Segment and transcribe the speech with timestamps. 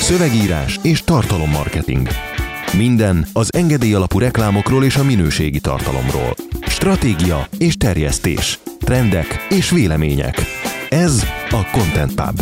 [0.00, 2.08] Szövegírás és tartalommarketing.
[2.76, 6.34] Minden az engedély alapú reklámokról és a minőségi tartalomról.
[6.66, 8.58] Stratégia és terjesztés.
[8.78, 10.40] Trendek és vélemények.
[10.88, 12.40] Ez a Content Pub.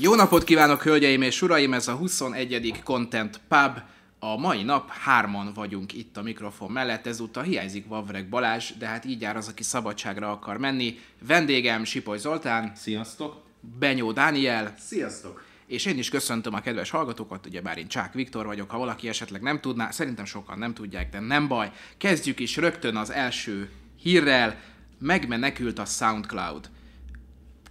[0.00, 1.72] Jó napot kívánok, hölgyeim és uraim!
[1.72, 2.80] Ez a 21.
[2.84, 3.78] Content Pub.
[4.18, 9.04] A mai nap hárman vagyunk itt a mikrofon mellett, ezúttal hiányzik Vavreg Balázs, de hát
[9.04, 10.98] így jár az, aki szabadságra akar menni.
[11.26, 12.72] Vendégem Sipoly Zoltán.
[12.76, 13.43] Sziasztok!
[13.78, 14.74] Benyó Dániel.
[14.78, 15.44] Sziasztok!
[15.66, 19.08] És én is köszöntöm a kedves hallgatókat, ugye bár én Csák Viktor vagyok, ha valaki
[19.08, 21.70] esetleg nem tudná, szerintem sokan nem tudják, de nem baj.
[21.98, 24.60] Kezdjük is rögtön az első hírrel,
[24.98, 26.70] megmenekült a SoundCloud.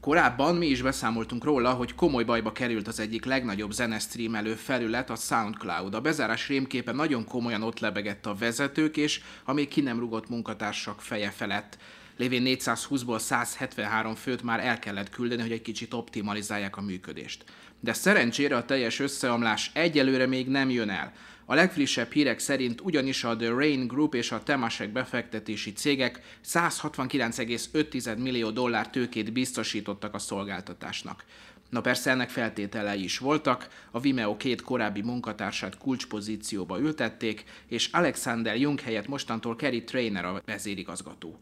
[0.02, 5.16] Korábban mi is beszámoltunk róla, hogy komoly bajba került az egyik legnagyobb zenestreamelő felület, a
[5.16, 5.94] SoundCloud.
[5.94, 10.30] A bezárás rémképen nagyon komolyan ott lebegett a vezetők, és a még ki nem rugott
[10.30, 11.78] munkatársak feje felett.
[12.18, 17.44] Lévén 420-ból 173 főt már el kellett küldeni, hogy egy kicsit optimalizálják a működést.
[17.80, 21.14] De szerencsére a teljes összeomlás egyelőre még nem jön el.
[21.46, 28.18] A legfrissebb hírek szerint ugyanis a The Rain Group és a Temasek befektetési cégek 169,5
[28.18, 31.24] millió dollár tőkét biztosítottak a szolgáltatásnak.
[31.70, 38.60] Na persze ennek feltételei is voltak, a Vimeo két korábbi munkatársát kulcspozícióba ültették, és Alexander
[38.60, 41.40] Jung helyett mostantól Kerry Trainer a vezérigazgató.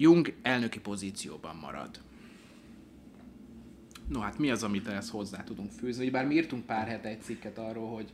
[0.00, 2.00] Jung elnöki pozícióban marad.
[4.08, 6.10] No hát mi az, amit ehhez hozzá tudunk fűzni?
[6.10, 8.12] Bár mi írtunk pár hete egy cikket arról, hogy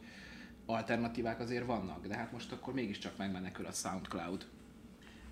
[0.66, 4.46] alternatívák azért vannak, de hát most akkor mégiscsak megmenekül a SoundCloud.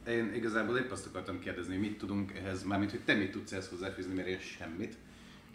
[0.08, 3.68] Én igazából épp azt akartam kérdezni, mit tudunk ehhez, mármint hogy te mit tudsz ehhez
[3.68, 4.96] hozzáfűzni, mert én semmit.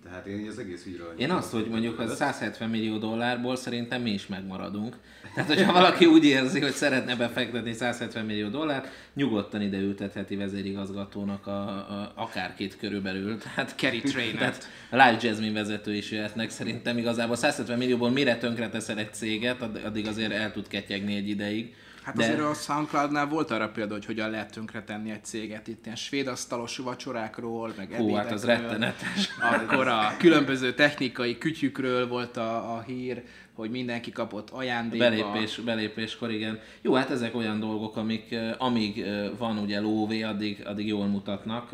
[0.09, 1.13] Tehát én az egész ügyről...
[1.17, 4.95] Én azt, hogy mondjuk az 170 millió dollárból szerintem mi is megmaradunk.
[5.36, 11.47] Tehát, hogyha valaki úgy érzi, hogy szeretne befektetni 170 millió dollárt, nyugodtan ide ültetheti vezérigazgatónak
[11.47, 13.38] a, a, akárkét körülbelül.
[13.38, 14.38] Tehát Kerry Trainer.
[14.38, 19.61] Tehát a Live Jasmine vezető is jöhetnek szerintem igazából 170 millióból mire tönkreteszel egy céget,
[19.61, 21.75] addig azért el tud ketyegni egy ideig.
[22.08, 22.23] Hát de...
[22.23, 26.28] azért a Soundcloudnál volt arra példa, hogy hogyan lehet tönkretenni egy céget itt ilyen svéd
[26.28, 29.29] asztalos vacsorákról, meg Hú, hát az rettenetes.
[29.53, 33.23] Akkor a különböző technikai kütyükről volt a, a hír,
[33.53, 35.09] hogy mindenki kapott ajándékba.
[35.09, 36.59] Belépés, belépéskor, igen.
[36.81, 39.06] Jó, hát ezek olyan dolgok, amik amíg
[39.38, 41.72] van ugye lóvé, addig, addig jól mutatnak,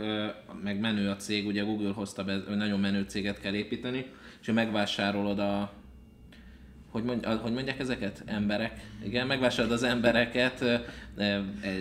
[0.63, 4.05] meg menő a cég, ugye Google hozta be, nagyon menő céget kell építeni,
[4.41, 5.73] és megvásárolod a,
[6.93, 8.23] hogy, mondj, hogy mondják ezeket?
[8.25, 8.79] Emberek.
[9.05, 10.63] Igen, megvásárolod az embereket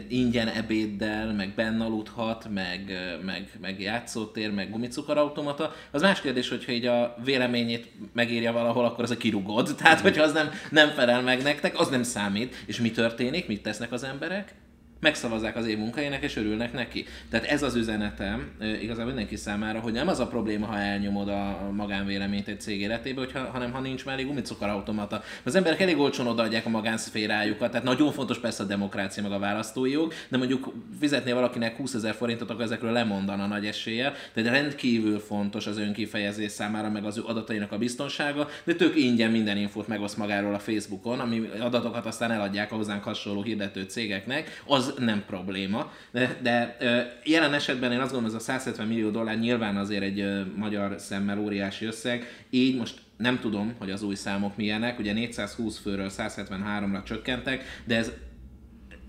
[0.08, 5.74] ingyen ebéddel, meg benn aludhat, meg, meg, meg játszótér, meg gumicukorautomata.
[5.90, 9.74] Az más kérdés, hogyha így a véleményét megírja valahol, akkor az a kirugod.
[9.76, 12.54] Tehát, hogyha az nem, nem felel meg nektek, az nem számít.
[12.66, 13.46] És mi történik?
[13.46, 14.54] Mit tesznek az emberek?
[15.02, 17.04] Megszavazzák az év munkájának, és örülnek neki.
[17.30, 21.70] Tehát ez az üzenetem igazából mindenki számára, hogy nem az a probléma, ha elnyomod a
[21.72, 25.22] magánvéleményt egy cég életébe, hogyha, hanem ha nincs már elég gumicukorautomata.
[25.42, 29.38] Az emberek elég olcsón odaadják a magánszférájukat, tehát nagyon fontos persze a demokrácia, meg a
[29.38, 34.50] választói jog, de mondjuk fizetné valakinek 20 ezer forintot, akkor ezekről lemondana nagy eséllyel, de
[34.50, 39.56] rendkívül fontos az önkifejezés számára, meg az ő adatainak a biztonsága, de tök ingyen minden
[39.56, 44.91] infót megoszt magáról a Facebookon, ami adatokat aztán eladják a hozzánk hasonló hirdető cégeknek, az
[44.98, 45.92] nem probléma.
[46.10, 46.76] De, de
[47.24, 51.38] jelen esetben én azt gondolom, ez a 170 millió dollár nyilván azért egy magyar szemmel
[51.38, 57.04] óriási összeg, így most nem tudom, hogy az új számok milyenek, ugye 420 főről 173-ra
[57.04, 58.12] csökkentek, de ez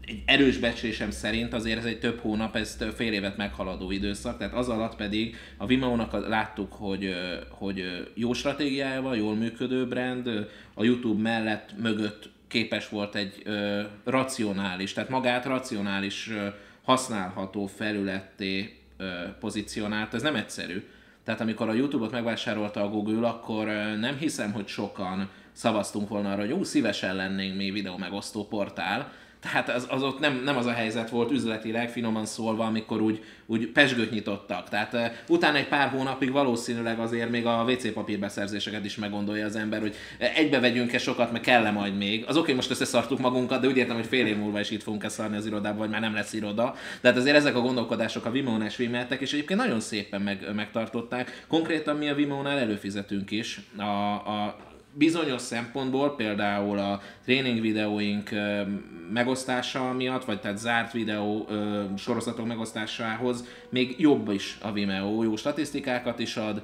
[0.05, 4.53] egy erős becslésem szerint azért ez egy több hónap, ez fél évet meghaladó időszak, tehát
[4.53, 7.15] az alatt pedig a Vimeo-nak láttuk, hogy,
[7.49, 7.83] hogy
[8.13, 10.27] jó stratégiája van, jól működő brand,
[10.73, 16.47] a YouTube mellett mögött képes volt egy ö, racionális, tehát magát racionális, ö,
[16.83, 19.05] használható felületté ö,
[19.39, 20.13] pozícionált.
[20.13, 20.87] Ez nem egyszerű.
[21.23, 26.31] Tehát amikor a YouTube-ot megvásárolta a Google, akkor ö, nem hiszem, hogy sokan szavaztunk volna
[26.31, 29.11] arra, hogy jó, szívesen lennénk mi videó megosztó portál,
[29.43, 33.23] tehát az, az ott nem, nem az a helyzet volt üzletileg, finoman szólva, amikor úgy,
[33.45, 34.69] úgy pesgőt nyitottak.
[34.69, 39.45] Tehát uh, utána egy pár hónapig valószínűleg azért még a WC papír beszerzéseket is meggondolja
[39.45, 42.23] az ember, hogy egybe vegyünk-e sokat, meg kell-e majd még.
[42.27, 44.83] Az oké, okay, most összeszartuk magunkat, de úgy értem, hogy fél év múlva is itt
[44.83, 46.75] fogunk szarni az irodába, vagy már nem lesz iroda.
[47.01, 48.77] Tehát azért ezek a gondolkodások a Vimeo-n és
[49.19, 51.45] és egyébként nagyon szépen meg, megtartották.
[51.47, 53.59] Konkrétan mi a Vimeo-nál előfizetünk is.
[53.77, 54.55] A, a
[54.93, 58.29] bizonyos szempontból, például a tréning videóink
[59.13, 61.47] megosztása miatt, vagy tehát zárt videó
[61.97, 66.61] sorozatok megosztásához még jobb is a Vimeo, jó statisztikákat is ad,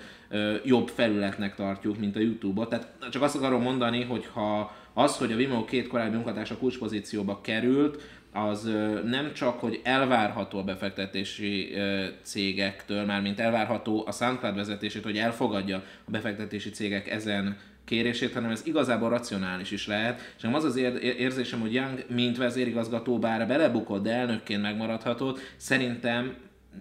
[0.66, 2.70] jobb felületnek tartjuk, mint a YouTube-ot.
[2.70, 7.42] Tehát csak azt akarom mondani, hogy ha az, hogy a Vimeo két korábbi munkatársa kulcspozícióba
[7.42, 8.02] került,
[8.34, 8.72] az
[9.06, 11.76] nem csak, hogy elvárható a befektetési
[12.22, 17.58] cégektől, mármint elvárható a SoundCloud vezetését, hogy elfogadja a befektetési cégek ezen
[17.90, 20.34] kérését, hanem ez igazából racionális is lehet.
[20.38, 20.76] És az az
[21.18, 26.36] érzésem, hogy Young, mint vezérigazgató, bár belebukott, de elnökként megmaradhatott, szerintem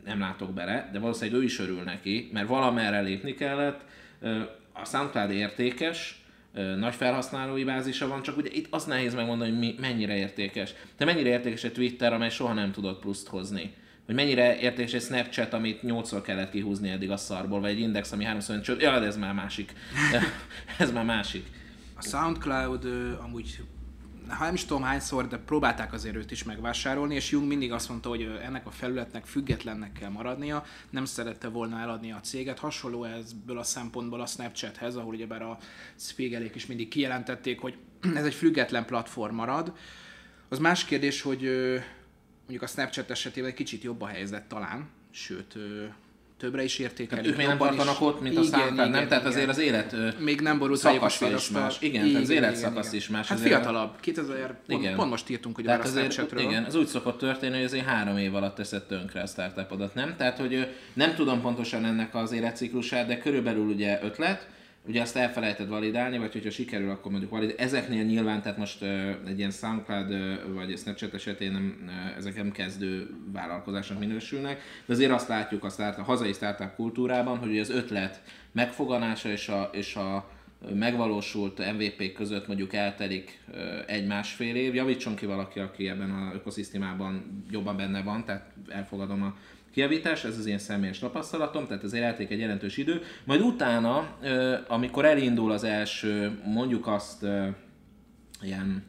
[0.05, 3.81] nem látok bele, de valószínűleg ő is örül neki, mert valamerre lépni kellett.
[4.73, 6.23] A SoundCloud értékes,
[6.79, 10.75] nagy felhasználói bázisa van, csak ugye itt azt nehéz megmondani, hogy mi, mennyire értékes.
[10.97, 13.75] De mennyire értékes egy Twitter, amely soha nem tudott pluszt hozni.
[14.09, 18.13] Vagy mennyire értékes egy Snapchat, amit 8 kellett kihúzni eddig a szarból, vagy egy Index,
[18.13, 18.81] ami 3 csőd.
[18.81, 19.73] Ja, de ez már másik.
[20.79, 21.47] ez már másik.
[21.95, 22.85] A SoundCloud
[23.23, 23.61] amúgy
[24.29, 27.89] ha nem is tudom hányszor, de próbálták azért őt is megvásárolni, és Jung mindig azt
[27.89, 32.59] mondta, hogy ennek a felületnek függetlennek kell maradnia, nem szerette volna eladni a céget.
[32.59, 35.59] Hasonló ebből a szempontból a Snapchathez, ahol ugyebár a
[35.97, 37.77] Spiegelék is mindig kijelentették, hogy
[38.15, 39.73] ez egy független platform marad.
[40.49, 41.51] Az más kérdés, hogy
[42.49, 45.55] mondjuk a Snapchat esetében egy kicsit jobb a helyzet talán, sőt,
[46.39, 47.25] többre is értékelik.
[47.25, 48.89] Hát ők még nem tartanak ott, mint a SoundCloud, nem?
[48.89, 51.77] Igen, Tehát azért az élet Még nem borult szakasza is más.
[51.81, 53.29] Igen, igen, az életszakasz is más.
[53.29, 54.97] Hát fiatalabb, 2000, pont, igen.
[54.97, 58.35] pont most írtunk Tehát a azért, Igen, ez úgy szokott történni, hogy azért három év
[58.35, 60.15] alatt teszed tönkre a startupodat, nem?
[60.17, 64.49] Tehát, hogy nem tudom pontosan ennek az életciklusát, de körülbelül ugye ötlet,
[64.89, 67.63] ugye azt elfelejted validálni, vagy hogyha sikerül, akkor mondjuk validálni.
[67.63, 68.83] Ezeknél nyilván, tehát most
[69.27, 70.09] egy ilyen SoundCloud
[70.55, 75.99] vagy Snapchat esetén nem, ezek nem kezdő vállalkozásnak minősülnek, de azért azt látjuk a, start,
[75.99, 80.31] a hazai startup kultúrában, hogy az ötlet megfoganása és a, és a
[80.75, 83.41] megvalósult MVP között mondjuk eltelik
[83.87, 84.75] egy-másfél év.
[84.75, 89.37] Javítson ki valaki, aki ebben az ökoszisztémában jobban benne van, tehát elfogadom a
[89.79, 93.03] kiavítás, ez az én személyes tapasztalatom, tehát ezért elték egy jelentős idő.
[93.25, 94.17] Majd utána,
[94.69, 97.27] amikor elindul az első, mondjuk azt
[98.43, 98.85] ilyen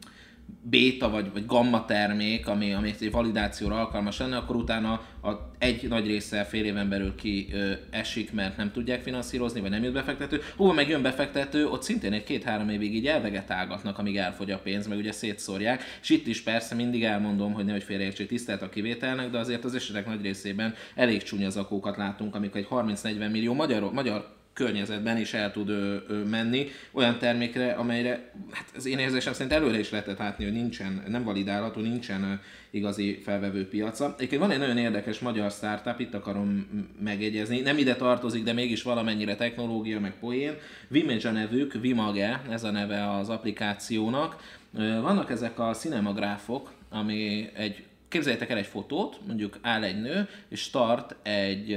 [0.62, 4.92] béta vagy, vagy gamma termék, ami, ami egy validációra alkalmas lenne, akkor utána
[5.22, 9.70] a, egy nagy része fél éven belül ki ö, esik, mert nem tudják finanszírozni, vagy
[9.70, 10.40] nem jött befektető.
[10.56, 14.86] Hova meg jön befektető, ott szintén egy két-három évig így elvegetálgatnak, amíg elfogy a pénz,
[14.86, 15.82] meg ugye szétszórják.
[16.02, 19.74] És itt is persze mindig elmondom, hogy nehogy félreértsék tisztelt a kivételnek, de azért az
[19.74, 25.34] esetek nagy részében elég csúnya zakókat látunk, amikor egy 30-40 millió magyar, magyar környezetben is
[25.34, 29.90] el tud ö, ö, menni olyan termékre, amelyre hát az én érzésem szerint előre is
[29.90, 32.40] lehetett látni, hogy nincsen, nem validálható, nincsen
[32.70, 34.14] igazi felvevő piaca.
[34.16, 36.68] Egyébként van egy nagyon érdekes magyar startup, itt akarom
[37.02, 40.54] megjegyezni, nem ide tartozik, de mégis valamennyire technológia, meg poén.
[40.88, 44.58] Vimage a nevük, Vimage, ez a neve az applikációnak.
[44.76, 50.60] Vannak ezek a cinemagráfok, ami egy Képzeljétek el egy fotót, mondjuk áll egy nő, és
[50.60, 51.76] start egy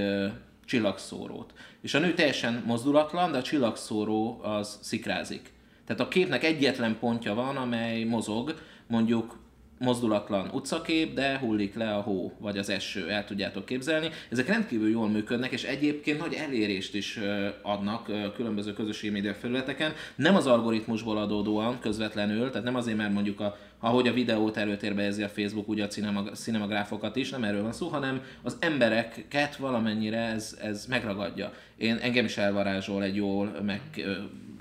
[0.65, 1.53] csillagszórót.
[1.83, 5.51] És a nő teljesen mozdulatlan, de a csillagszóró az szikrázik.
[5.85, 8.55] Tehát a képnek egyetlen pontja van, amely mozog,
[8.87, 9.37] mondjuk
[9.79, 14.09] mozdulatlan utcakép, de hullik le a hó, vagy az eső, el tudjátok képzelni.
[14.29, 17.19] Ezek rendkívül jól működnek, és egyébként nagy elérést is
[17.61, 19.93] adnak különböző közösségi média felületeken.
[20.15, 25.01] Nem az algoritmusból adódóan közvetlenül, tehát nem azért, mert mondjuk a, ahogy a videót előtérbe
[25.01, 25.87] helyezi a Facebook, ugye a
[26.33, 31.53] cinemagráfokat is, nem erről van szó, hanem az embereket valamennyire ez, ez megragadja.
[31.77, 33.81] Én engem is elvarázsol egy jól meg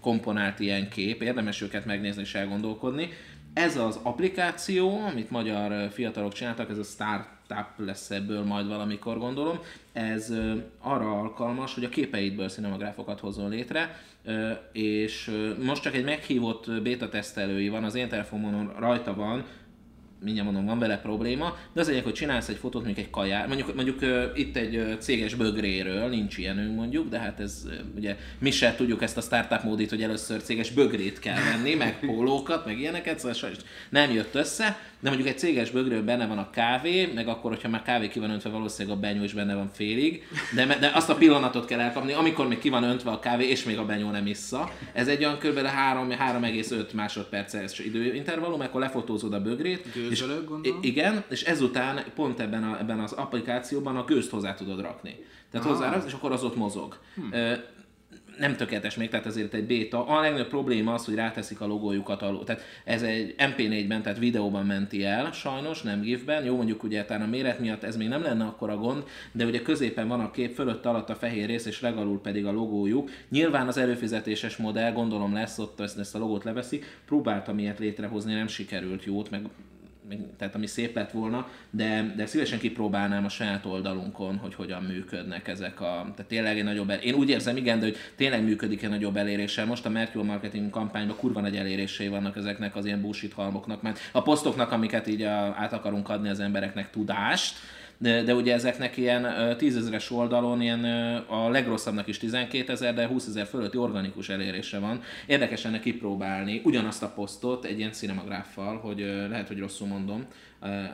[0.01, 3.09] komponált ilyen kép, érdemes őket megnézni és elgondolkodni.
[3.55, 9.59] Ez az applikáció, amit magyar fiatalok csináltak, ez a startup lesz ebből majd valamikor gondolom,
[9.93, 10.33] ez
[10.79, 14.03] arra alkalmas, hogy a képeidből cinemagráfokat hozzon létre,
[14.73, 15.31] és
[15.63, 19.45] most csak egy meghívott beta tesztelői van, az én telefonomon rajta van,
[20.23, 23.47] mindjárt mondom, van vele probléma, de az egyik, hogy csinálsz egy fotót, mondjuk egy kajár,
[23.47, 27.73] mondjuk, mondjuk uh, itt egy uh, céges bögréről, nincs ilyenünk mondjuk, de hát ez uh,
[27.97, 31.99] ugye mi se tudjuk ezt a startup módit, hogy először céges bögrét kell venni, meg
[32.07, 33.59] pólókat, meg ilyeneket, szóval sajnos
[33.91, 37.69] nem jött össze, de mondjuk egy céges bögrő benne van a kávé, meg akkor, hogyha
[37.69, 41.11] már kávé ki van öntve, valószínűleg a benyó is benne van félig, de, de azt
[41.11, 44.11] a pillanatot kell elkapni, amikor még ki van öntve a kávé, és még a benyó
[44.11, 44.71] nem issza.
[44.93, 45.59] Ez egy olyan kb.
[45.59, 49.87] 3,5 másodperces időintervallum, akkor lefotózod a bögrét.
[50.21, 50.79] Gőzölök, gondolom.
[50.83, 55.17] Igen, és ezután pont ebben, a, ebben az applikációban a gőzt hozzá tudod rakni.
[55.51, 55.73] Tehát ah.
[55.73, 56.99] hozzá, és akkor az ott mozog.
[57.15, 57.31] Hmm
[58.39, 60.07] nem tökéletes még, tehát ezért egy béta.
[60.07, 62.45] A legnagyobb probléma az, hogy ráteszik a logójukat alul.
[62.45, 66.45] Tehát ez egy MP4-ben, tehát videóban menti el, sajnos, nem GIF-ben.
[66.45, 69.45] Jó, mondjuk ugye talán a méret miatt ez még nem lenne akkor a gond, de
[69.45, 73.11] ugye középen van a kép, fölött alatt a fehér rész, és legalul pedig a logójuk.
[73.29, 77.01] Nyilván az előfizetéses modell, gondolom lesz ott, ezt, ezt a logót leveszik.
[77.07, 79.43] Próbáltam ilyet létrehozni, nem sikerült jót, meg
[80.39, 85.49] tehát ami szép lett volna, de, de szívesen kipróbálnám a saját oldalunkon, hogy hogyan működnek
[85.49, 88.91] ezek a, tehát tényleg egy nagyobb, én úgy érzem, igen, de hogy tényleg működik egy
[88.91, 89.67] nagyobb eléréssel.
[89.67, 93.99] Most a Mercury Marketing kampányban kurva nagy elérései vannak ezeknek az ilyen bullshit halmoknak, mert
[94.13, 97.55] a posztoknak, amiket így át akarunk adni az embereknek tudást,
[98.03, 100.85] de, de ugye ezeknek ilyen tízezeres oldalon ilyen
[101.27, 105.03] a legrosszabbnak is 12 ezer, de 20 ezer fölötti organikus elérése van.
[105.27, 110.27] Érdekes lenne kipróbálni ugyanazt a posztot egy ilyen cinemagráffal, hogy lehet, hogy rosszul mondom,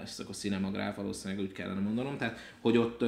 [0.02, 3.04] ezt akkor cinemagráf valószínűleg úgy kellene mondanom, tehát hogy ott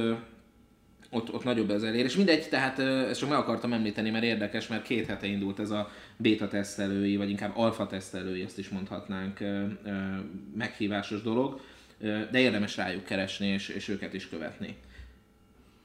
[1.13, 2.15] ott, ott nagyobb az elérés.
[2.15, 5.89] Mindegy, tehát ezt csak meg akartam említeni, mert érdekes, mert két hete indult ez a
[6.17, 9.39] beta tesztelői, vagy inkább alfa tesztelői, ezt is mondhatnánk,
[10.55, 11.61] meghívásos dolog
[12.01, 14.75] de érdemes rájuk keresni és, és őket is követni.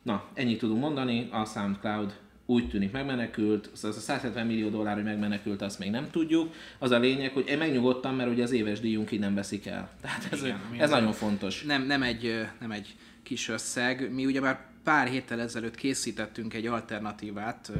[0.02, 2.14] Na, ennyit tudunk mondani, a SoundCloud
[2.46, 6.54] úgy tűnik megmenekült, az a 170 millió dollár, hogy megmenekült, azt még nem tudjuk.
[6.78, 9.90] Az a lényeg, hogy én megnyugodtam, mert ugye az éves díjunk így nem veszik el.
[10.02, 11.62] Tehát ez, Igen, ez nagyon fontos.
[11.62, 14.12] Nem, nem, egy, nem egy kis összeg.
[14.12, 17.72] Mi ugye már pár héttel ezelőtt készítettünk egy alternatívát,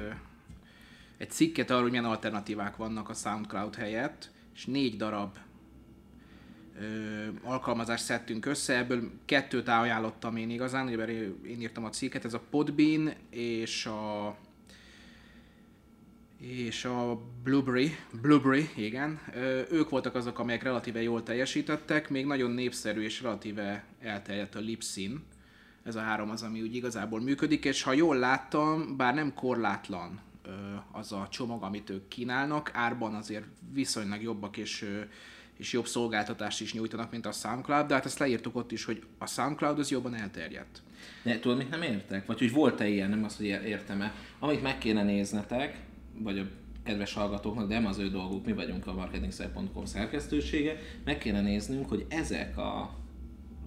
[1.18, 5.36] egy cikket arról, hogy milyen alternatívák vannak a SoundCloud helyett, és négy darab
[7.42, 11.06] alkalmazást szedtünk össze, ebből kettőt ajánlottam én igazán, ugye
[11.46, 14.36] én írtam a cikket, ez a Podbean és a
[16.40, 19.20] és a Blueberry, Blueberry, igen,
[19.70, 25.24] ők voltak azok, amelyek relatíve jól teljesítettek, még nagyon népszerű és relatíve elterjedt a Lipsin,
[25.82, 30.20] ez a három az, ami úgy igazából működik, és ha jól láttam, bár nem korlátlan
[30.92, 34.86] az a csomag, amit ők kínálnak, árban azért viszonylag jobbak és
[35.56, 39.02] és jobb szolgáltatást is nyújtanak, mint a SoundCloud, de hát ezt leírtuk ott is, hogy
[39.18, 40.82] a SoundCloud az jobban elterjedt.
[41.22, 42.26] De tudod, mit nem értek?
[42.26, 44.14] Vagy hogy volt-e ilyen, nem azt, hogy értem-e.
[44.38, 45.80] Amit meg kéne néznetek,
[46.18, 46.44] vagy a
[46.82, 51.88] kedves hallgatóknak, de nem az ő dolguk, mi vagyunk a marketingszer.com szerkesztősége, meg kéne néznünk,
[51.88, 52.94] hogy ezek a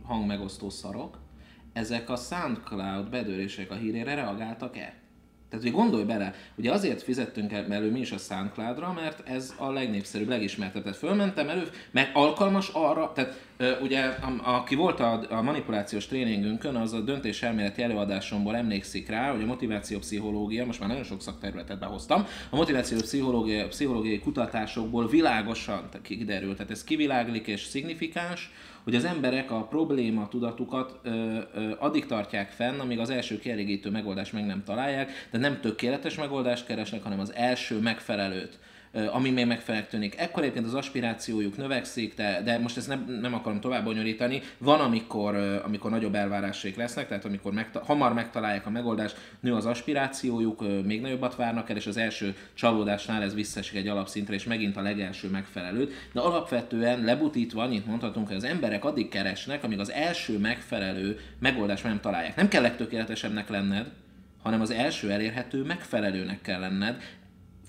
[0.04, 1.20] hangmegosztó szarok,
[1.74, 4.94] ezek a SoundCloud bedörések a hírére reagáltak-e?
[5.50, 9.72] Tehát, hogy gondolj bele, ugye azért fizettünk elő mi is a SoundCloud-ra, mert ez a
[9.72, 10.84] legnépszerűbb, legismertebb.
[10.84, 13.48] Tehát fölmentem elő, mert alkalmas arra, tehát
[13.82, 19.32] ugye, a, aki volt a, a manipulációs tréningünkön, az a döntés elméleti előadásomból emlékszik rá,
[19.32, 25.08] hogy a motiváció pszichológia, most már nagyon sok szakterületet behoztam, a motiváció pszichológia, pszichológiai kutatásokból
[25.08, 28.52] világosan kiderült, tehát ez kiviláglik és szignifikáns,
[28.84, 33.90] hogy az emberek a probléma tudatukat ö, ö, addig tartják fenn, amíg az első kielégítő
[33.90, 38.60] megoldást meg nem találják, de nem tökéletes megoldást keresnek, hanem az első megfelelőt
[39.12, 40.20] ami még megfelelően tűnik.
[40.20, 44.42] Ekkor egyébként az aspirációjuk növekszik, de, de most ezt nem, nem akarom tovább bonyolítani.
[44.58, 49.66] Van, amikor, amikor nagyobb elvárásaik lesznek, tehát amikor megta- hamar megtalálják a megoldást, nő az
[49.66, 54.78] aspirációjuk, még nagyobbat várnak el, és az első csalódásnál ez visszaesik egy alapszintre, és megint
[54.78, 55.94] a legelső megfelelőt.
[56.14, 61.84] De alapvetően lebutítva annyit mondhatunk, hogy az emberek addig keresnek, amíg az első megfelelő megoldást
[61.84, 62.36] nem találják.
[62.36, 63.88] Nem kell legtökéletesebbnek lenned,
[64.44, 67.02] hanem az első elérhető megfelelőnek kell lenned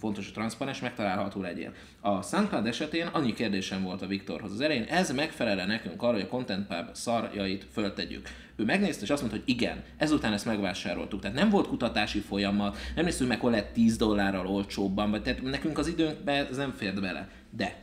[0.00, 1.73] fontos, hogy transzparens, megtalálható legyél.
[2.00, 6.23] A SoundCloud esetén annyi kérdésem volt a Viktorhoz az elején, ez megfelele nekünk arra, hogy
[6.23, 8.28] a Content Pub szarjait föltegyük.
[8.57, 11.21] Ő megnézte, és azt mondta, hogy igen, ezután ezt megvásároltuk.
[11.21, 15.42] Tehát nem volt kutatási folyamat, nem néztük meg, hol lett 10 dollárral olcsóbban, vagy tehát
[15.42, 17.28] nekünk az időnkbe ez nem fért bele.
[17.50, 17.76] De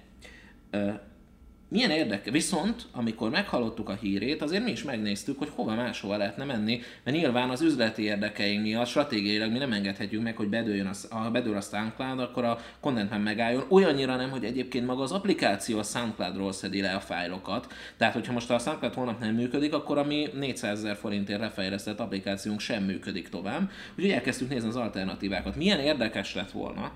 [1.70, 2.32] milyen érdeke.
[2.32, 7.18] Viszont, amikor meghallottuk a hírét, azért mi is megnéztük, hogy hova máshova lehetne menni, mert
[7.18, 11.56] nyilván az üzleti érdekeink miatt stratégiailag mi nem engedhetjük meg, hogy bedőljön a, ha bedől
[11.56, 13.66] a SoundCloud, akkor a content megálljon.
[13.70, 17.74] Olyannyira nem, hogy egyébként maga az applikáció a SoundCloud-ról szedi le a fájlokat.
[17.98, 22.00] Tehát, hogyha most a SoundCloud holnap nem működik, akkor a mi 400 ezer forintért lefejlesztett
[22.00, 23.70] applikációnk sem működik tovább.
[23.96, 25.56] Úgyhogy elkezdtük nézni az alternatívákat.
[25.56, 26.92] Milyen érdekes lett volna,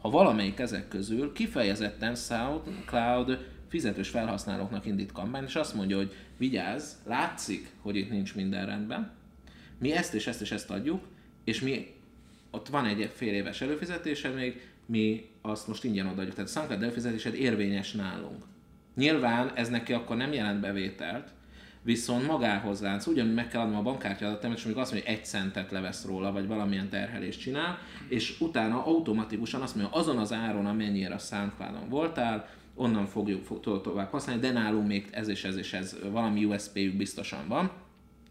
[0.00, 3.38] ha valamelyik ezek közül kifejezetten SoundCloud
[3.74, 9.12] fizetős felhasználóknak indít kampány, és azt mondja, hogy vigyázz, látszik, hogy itt nincs minden rendben,
[9.78, 11.02] mi ezt és ezt és ezt adjuk,
[11.44, 11.86] és mi
[12.50, 16.34] ott van egy fél éves előfizetésed még, mi azt most ingyen odaadjuk.
[16.34, 18.44] Tehát a SoundCloud előfizetésed érvényes nálunk.
[18.96, 21.32] Nyilván ez neki akkor nem jelent bevételt,
[21.82, 25.18] viszont magához látsz, ugyanúgy meg kell adnom a bankkártya adatot, és még azt mondja, hogy
[25.18, 27.78] egy centet levesz róla, vagy valamilyen terhelést csinál,
[28.08, 33.60] és utána automatikusan azt mondja, azon az áron, amennyire a soundcloud voltál, onnan fogjuk fog,
[33.60, 37.70] tovább használni, de nálunk még ez és ez és ez, valami USP-jük biztosan van,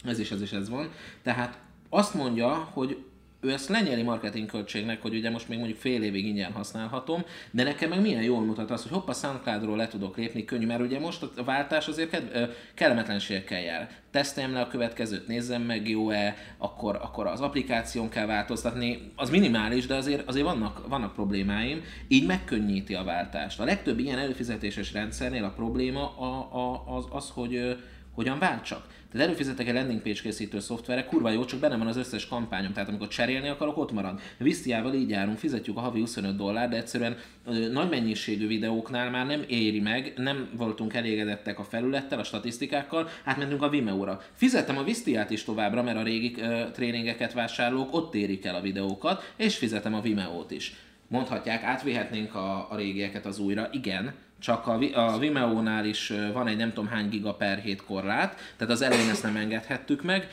[0.04, 0.92] ez is ez és ez van.
[1.22, 1.60] Tehát
[1.90, 3.04] azt mondja, hogy
[3.44, 7.64] ő ezt lenyeli marketing költségnek, hogy ugye most még mondjuk fél évig ingyen használhatom, de
[7.64, 11.00] nekem meg milyen jól mutat az, hogy hoppa SoundCloudról le tudok lépni, könnyű, mert ugye
[11.00, 13.90] most a váltás azért ked- kellemetlenségekkel jár.
[14.12, 19.86] Teszteljem le a következőt, nézzem meg, jó-e, akkor, akkor az applikáción kell változtatni, az minimális,
[19.86, 23.60] de azért, azért vannak, vannak problémáim, így megkönnyíti a váltást.
[23.60, 27.78] A legtöbb ilyen előfizetéses rendszernél a probléma a, a, az, az, hogy
[28.14, 28.88] hogyan váltsak.
[29.14, 32.74] Tehát előfizetek egy landing page készítő szoftverre, kurva jó, csak benne van az összes kampányom,
[32.74, 34.20] tehát amikor cserélni akarok, ott marad.
[34.38, 39.26] Visztiával így járunk, fizetjük a havi 25 dollár, de egyszerűen ö, nagy mennyiségű videóknál már
[39.26, 44.22] nem éri meg, nem voltunk elégedettek a felülettel, a statisztikákkal, átmentünk a Vimeo-ra.
[44.34, 48.62] Fizettem a Visztiát is továbbra, mert a régi ö, tréningeket vásárlók ott érik el a
[48.62, 50.76] videókat, és fizetem a Vimeo-t is.
[51.08, 53.70] Mondhatják, átvihetnénk a, a régieket az újra.
[53.72, 58.36] Igen, csak a, a Vimeo-nál is van egy nem tudom hány giga per hét korlát,
[58.58, 60.28] tehát az elején ezt nem engedhettük meg.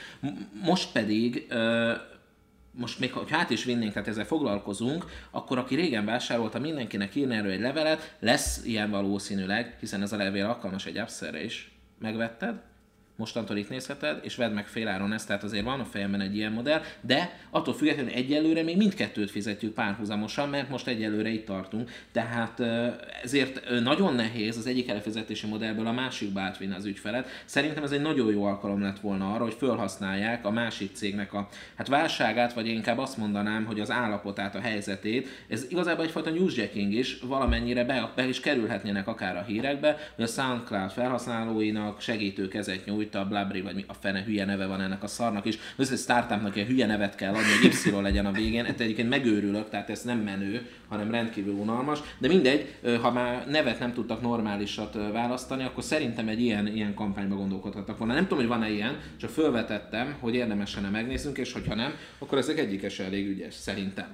[0.63, 1.47] Most pedig
[2.71, 7.35] most még ha át is vinnénk, tehát ezzel foglalkozunk, akkor aki régen vásárolta, mindenkinek írni
[7.35, 11.73] erről egy levelet, lesz ilyen valószínűleg, hiszen ez a levél alkalmas egy appszerre is.
[11.99, 12.70] Megvetted?
[13.21, 16.53] Mostantól itt nézheted, és vedd meg féláron ezt, tehát azért van a fejemben egy ilyen
[16.53, 22.61] modell, de attól függetlenül egyelőre még mindkettőt fizetjük párhuzamosan, mert most egyelőre itt tartunk, tehát
[23.23, 27.29] ezért nagyon nehéz az egyik előfizetési modellből a másikba átvinni az ügyfelet.
[27.45, 31.49] Szerintem ez egy nagyon jó alkalom lett volna arra, hogy felhasználják a másik cégnek a
[31.75, 35.29] hát válságát, vagy inkább azt mondanám, hogy az állapotát, a helyzetét.
[35.49, 40.29] Ez igazából egyfajta newsjacking is, valamennyire be, be is kerülhetnének akár a hírekbe, hogy a
[40.29, 45.03] SoundCloud felhasználóinak segítő kezet nyújt a Blabri, vagy mi a fene hülye neve van ennek
[45.03, 45.59] a szarnak is.
[45.77, 48.65] Az összes startupnak ilyen hülye nevet kell adni, hogy Y legyen a végén.
[48.65, 51.99] Ezt egyébként megőrülök, tehát ez nem menő, hanem rendkívül unalmas.
[52.19, 57.37] De mindegy, ha már nevet nem tudtak normálisat választani, akkor szerintem egy ilyen, ilyen kampányba
[57.37, 58.15] gondolkodhattak volna.
[58.15, 62.39] Nem tudom, hogy van-e ilyen, csak felvetettem, hogy érdemes lenne megnéznünk, és hogyha nem, akkor
[62.39, 64.07] ezek egyikes elég ügyes, szerintem.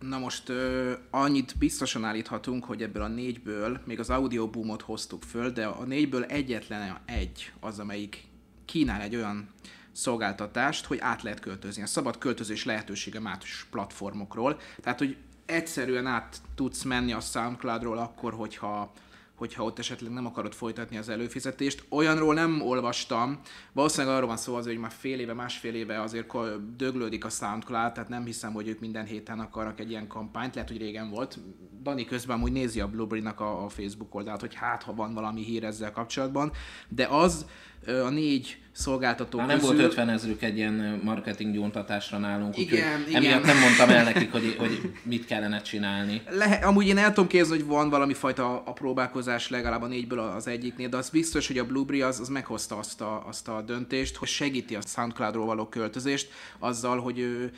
[0.00, 5.50] Na most ö, annyit biztosan állíthatunk, hogy ebből a négyből még az audioboomot hoztuk föl,
[5.50, 8.24] de a négyből egyetlen egy az, amelyik
[8.64, 9.48] kínál egy olyan
[9.92, 11.82] szolgáltatást, hogy át lehet költözni.
[11.82, 14.60] A szabad költözés lehetősége más platformokról.
[14.80, 18.92] Tehát, hogy egyszerűen át tudsz menni a SoundCloudról akkor, hogyha
[19.38, 21.84] hogyha ott esetleg nem akarod folytatni az előfizetést.
[21.88, 23.40] Olyanról nem olvastam,
[23.72, 26.32] valószínűleg arról van szó azért, hogy már fél éve, másfél éve azért
[26.76, 30.70] döglődik a SoundCloud, tehát nem hiszem, hogy ők minden héten akarnak egy ilyen kampányt, lehet,
[30.70, 31.38] hogy régen volt.
[31.82, 35.42] Dani közben amúgy nézi a Blueberry-nak a, a Facebook oldalt, hogy hát, ha van valami
[35.42, 36.52] hír ezzel kapcsolatban,
[36.88, 37.46] de az
[37.86, 43.24] a négy szolgáltató Már nem volt 50 ezrük egy ilyen marketing gyóntatásra nálunk, igen, igen.
[43.24, 46.22] emiatt nem mondtam el nekik, hogy, hogy mit kellene csinálni.
[46.30, 50.18] Le, amúgy én el tudom képzelni, hogy van valami fajta a próbálkozás legalább a négyből
[50.18, 53.62] az egyiknél, de az biztos, hogy a Blueberry az, az meghozta azt a, azt a
[53.62, 57.50] döntést, hogy segíti a SoundCloud-ról való költözést azzal, hogy,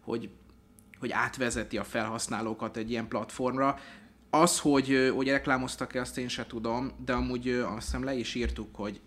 [0.00, 0.28] hogy,
[1.00, 3.78] hogy átvezeti a felhasználókat egy ilyen platformra.
[4.30, 8.76] Az, hogy, hogy reklámoztak-e, azt én se tudom, de amúgy azt hiszem le is írtuk,
[8.76, 9.00] hogy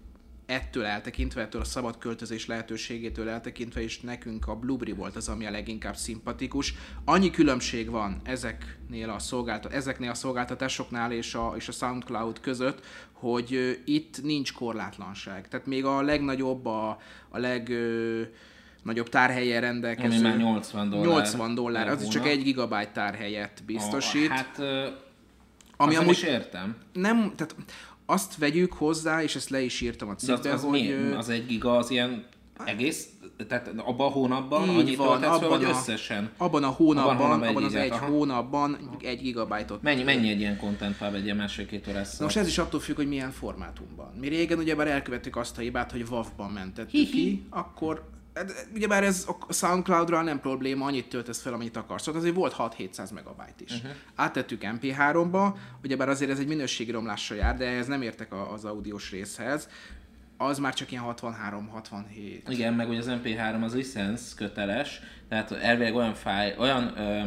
[0.51, 5.45] ettől eltekintve, ettől a szabad költözés lehetőségétől eltekintve, és nekünk a Blueberry volt az, ami
[5.45, 6.73] a leginkább szimpatikus.
[7.05, 12.85] Annyi különbség van ezeknél a, szolgáltat- ezeknél a szolgáltatásoknál és a, és a SoundCloud között,
[13.11, 15.47] hogy itt nincs korlátlanság.
[15.47, 16.97] Tehát még a legnagyobb, a,
[17.29, 17.71] a leg...
[18.83, 20.17] Nagyobb tárhelyen rendelkező.
[20.17, 21.05] Ami már 80 dollár.
[21.05, 24.29] 80 dollár, az csak egy gigabyte tárhelyet biztosít.
[24.29, 24.59] Oh, hát,
[25.81, 26.75] ami amúgy értem.
[26.93, 27.55] Nem, tehát
[28.05, 30.79] azt vegyük hozzá, és ezt le is írtam a cikkbe, az, az, hogy...
[30.79, 31.11] Mi?
[31.11, 32.25] Az egy giga az ilyen
[32.65, 33.07] egész,
[33.47, 36.31] tehát abban a hónapban így annyit van, abban vagy a, összesen?
[36.37, 38.05] Abban a hónapban, abban, hónapban abban az egy aha.
[38.05, 39.81] hónapban egy gigabájtot.
[39.81, 42.95] Mennyi, mennyi egy ilyen content file egy ilyen másfél-két órás Most ez is attól függ,
[42.95, 44.13] hogy milyen formátumban.
[44.19, 48.09] Mi régen ugyebár elkövettük azt a hibát, hogy WAV-ban mentettük ki, akkor
[48.73, 52.03] ugyebár ez a Soundcloud-ra nem probléma, annyit töltesz fel, amennyit akarsz.
[52.03, 53.75] Szóval azért volt 6-700 megabyte is.
[53.75, 53.91] Uh-huh.
[54.15, 59.11] Áttettük MP3-ba, ugyebár azért ez egy minőségi romlással jár, de ez nem értek az audiós
[59.11, 59.69] részhez.
[60.37, 62.41] Az már csak ilyen 63-67.
[62.47, 67.25] Igen, meg ugye az MP3 az licensz köteles, tehát elvileg olyan fáj, olyan ö,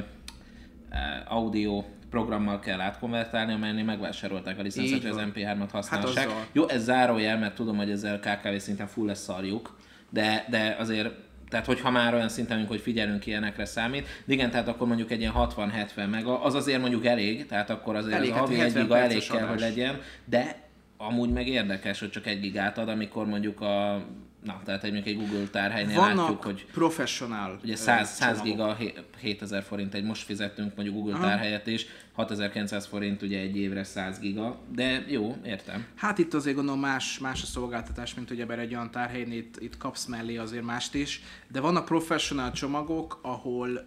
[1.29, 6.17] audio programmal kell átkonvertálni, amelynél megvásárolták a licencet, hogy az MP3-at használják.
[6.17, 9.77] Hát Jó, ez zárójel, mert tudom, hogy ezzel KKV szinten full lesz szarjuk,
[10.15, 11.09] de, de azért
[11.49, 15.21] tehát hogyha már olyan szinten, hogy figyelünk ilyenekre számít, de igen, tehát akkor mondjuk egy
[15.21, 18.73] ilyen 60-70 meg, az azért mondjuk elég, tehát akkor azért elég, az hát havi egy
[18.73, 19.51] giga elég kell, adás.
[19.51, 20.57] hogy legyen, de
[20.97, 24.05] amúgy meg érdekes, hogy csak egy gigát ad, amikor mondjuk a
[24.45, 28.19] na, tehát egy, mondjuk egy Google tárhelynél Vannak látjuk, hogy professional Ugye ö, 100, 100
[28.39, 28.45] csomagok.
[28.45, 33.57] giga, hé- 7000 forint egy most fizetünk mondjuk Google tárhelyet is, 6900 forint ugye egy
[33.57, 35.87] évre 100 giga, de jó, értem.
[35.95, 39.77] Hát itt azért gondolom más, más a szolgáltatás, mint ugye egy olyan tárhelyen, itt, itt
[39.77, 43.87] kapsz mellé azért mást is, de vannak professional csomagok, ahol,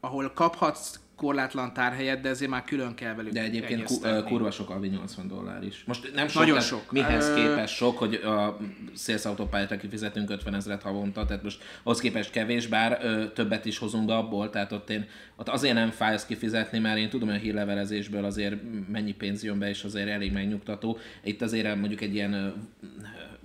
[0.00, 4.70] ahol kaphatsz korlátlan tárhelyet, de ezért már külön kell velük De egyébként ku, kurva sok
[4.70, 5.84] alvi 80 dollár is.
[5.86, 6.92] Most nem sok, Nagyon sok.
[6.92, 8.56] mihez képest sok, hogy a
[8.96, 13.78] sales autópályára kifizetünk 50 ezeret havonta, tehát most ahhoz képest kevés, bár ö, többet is
[13.78, 17.36] hozunk abból, tehát ott én ott azért nem fáj ezt kifizetni, mert én tudom, hogy
[17.36, 18.56] a hírlevelezésből azért
[18.88, 20.98] mennyi pénz jön be, és azért elég megnyugtató.
[21.24, 22.54] Itt azért mondjuk egy ilyen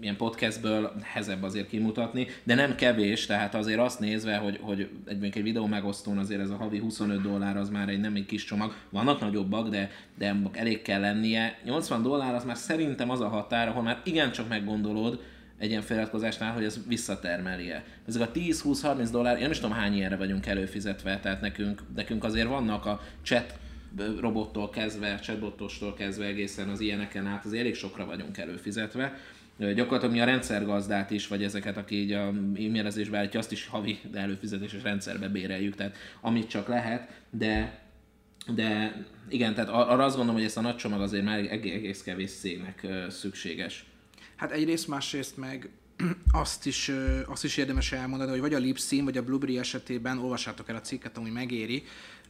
[0.01, 4.89] ilyen podcastből hezebb azért kimutatni, de nem kevés, tehát azért azt nézve, hogy, hogy egy,
[5.05, 8.25] mondjuk egy videó megosztón azért ez a havi 25 dollár az már egy nem egy
[8.25, 11.59] kis csomag, vannak nagyobbak, de, de elég kell lennie.
[11.63, 15.21] 80 dollár az már szerintem az a határ, ahol már igencsak meggondolod,
[15.57, 17.83] egy ilyen feliratkozásnál, hogy ez visszatermeli-e.
[18.07, 22.23] Ezek a 10-20-30 dollár, én nem is tudom hány ilyenre vagyunk előfizetve, tehát nekünk, nekünk
[22.23, 23.59] azért vannak a chat
[24.19, 29.17] robottól kezdve, chatbottostól kezdve egészen az ilyeneken át, az elég sokra vagyunk előfizetve.
[29.57, 33.99] Gyakorlatilag mi a rendszergazdát is, vagy ezeket, aki így a e-mailezésbe állítja, azt is havi
[34.13, 37.79] előfizetéses rendszerbe béreljük, tehát amit csak lehet, de
[38.55, 38.95] de
[39.29, 42.31] igen, tehát ar- arra azt gondolom, hogy ezt a nagy csomag azért már egész, kevés
[42.31, 43.85] cégnek szükséges.
[44.35, 45.69] Hát egyrészt, másrészt meg
[46.31, 46.91] azt is,
[47.27, 50.81] azt is érdemes elmondani, hogy vagy a Lipsin, vagy a Blueberry esetében olvassátok el a
[50.81, 51.83] cikket, ami megéri.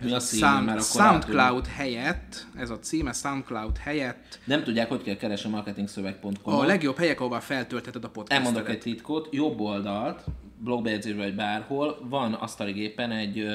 [0.03, 4.89] Mi a Ez címe, mert akkor SoundCloud helyett, ez a címe SoundCloud helyett, Nem tudják,
[4.89, 6.53] hogy kell keresni a marketingszöveg.com.
[6.53, 8.45] a legjobb helyek, ahova feltöltheted a podcastet.
[8.45, 10.23] Elmondok egy titkot, jobb oldalt,
[10.57, 13.45] blogbejegyzésben vagy bárhol, van asztali gépen egy,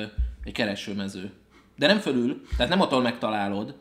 [0.45, 1.33] egy keresőmező.
[1.77, 3.75] De nem fölül, tehát nem attól megtalálod,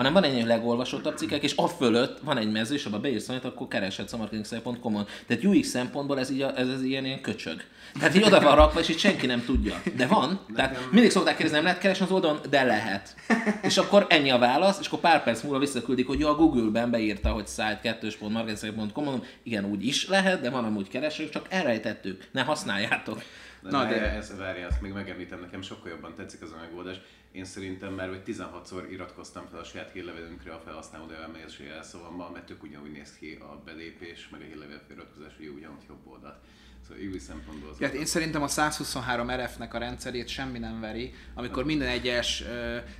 [0.00, 3.48] hanem van egy legolvasottabb cikkek, és a fölött van egy mező, és abba beírsz valamit,
[3.48, 5.06] akkor kereshetsz a marketingszöveg.com-on.
[5.26, 7.62] Tehát UX szempontból ez, így a, ez, ez ilyen, ilyen köcsög.
[7.98, 9.82] Tehát így oda van rakva, és itt senki nem tudja.
[9.96, 10.40] De van.
[10.54, 13.14] Tehát mindig szokták kérdezni, nem lehet keresni az oldalon, de lehet.
[13.62, 16.90] És akkor ennyi a válasz, és akkor pár perc múlva visszaküldik, hogy jó, a Google-ben
[16.90, 22.28] beírta, hogy site 2.marketingszöveg.com-on, igen, úgy is lehet, de van amúgy kereső, csak elrejtettük.
[22.32, 23.22] Ne használjátok.
[23.62, 26.56] Na, Na, de- de ez, várjál, ezt még megemlítem, nekem sokkal jobban tetszik az a
[26.60, 27.00] megoldás.
[27.32, 32.46] Én szerintem már vagy 16-szor iratkoztam fel a saját hírlevelünkre a felhasználó elmegyési jelszavammal, mert
[32.46, 36.36] tök ugyanúgy néz ki a belépés, meg a hírlevél feliratkozás, hogy ugyanúgy jobb oldalt.
[36.88, 40.80] Szóval új szempontból az Ja, hát én szerintem a 123 RF-nek a rendszerét semmi nem
[40.80, 42.44] veri, amikor minden egyes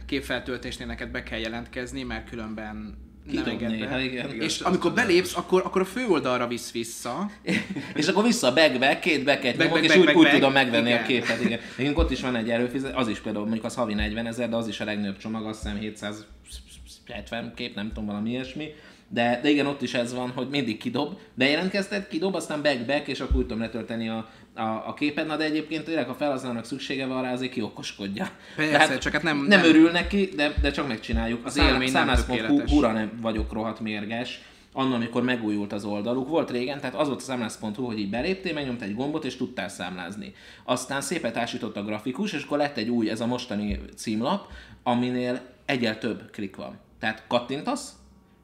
[0.06, 3.88] képfeltöltésnél neked be kell jelentkezni, mert különben Kidobni, be.
[3.88, 4.40] hát igen.
[4.40, 7.30] És amikor belépsz, akkor, akkor a főoldalra visz vissza.
[7.94, 10.22] És akkor vissza a backbe, két backet Back, nyomok, back, és back, úgy, back, úgy
[10.24, 10.34] back.
[10.34, 11.02] tudom megvenni Igen.
[11.02, 11.40] a képet.
[11.44, 11.60] Igen.
[11.76, 14.56] Nekünk ott is van egy előfizet, az is például mondjuk az havi 40 ezer, de
[14.56, 18.68] az is a legnagyobb csomag, azt hiszem 770 kép, nem tudom, valami ilyesmi.
[19.12, 21.18] De, de igen, ott is ez van, hogy mindig kidob.
[21.34, 24.28] Bejelentkezted, kidob, aztán back-back, és akkor úgy tudom letölteni a,
[24.60, 25.26] a, a képet.
[25.26, 28.28] Na de egyébként tényleg, ha felhasználónak szüksége van rá, azért kiokoskodja.
[28.56, 31.46] Persze, csak hát nem- nem, nem- örül neki, de, de csak megcsináljuk.
[31.46, 32.70] Az élmény tökéletes.
[32.70, 34.40] hura nem vagyok rohadt mérges.
[34.72, 38.52] Annak, amikor megújult az oldaluk, volt régen, tehát az volt a számlász.hu, hogy így beléptél,
[38.52, 40.34] megnyomtál egy gombot, és tudtál számlázni.
[40.64, 44.46] Aztán szépen társított a grafikus, és akkor lett egy új, ez a mostani címlap,
[44.82, 46.78] aminél egyel több klik van.
[47.00, 47.92] Tehát kattintasz,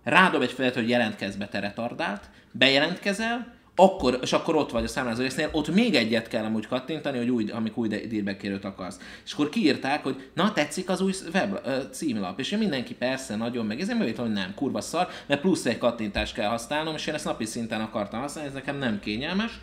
[0.04, 4.88] rádob egy felet, hogy jelentkezz be, te retardált, bejelentkezel, akkor, és akkor ott vagy a
[4.88, 8.98] számlázó résznél, ott még egyet kell amúgy kattintani, hogy új, amikor új dírbekérőt akarsz.
[9.24, 11.58] És akkor kiírták, hogy na tetszik az új web
[11.90, 15.66] címlap, és én mindenki persze nagyon meg, ezért megvétem, hogy nem, kurva szar, mert plusz
[15.66, 19.60] egy kattintást kell használnom, és én ezt napi szinten akartam használni, ez nekem nem kényelmes.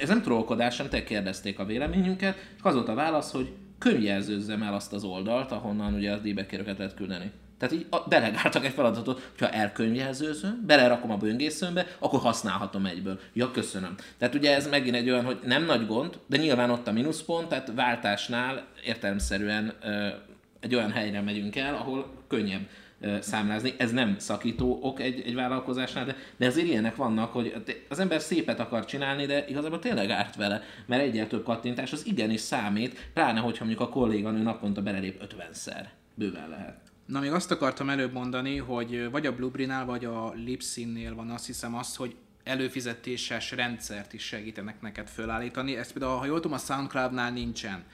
[0.00, 4.62] Ez nem trollkodás, sem te kérdezték a véleményünket, és az volt a válasz, hogy könyvjelzőzzem
[4.62, 7.30] el azt az oldalt, ahonnan ugye a díjbekérőket lehet küldeni.
[7.58, 13.20] Tehát így a- delegáltak egy feladatot, hogyha elkönyvjelzőzöm, belerakom a böngészőmbe, akkor használhatom egyből.
[13.32, 13.94] Ja, köszönöm.
[14.18, 17.48] Tehát ugye ez megint egy olyan, hogy nem nagy gond, de nyilván ott a mínuszpont,
[17.48, 20.08] tehát váltásnál értelemszerűen ö,
[20.60, 22.68] egy olyan helyre megyünk el, ahol könnyebb
[23.00, 23.74] ö, számlázni.
[23.78, 28.20] Ez nem szakító ok egy, egy vállalkozásnál, de, de azért ilyenek vannak, hogy az ember
[28.20, 33.10] szépet akar csinálni, de igazából tényleg árt vele, mert egyel több kattintás az igenis számít,
[33.14, 35.84] pláne hogyha mondjuk a kolléganő naponta belelép 50-szer.
[36.14, 36.94] Bőven lehet.
[37.06, 41.46] Na, még azt akartam előbb mondani, hogy vagy a Blueberry-nál, vagy a Lipsinnél van azt
[41.46, 45.76] hiszem az, hogy előfizetéses rendszert is segítenek neked fölállítani.
[45.76, 47.84] Ezt például, ha jól tudom, a Soundcloud-nál nincsen.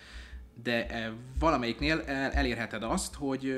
[0.63, 3.55] De eh, valamelyiknél el- elérheted azt, hogy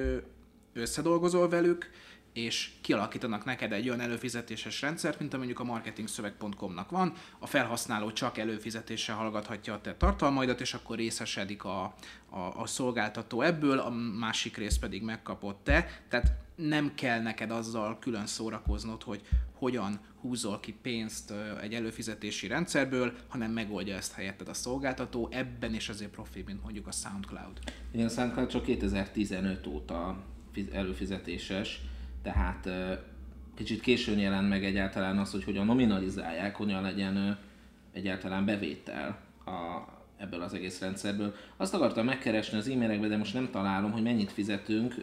[0.72, 1.90] összedolgozol velük,
[2.34, 7.12] és kialakítanak neked egy olyan előfizetéses rendszert, mint mondjuk a marketingszöveg.com-nak van.
[7.38, 11.94] A felhasználó csak előfizetéssel hallgathatja a te tartalmaidat, és akkor részesedik a,
[12.30, 15.86] a, a szolgáltató ebből, a másik rész pedig megkapott te.
[16.08, 19.20] Tehát nem kell neked azzal külön szórakoznod, hogy
[19.52, 25.88] hogyan húzol ki pénzt egy előfizetési rendszerből, hanem megoldja ezt helyetted a szolgáltató, ebben is
[25.88, 27.58] azért profi, mint mondjuk a SoundCloud.
[27.90, 30.22] Igen, a SoundCloud csak 2015 óta
[30.72, 31.80] előfizetéses,
[32.24, 32.68] tehát
[33.54, 37.38] kicsit későn jelent meg egyáltalán az, hogy hogyan nominalizálják, hogyan legyen
[37.92, 39.50] egyáltalán bevétel a,
[40.16, 41.34] ebből az egész rendszerből.
[41.56, 44.94] Azt akartam megkeresni az e-mailekbe, de most nem találom, hogy mennyit fizetünk.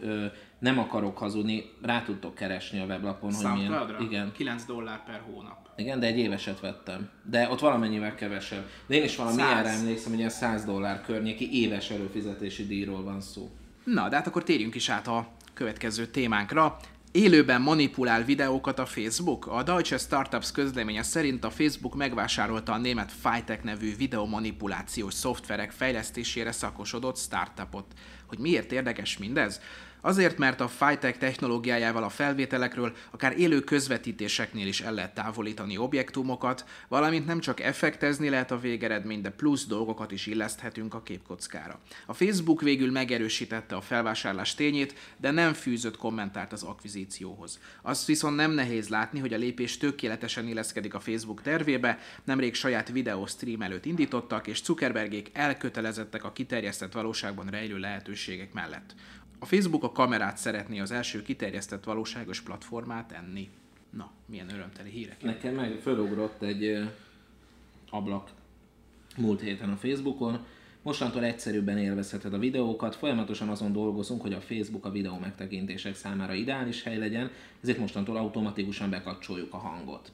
[0.58, 3.96] Nem akarok hazudni, rá tudtok keresni a weblapon, hogy milyen.
[4.00, 4.32] Igen.
[4.32, 5.70] 9 dollár per hónap.
[5.76, 7.08] Igen, de egy éveset vettem.
[7.30, 8.64] De ott valamennyivel kevesebb.
[8.86, 13.20] De én is valami ilyenre emlékszem, hogy ilyen 100 dollár környéki éves előfizetési díjról van
[13.20, 13.50] szó.
[13.84, 16.76] Na, de hát akkor térjünk is át a következő témánkra.
[17.12, 19.46] Élőben manipulál videókat a Facebook?
[19.46, 26.52] A Deutsche Startups közleménye szerint a Facebook megvásárolta a német Fitech nevű videomanipulációs szoftverek fejlesztésére
[26.52, 27.84] szakosodott startupot.
[28.26, 29.60] Hogy miért érdekes mindez?
[30.04, 36.64] Azért, mert a Fitech technológiájával a felvételekről akár élő közvetítéseknél is el lehet távolítani objektumokat,
[36.88, 41.80] valamint nem csak effektezni lehet a végeredmény, de plusz dolgokat is illeszthetünk a képkockára.
[42.06, 47.60] A Facebook végül megerősítette a felvásárlás tényét, de nem fűzött kommentárt az akvizícióhoz.
[47.82, 52.88] Azt viszont nem nehéz látni, hogy a lépés tökéletesen illeszkedik a Facebook tervébe, nemrég saját
[52.88, 58.94] videó stream előtt indítottak, és Zuckerbergék elkötelezettek a kiterjesztett valóságban rejlő lehetőségek mellett.
[59.42, 63.48] A Facebook a kamerát szeretné az első kiterjesztett valóságos platformát tenni.
[63.90, 65.22] Na, milyen örömteli hírek.
[65.22, 66.88] Nekem meg fölugrott egy
[67.90, 68.30] ablak
[69.16, 70.44] múlt héten a Facebookon.
[70.82, 76.34] Mostantól egyszerűbben élvezheted a videókat, folyamatosan azon dolgozunk, hogy a Facebook a videó megtekintések számára
[76.34, 77.30] ideális hely legyen,
[77.62, 80.12] ezért mostantól automatikusan bekapcsoljuk a hangot.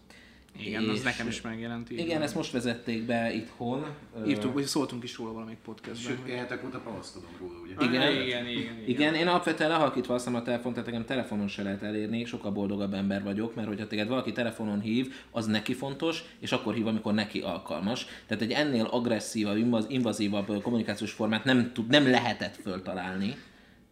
[0.61, 1.91] Igen, és az nekem is megjelent.
[1.91, 3.87] Így igen, ezt most vezették be itthon.
[4.27, 6.17] Írtuk, hogy szóltunk is róla valamelyik podcastben.
[6.17, 7.73] Sőt, hetek óta panaszkodom róla, ugye?
[7.87, 8.47] Igen, igen, igen.
[8.47, 8.77] igen, igen.
[8.87, 12.95] igen én alapvetően lehalkítva azt a telefon, tehát engem telefonon se lehet elérni, sokkal boldogabb
[12.95, 17.15] ember vagyok, mert hogyha téged valaki telefonon hív, az neki fontos, és akkor hív, amikor
[17.15, 18.07] neki alkalmas.
[18.27, 23.37] Tehát egy ennél agresszívabb, invazívabb kommunikációs formát nem, tud, nem lehetett föltalálni.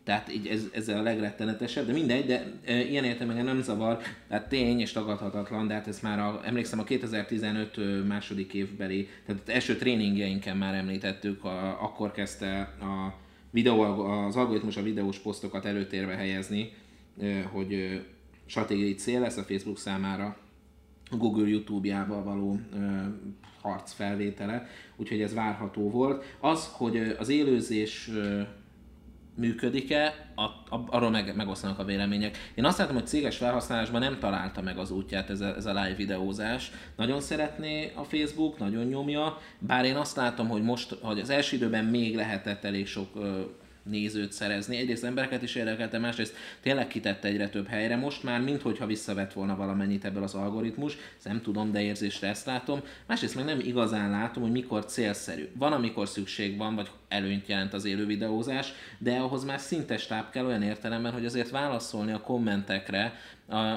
[0.06, 4.48] Tehát így ez, ez a legrettenetesebb, de mindegy, de e, ilyen értelemben nem zavar, tehát
[4.48, 9.52] tény és tagadhatatlan, de hát ez már a, emlékszem a 2015 második évbeli, tehát az
[9.52, 13.14] első tréningjeinken már említettük, a, akkor kezdte a
[13.50, 16.72] videó, az algoritmus a videós posztokat előtérbe helyezni,
[17.20, 18.00] e, hogy
[18.44, 20.36] stratégiai cél lesz a Facebook számára
[21.10, 23.10] Google YouTube-jával való e,
[23.60, 24.66] harc felvétele,
[24.96, 26.24] úgyhogy ez várható volt.
[26.40, 28.10] Az, hogy az élőzés
[29.36, 30.32] működik-e,
[30.66, 32.50] arról meg, megosztanak a vélemények.
[32.54, 35.72] Én azt látom, hogy céges felhasználásban nem találta meg az útját ez a, ez a
[35.72, 36.70] live videózás.
[36.96, 41.56] Nagyon szeretné a Facebook, nagyon nyomja, bár én azt látom, hogy most, hogy az első
[41.56, 43.08] időben még lehetett elég sok
[43.90, 44.76] nézőt szerezni.
[44.76, 47.96] Egyrészt embereket is érdekelte, másrészt tényleg kitette egyre több helyre.
[47.96, 52.46] Most már, minthogyha visszavett volna valamennyit ebből az algoritmus, ezt nem tudom, de érzésre ezt
[52.46, 52.80] látom.
[53.06, 55.48] Másrészt meg nem igazán látom, hogy mikor célszerű.
[55.54, 60.30] Van, amikor szükség van, vagy előnyt jelent az élő videózás, de ahhoz már szintes táp
[60.30, 63.14] kell olyan értelemben, hogy azért válaszolni a kommentekre,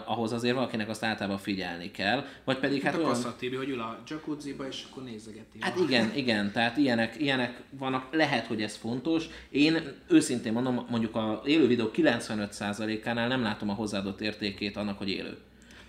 [0.06, 3.24] ahhoz azért valakinek azt általában figyelni kell, vagy pedig hát, hát olyan...
[3.24, 5.58] A Tibi, hogy ül a jacuzziba, és akkor nézegeti.
[5.60, 5.84] Hát a...
[5.84, 9.26] igen, igen, tehát ilyenek, ilyenek vannak, lehet, hogy ez fontos.
[9.50, 15.10] Én őszintén mondom, mondjuk a élő videó 95%-ánál nem látom a hozzáadott értékét annak, hogy
[15.10, 15.38] élő.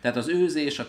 [0.00, 0.86] Tehát az őzés, a,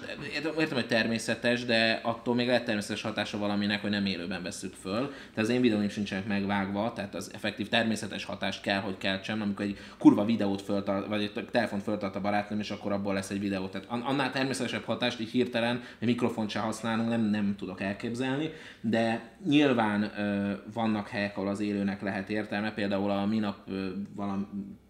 [0.60, 5.08] értem, hogy természetes, de attól még lehet természetes hatása valaminek, hogy nem élőben veszük föl.
[5.10, 9.66] Tehát az én videóim sincsenek megvágva, tehát az effektív természetes hatást kell, hogy keltsem, amikor
[9.66, 13.40] egy kurva videót föltart, vagy egy telefont föltart a barátnőm, és akkor abból lesz egy
[13.40, 13.68] videó.
[13.68, 18.50] Tehát annál természetesebb hatást így hirtelen, hogy mikrofont se használunk, nem, nem tudok elképzelni,
[18.82, 24.44] de nyilván ö, vannak helyek, ahol az élőnek lehet értelme, például a minap ö, valami,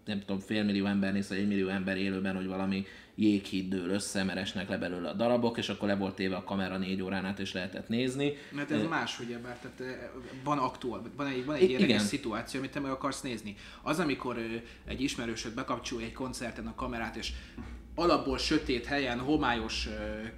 [0.04, 2.84] nem tudom, félmillió ember néz, vagy egy millió ember élőben, hogy valami
[3.22, 6.44] jéghíd dől össze, mert esnek le belőle a darabok, és akkor le volt téve a
[6.44, 8.32] kamera négy órán át, és lehetett nézni.
[8.50, 10.10] Mert ez más, ugye, bár tehát
[10.44, 12.00] van aktuál, van egy, van egy érdekes Igen.
[12.04, 13.56] szituáció, amit te meg akarsz nézni.
[13.82, 14.38] Az, amikor
[14.84, 17.32] egy ismerősöd bekapcsolja egy koncerten a kamerát, és
[17.94, 19.88] alapból sötét helyen homályos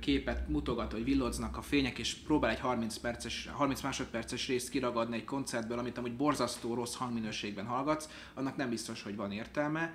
[0.01, 5.16] képet mutogat, hogy villognak a fények, és próbál egy 30, perces, 30 másodperces részt kiragadni
[5.16, 9.94] egy koncertből, amit amúgy borzasztó rossz hangminőségben hallgatsz, annak nem biztos, hogy van értelme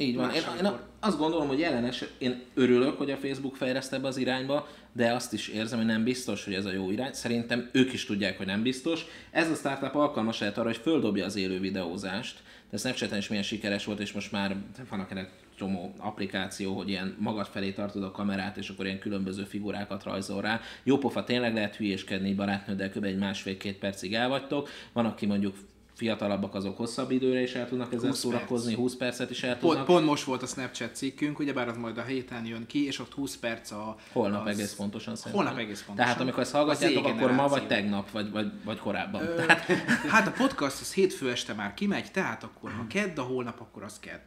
[0.00, 0.30] Így van.
[0.30, 4.16] Én, én azt gondolom, hogy jelen eset, én örülök, hogy a Facebook fejleszt ebbe az
[4.16, 7.12] irányba, de azt is érzem, hogy nem biztos, hogy ez a jó irány.
[7.12, 9.04] Szerintem ők is tudják, hogy nem biztos.
[9.30, 12.42] Ez a startup alkalmas lehet arra, hogy földobja az élő videózást.
[12.70, 14.56] De Snapchaten is milyen sikeres volt, és most már
[14.90, 19.44] vannak ennek csomó applikáció, hogy ilyen magad felé tartod a kamerát, és akkor ilyen különböző
[19.44, 20.60] figurákat rajzol rá.
[20.82, 23.04] Jó pofa, tényleg lehet hülyéskedni barátnőddel, kb.
[23.04, 24.68] egy másfél-két percig elvagytok.
[24.92, 25.56] Van, aki mondjuk
[26.00, 29.60] fiatalabbak azok hosszabb időre is el tudnak ezzel 20 szórakozni, 20 percet is el Pont,
[29.60, 29.86] tudnak.
[29.86, 33.12] pont most volt a Snapchat cikkünk, ugyebár az majd a héten jön ki, és ott
[33.14, 33.96] 20 perc a...
[34.12, 34.58] Holnap az...
[34.58, 35.44] egész pontosan szerintem.
[35.44, 36.04] Holnap egész pontosan.
[36.04, 39.22] Tehát amikor ezt hallgatjátok, akkor ma vagy tegnap, vagy, vagy, vagy korábban.
[39.22, 39.66] Ö, Tehát,
[40.08, 43.82] hát a podcast az hétfő este már kimegy, tehát akkor ha kedd a holnap, akkor
[43.82, 44.20] az kedd.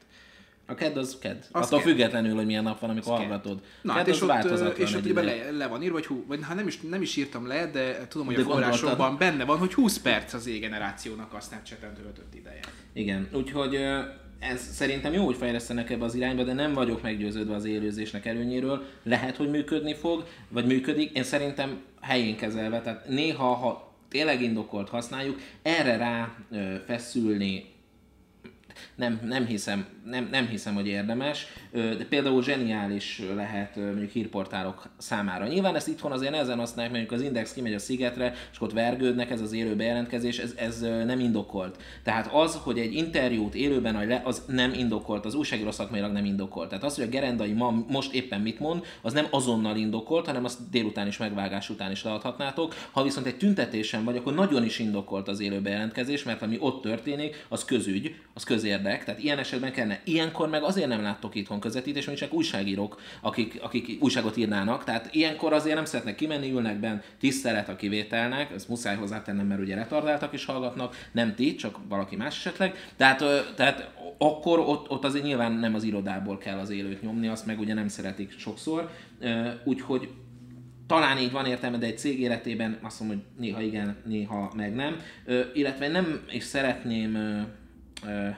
[0.66, 1.38] A kedd az kedd.
[1.52, 1.88] Az Attól kedd.
[1.88, 3.62] függetlenül, hogy milyen nap van, amikor Az hallgatod.
[3.82, 6.56] Na, hát és ott, és ott ugye le, le, van írva, hogy hú, vagy hát
[6.56, 9.18] nem is, nem is írtam le, de tudom, hogy De a forrásokban gondoltad.
[9.18, 12.60] benne van, hogy 20 perc az Z-generációnak a Snapchaten töltött ideje.
[12.94, 13.76] Igen, úgyhogy
[14.40, 18.84] ez szerintem jó, hogy fejlesztenek ebbe az irányba, de nem vagyok meggyőződve az élőzésnek előnyéről.
[19.04, 21.12] Lehet, hogy működni fog, vagy működik.
[21.18, 27.72] Én szerintem helyén kezelve, tehát néha, ha tényleg indokolt használjuk, erre rá ö, feszülni
[28.96, 35.48] nem, nem, hiszem, nem, nem hiszem, hogy érdemes, de például zseniális lehet mondjuk hírportálok számára.
[35.48, 39.32] Nyilván ezt itthon azért nehezen használják, mondjuk az Index kimegy a szigetre, és ott vergődnek,
[39.32, 41.78] ez az élő bejelentkezés, ez, ez nem indokolt.
[42.04, 46.26] Tehát az, hogy egy interjút élőben adj le, az nem indokolt, az újságíró szakmailag nem
[46.26, 46.70] indokolt.
[46.70, 50.44] Tehát az, hogy a Gerendai ma most éppen mit mond, az nem azonnal indokolt, hanem
[50.46, 52.76] azt délután is megvágás után is leadhatnátok.
[52.92, 56.82] Ha viszont egy tüntetésen vagy, akkor nagyon is indokolt az élő bejelentkezés, mert ami ott
[56.82, 59.04] történik, az közügy, az közérdek.
[59.04, 60.02] Tehát ilyen esetben kellene.
[60.04, 64.84] Ilyenkor meg azért nem láttok itthon közvetítés, mert csak újságírók, akik, akik újságot írnának.
[64.84, 69.62] Tehát ilyenkor azért nem szeretnek kimenni, ülnek benn, tisztelet a kivételnek, ezt muszáj hozzátennem, mert
[69.62, 72.76] ugye retardáltak is hallgatnak, nem ti, csak valaki más esetleg.
[72.98, 73.24] Tehát,
[73.56, 77.60] tehát akkor ott, ott azért nyilván nem az irodából kell az élőt nyomni, azt meg
[77.60, 78.90] ugye nem szeretik sokszor.
[79.64, 80.10] Úgyhogy
[80.88, 84.76] talán így van értelme, de egy cég életében azt mondom, hogy néha igen, néha meg
[84.76, 84.96] nem.
[85.26, 87.42] Ö, illetve nem is szeretném ö,
[88.08, 88.30] ö,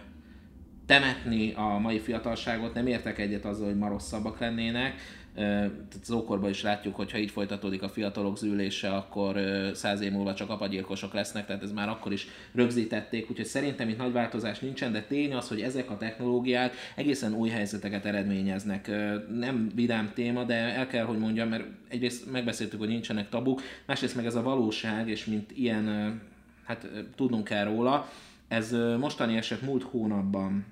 [0.85, 4.93] temetni a mai fiatalságot, nem értek egyet azzal, hogy ma rosszabbak lennének.
[5.35, 9.39] Tehát az ókorban is látjuk, hogy ha így folytatódik a fiatalok zűlése, akkor
[9.73, 13.97] száz év múlva csak apagyilkosok lesznek, tehát ez már akkor is rögzítették, úgyhogy szerintem itt
[13.97, 18.91] nagy változás nincsen, de tény az, hogy ezek a technológiák egészen új helyzeteket eredményeznek.
[19.39, 24.15] Nem vidám téma, de el kell, hogy mondjam, mert egyrészt megbeszéltük, hogy nincsenek tabuk, másrészt
[24.15, 26.21] meg ez a valóság, és mint ilyen,
[26.63, 28.09] hát tudnunk kell róla,
[28.47, 30.65] ez mostani eset múlt hónapban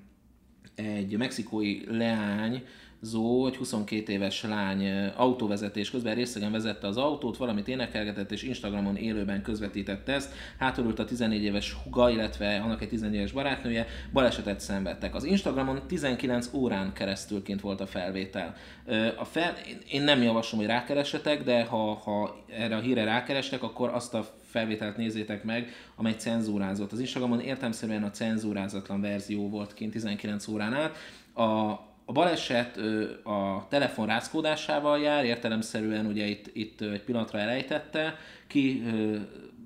[0.74, 2.62] egy mexikói leány,
[3.04, 8.96] Zó, egy 22 éves lány autóvezetés közben részegen vezette az autót, valamit énekelgetett és Instagramon
[8.96, 10.32] élőben közvetítette ezt.
[10.58, 15.14] Hátul ült a 14 éves huga, illetve annak egy 14 éves barátnője, balesetet szenvedtek.
[15.14, 18.54] Az Instagramon 19 órán keresztül kint volt a felvétel.
[19.16, 19.54] A fel,
[19.90, 24.26] én nem javaslom, hogy rákeresetek, de ha, ha erre a híre rákerestek, akkor azt a
[24.54, 26.92] felvételt nézzétek meg, amely cenzúrázott.
[26.92, 30.96] Az Instagramon értelmszerűen a cenzúrázatlan verzió volt kint 19 órán át.
[31.32, 31.42] A,
[32.04, 32.76] a baleset
[33.24, 38.82] a telefon rázkódásával jár, értelemszerűen ugye itt, itt egy pillanatra elejtette, ki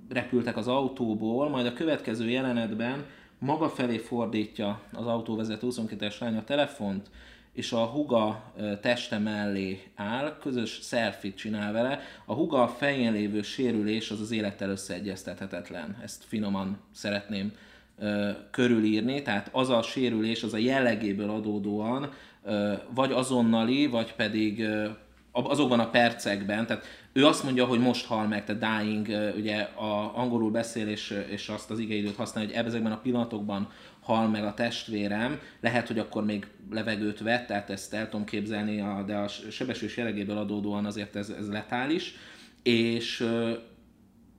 [0.08, 3.04] repültek az autóból, majd a következő jelenetben
[3.38, 7.10] maga felé fordítja az autóvezető 22-es lány a telefont,
[7.58, 12.00] és a huga teste mellé áll, közös selfit csinál vele.
[12.24, 15.96] A huga fején lévő sérülés az az élettel összeegyeztethetetlen.
[16.02, 17.52] Ezt finoman szeretném
[17.98, 22.12] ö, körülírni, tehát az a sérülés, az a jellegéből adódóan
[22.44, 24.88] ö, vagy azonnali, vagy pedig ö,
[25.32, 30.18] azokban a percekben, tehát ő azt mondja, hogy most hal meg, tehát dying, ugye a
[30.18, 33.68] angolul beszél, és, és azt az igeidőt használja, hogy ezekben a pillanatokban
[34.08, 38.80] hal meg a testvérem, lehet, hogy akkor még levegőt vett, tehát ezt el tudom képzelni,
[38.80, 42.14] a- de a sebesülés jellegéből adódóan azért ez, ez letális,
[42.62, 43.26] és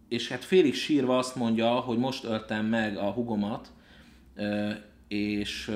[0.08, 3.71] és hát félig sírva azt mondja, hogy most öltem meg a hugomat,
[5.08, 5.71] és,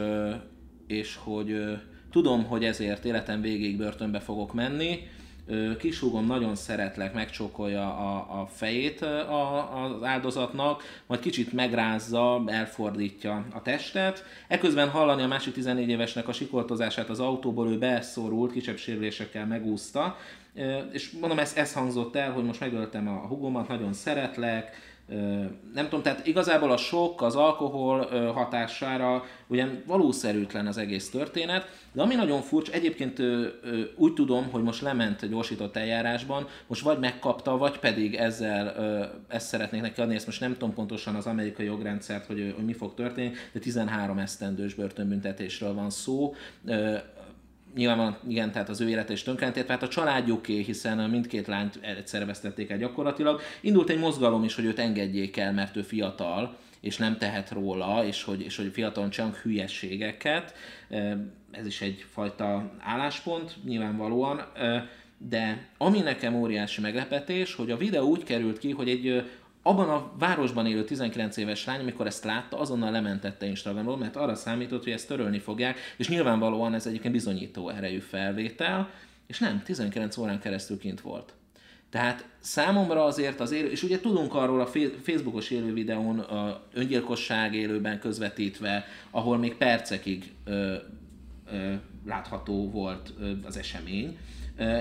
[0.87, 1.77] és hogy
[2.11, 4.99] tudom, hogy ezért életem végéig börtönbe fogok menni,
[5.79, 13.61] Kisúgom nagyon szeretlek, megcsókolja a, a fejét a, az áldozatnak, majd kicsit megrázza, elfordítja a
[13.61, 14.25] testet.
[14.47, 20.17] Eközben hallani a másik 14 évesnek a sikoltozását az autóból, ő beszorult, kisebb sérülésekkel megúszta.
[20.91, 24.92] És mondom, ez, ez hangzott el, hogy most megöltem a hugomat, nagyon szeretlek,
[25.73, 32.01] nem tudom, tehát igazából a sok, az alkohol hatására ugyan valószerűtlen az egész történet, de
[32.01, 33.21] ami nagyon furcsa, egyébként
[33.95, 38.75] úgy tudom, hogy most lement gyorsított eljárásban, most vagy megkapta, vagy pedig ezzel
[39.27, 42.73] ezt szeretnék neki adni, ezt most nem tudom pontosan az amerikai jogrendszert, hogy, hogy mi
[42.73, 46.33] fog történni, de 13 esztendős börtönbüntetésről van szó
[47.75, 52.25] nyilvánvalóan igen, tehát az ő élete is tönkrentét, tehát a családjuké, hiszen mindkét lányt egyszerre
[52.25, 53.41] vesztették el gyakorlatilag.
[53.61, 58.05] Indult egy mozgalom is, hogy őt engedjék el, mert ő fiatal, és nem tehet róla,
[58.05, 60.53] és hogy, és hogy fiatalon csak hülyességeket.
[61.51, 64.41] Ez is egyfajta álláspont, nyilvánvalóan.
[65.17, 69.23] De ami nekem óriási meglepetés, hogy a videó úgy került ki, hogy egy
[69.63, 74.35] abban a városban élő 19 éves lány, amikor ezt látta, azonnal lementette Instagramról, mert arra
[74.35, 78.89] számított, hogy ezt törölni fogják, és nyilvánvalóan ez egyébként bizonyító erejű felvétel,
[79.27, 81.33] és nem, 19 órán keresztül kint volt.
[81.89, 84.69] Tehát számomra azért az élő, és ugye tudunk arról a
[85.03, 90.75] Facebookos élő videón, a öngyilkosság élőben közvetítve, ahol még percekig ö,
[91.51, 91.73] ö,
[92.05, 93.13] látható volt
[93.45, 94.17] az esemény,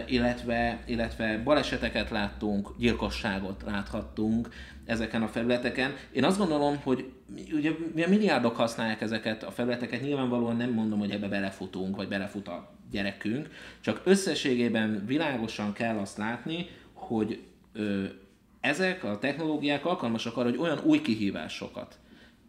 [0.07, 4.49] illetve, illetve baleseteket láttunk, gyilkosságot láthattunk
[4.85, 5.95] ezeken a felületeken.
[6.13, 7.13] Én azt gondolom, hogy
[7.53, 7.71] ugye
[8.05, 12.71] a milliárdok használják ezeket a felületeket, nyilvánvalóan nem mondom, hogy ebbe belefutunk, vagy belefut a
[12.91, 18.05] gyerekünk, csak összességében világosan kell azt látni, hogy ö,
[18.61, 21.99] ezek a technológiák alkalmasak arra, hogy olyan új kihívásokat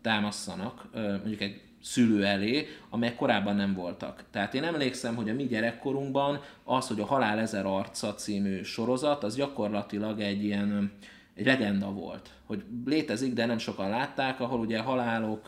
[0.01, 4.23] támasszanak, ö, mondjuk egy szülő elé, amelyek korábban nem voltak.
[4.31, 9.23] Tehát én emlékszem, hogy a mi gyerekkorunkban az, hogy a Halál ezer arca című sorozat,
[9.23, 10.91] az gyakorlatilag egy ilyen
[11.35, 15.47] egy legenda volt, hogy létezik, de nem sokan látták, ahol ugye halálok,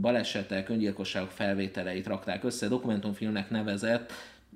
[0.00, 4.12] balesetek, öngyilkosságok felvételeit rakták össze, dokumentumfilmnek nevezett,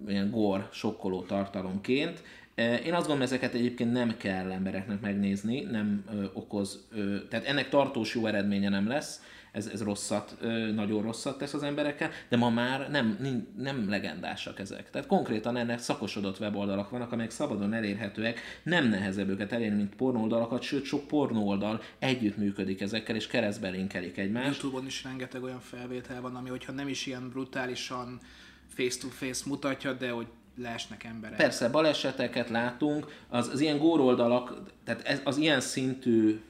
[0.09, 2.23] ilyen gor, sokkoló tartalomként.
[2.55, 6.89] Én azt gondolom, ezeket egyébként nem kell embereknek megnézni, nem okoz,
[7.29, 9.23] tehát ennek tartós jó eredménye nem lesz,
[9.53, 10.37] ez, ez rosszat,
[10.75, 13.19] nagyon rosszat tesz az emberekkel, de ma már nem,
[13.57, 14.91] nem, legendásak ezek.
[14.91, 20.63] Tehát konkrétan ennek szakosodott weboldalak vannak, amelyek szabadon elérhetőek, nem nehezebb őket elérni, mint pornóoldalakat,
[20.63, 24.47] sőt sok pornóoldal együtt működik ezekkel, és keresztbe linkelik egymást.
[24.47, 28.21] Youtube-on is rengeteg olyan felvétel van, ami hogyha nem is ilyen brutálisan
[28.69, 30.27] face-to-face mutatja, de hogy
[30.57, 31.37] leesnek emberek.
[31.37, 36.41] Persze, baleseteket látunk, az, az ilyen góroldalak, tehát ez, az ilyen szintű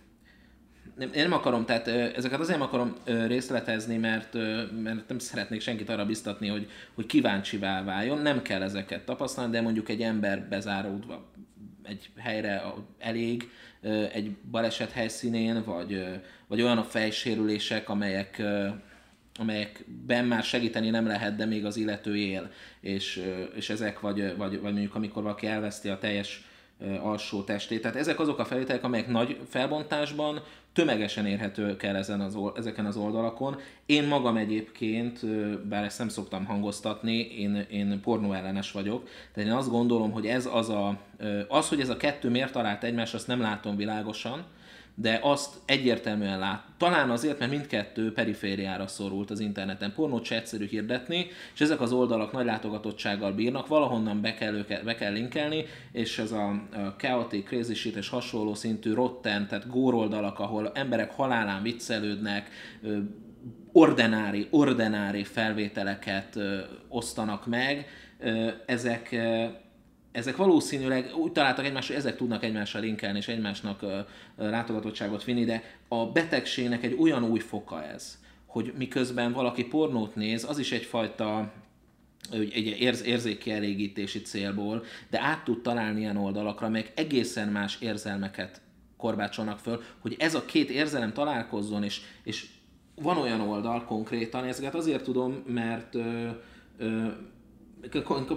[1.03, 4.35] nem, én nem akarom, tehát ezeket azért nem akarom részletezni, mert,
[4.83, 8.19] mert nem szeretnék senkit arra biztatni, hogy, hogy kíváncsivá váljon.
[8.19, 11.31] Nem kell ezeket tapasztalni, de mondjuk egy ember bezáródva
[11.83, 12.63] egy helyre
[12.99, 13.51] elég,
[14.13, 16.05] egy baleset helyszínén, vagy,
[16.47, 18.43] vagy olyan a fejsérülések, amelyek,
[19.39, 22.51] amelyekben már segíteni nem lehet, de még az illető él,
[22.81, 23.23] és,
[23.55, 26.45] és ezek, vagy, vagy, vagy mondjuk amikor valaki elveszti a teljes
[27.03, 27.83] alsó testét.
[27.83, 30.43] Tehát ezek azok a felvételek, amelyek nagy felbontásban
[30.73, 33.57] tömegesen érhetők el ezen az, ezeken az oldalakon.
[33.87, 35.27] Én magam egyébként,
[35.69, 40.27] bár ezt nem szoktam hangoztatni, én, én pornó ellenes vagyok, tehát én azt gondolom, hogy
[40.27, 40.99] ez az a,
[41.49, 44.45] az, hogy ez a kettő miért talált egymást, azt nem látom világosan,
[44.95, 46.65] de azt egyértelműen lát.
[46.79, 49.93] Talán azért, mert mindkettő perifériára szorult az interneten.
[49.95, 54.85] Pornót se egyszerű hirdetni, és ezek az oldalak nagy látogatottsággal bírnak, valahonnan be kell, őket,
[54.85, 56.63] be kell linkelni, és ez a,
[56.97, 62.51] chaotic, crazy shit és hasonló szintű rotten, tehát góroldalak, ahol emberek halálán viccelődnek,
[63.73, 66.39] ordinári, ordinári felvételeket
[66.89, 67.87] osztanak meg,
[68.67, 69.17] ezek,
[70.13, 73.85] ezek valószínűleg úgy találtak egymást, hogy ezek tudnak egymással linkelni és egymásnak
[74.37, 80.45] látogatottságot vinni, de a betegségnek egy olyan új foka ez, hogy miközben valaki pornót néz,
[80.45, 81.53] az is egyfajta
[82.31, 88.61] egy érz, érzékkielégítési célból, de át tud találni ilyen oldalakra, amelyek egészen más érzelmeket
[88.97, 92.47] korbácsolnak föl, hogy ez a két érzelem találkozzon, és, és
[92.95, 96.29] van olyan oldal konkrétan, ezeket azért tudom, mert ö,
[96.79, 97.07] ö,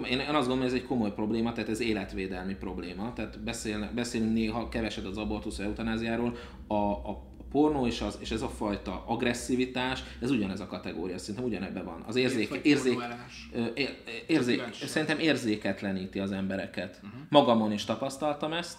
[0.04, 3.12] én azt gondolom, hogy ez egy komoly probléma, tehát ez életvédelmi probléma.
[3.12, 6.36] Tehát beszélnek, beszélünk néha keveset az abortusz eutanáziáról,
[6.66, 11.44] a, a pornó és, az, és ez a fajta agresszivitás, ez ugyanez a kategória, szerintem
[11.44, 12.04] ugyanebben van.
[12.06, 12.98] Az érzék, érzék,
[13.54, 17.00] érzék, érzék szerintem érzéketleníti az embereket.
[17.04, 17.20] Uh-huh.
[17.28, 18.78] Magamon is tapasztaltam ezt,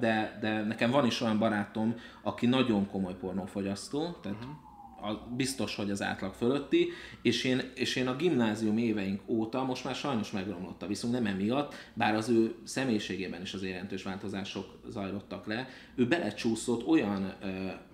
[0.00, 4.70] de, de nekem van is olyan barátom, aki nagyon komoly pornófogyasztó, tehát uh-huh
[5.02, 6.88] a, biztos, hogy az átlag fölötti,
[7.22, 11.26] és én, és én a gimnázium éveink óta most már sajnos megromlott a viszont nem
[11.26, 17.46] emiatt, bár az ő személyiségében is az jelentős változások zajlottak le, ő belecsúszott olyan ö,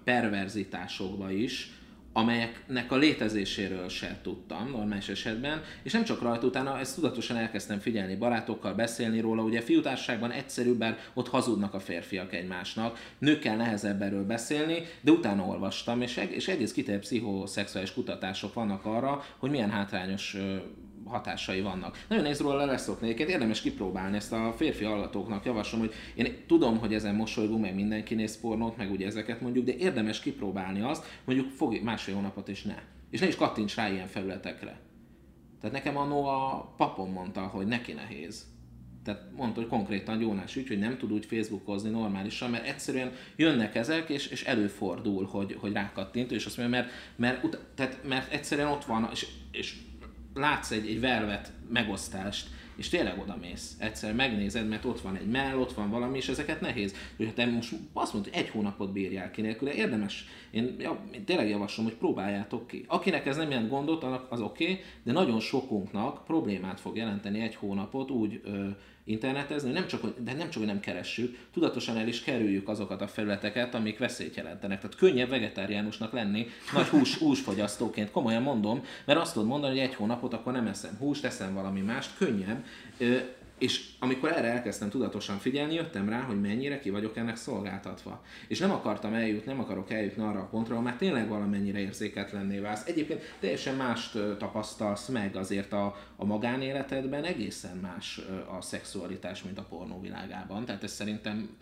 [0.04, 1.77] perverzitásokba is,
[2.18, 7.78] amelyeknek a létezéséről se tudtam normális esetben, és nem csak rajta, utána ezt tudatosan elkezdtem
[7.78, 14.02] figyelni barátokkal, beszélni róla, ugye fiútárságban egyszerűbb, bár ott hazudnak a férfiak egymásnak, nőkkel nehezebb
[14.02, 19.70] erről beszélni, de utána olvastam, és, és egész kiterjedt pszichoszexuális kutatások vannak arra, hogy milyen
[19.70, 20.36] hátrányos
[21.08, 21.98] hatásai vannak.
[22.08, 26.78] Nagyon nehéz róla leszokni, egyébként érdemes kipróbálni ezt a férfi hallgatóknak, javaslom, hogy én tudom,
[26.78, 31.04] hogy ezen mosolygunk, meg mindenki néz pornót, meg ugye ezeket mondjuk, de érdemes kipróbálni azt,
[31.24, 32.82] mondjuk fog másfél hónapot és ne.
[33.10, 34.80] És ne is kattints rá ilyen felületekre.
[35.60, 38.46] Tehát nekem annó a papom mondta, hogy neki nehéz.
[39.04, 43.74] Tehát mondta, hogy konkrétan Jónás ügy, hogy nem tud úgy Facebookozni normálisan, mert egyszerűen jönnek
[43.74, 48.68] ezek, és, és előfordul, hogy, hogy rákattint, és azt mondja, mert, mert, tehát, mert egyszerűen
[48.68, 49.76] ott van, és, és
[50.38, 53.76] látsz egy, egy velvet megosztást, és tényleg oda mész.
[53.78, 56.94] Egyszer megnézed, mert ott van egy mell, ott van valami, és ezeket nehéz.
[57.16, 60.26] Hogy te most azt mondod, egy hónapot bírjál ki nélkül, érdemes.
[60.50, 62.84] Én, ja, én tényleg javaslom, hogy próbáljátok ki.
[62.88, 67.54] Akinek ez nem jelent gondot, az oké, okay, de nagyon sokunknak problémát fog jelenteni egy
[67.54, 68.68] hónapot úgy ö,
[69.08, 73.06] internetezni, nem csak, de nem csak, hogy nem keressük, tudatosan el is kerüljük azokat a
[73.06, 74.80] felületeket, amik veszélyt jelentenek.
[74.80, 79.94] Tehát könnyebb vegetáriánusnak lenni, nagy hús, húsfogyasztóként, komolyan mondom, mert azt tudod mondani, hogy egy
[79.94, 82.64] hónapot akkor nem eszem húst, eszem valami mást, könnyebb,
[83.58, 88.22] és amikor erre elkezdtem tudatosan figyelni, jöttem rá, hogy mennyire ki vagyok ennek szolgáltatva.
[88.48, 92.58] És nem akartam eljutni, nem akarok eljutni arra a pontra, ahol már tényleg valamennyire érzéketlenné
[92.58, 92.86] válsz.
[92.86, 98.20] Egyébként teljesen mást tapasztalsz meg azért a, a magánéletedben, egészen más
[98.58, 100.64] a szexualitás, mint a pornóvilágában.
[100.64, 101.56] Tehát ez szerintem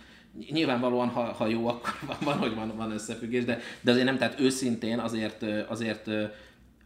[0.51, 4.19] nyilvánvalóan, ha, ha jó, akkor van, van hogy van, van összefüggés, de, de azért nem,
[4.19, 6.11] tehát őszintén azért, azért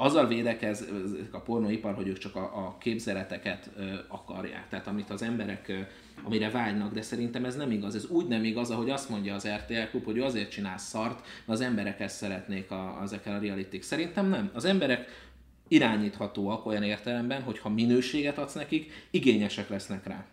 [0.01, 0.86] azzal védekez
[1.30, 5.78] a pornóipar, hogy ők csak a, a képzeleteket ö, akarják, tehát amit az emberek, ö,
[6.22, 7.94] amire vágynak, de szerintem ez nem igaz.
[7.94, 11.61] Ez úgy nem igaz, ahogy azt mondja az RTL Klub, hogy azért csinálsz szart, mert
[11.61, 13.82] az emberek ezt szeretnék a, ezekkel a realitik.
[13.82, 14.51] Szerintem nem.
[14.55, 15.28] Az emberek
[15.68, 20.24] irányíthatóak olyan értelemben, hogy ha minőséget adsz nekik, igényesek lesznek rá.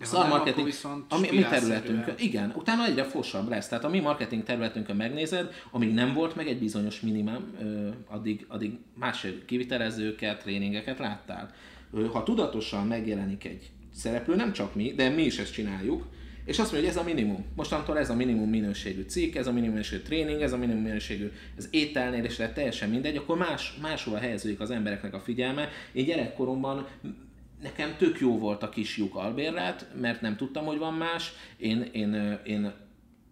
[0.00, 0.68] Szar marketing,
[1.08, 3.68] a mi, mi területünkön, igen, utána egyre fosabb lesz.
[3.68, 7.54] Tehát a mi marketing területünkön megnézed, amíg nem volt meg egy bizonyos minimum,
[8.06, 11.50] addig, addig más kivitelezőket, tréningeket láttál.
[12.12, 16.06] Ha tudatosan megjelenik egy szereplő, nem csak mi, de mi is ezt csináljuk,
[16.44, 17.44] és azt mondja, hogy ez a minimum.
[17.56, 21.30] Mostantól ez a minimum minőségű cikk, ez a minimum minőségű tréning, ez a minimum minőségű
[21.56, 25.68] ez ételnél, és teljesen mindegy, akkor más, máshova helyezzük az embereknek a figyelme.
[25.92, 26.86] Én gyerekkoromban
[27.62, 31.32] nekem tök jó volt a kis lyuk albérlet, mert nem tudtam, hogy van más.
[31.56, 32.72] Én, én, én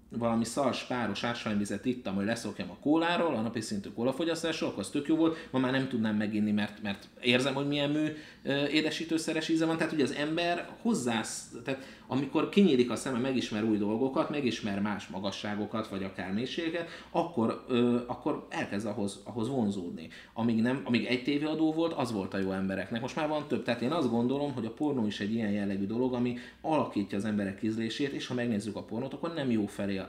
[0.08, 4.90] valami szars páros ásványvizet ittam, hogy leszokjam a kóláról, a napi szintű kólafogyasztásról, akkor az
[4.90, 8.06] tök jó volt, ma már nem tudnám meginni, mert, mert érzem, hogy milyen mű
[8.70, 13.78] édesítőszeres íze van, tehát ugye az ember hozzász, tehát amikor kinyílik a szeme, megismer új
[13.78, 20.08] dolgokat, megismer más magasságokat, vagy akár mélységet, akkor, ö, akkor elkezd ahhoz, ahhoz vonzódni.
[20.34, 23.00] Amíg, nem, amíg egy tévéadó volt, az volt a jó embereknek.
[23.00, 23.64] Most már van több.
[23.64, 27.24] Tehát én azt gondolom, hogy a pornó is egy ilyen jellegű dolog, ami alakítja az
[27.24, 30.00] emberek ízlését, és ha megnézzük a pornót, akkor nem jó felé.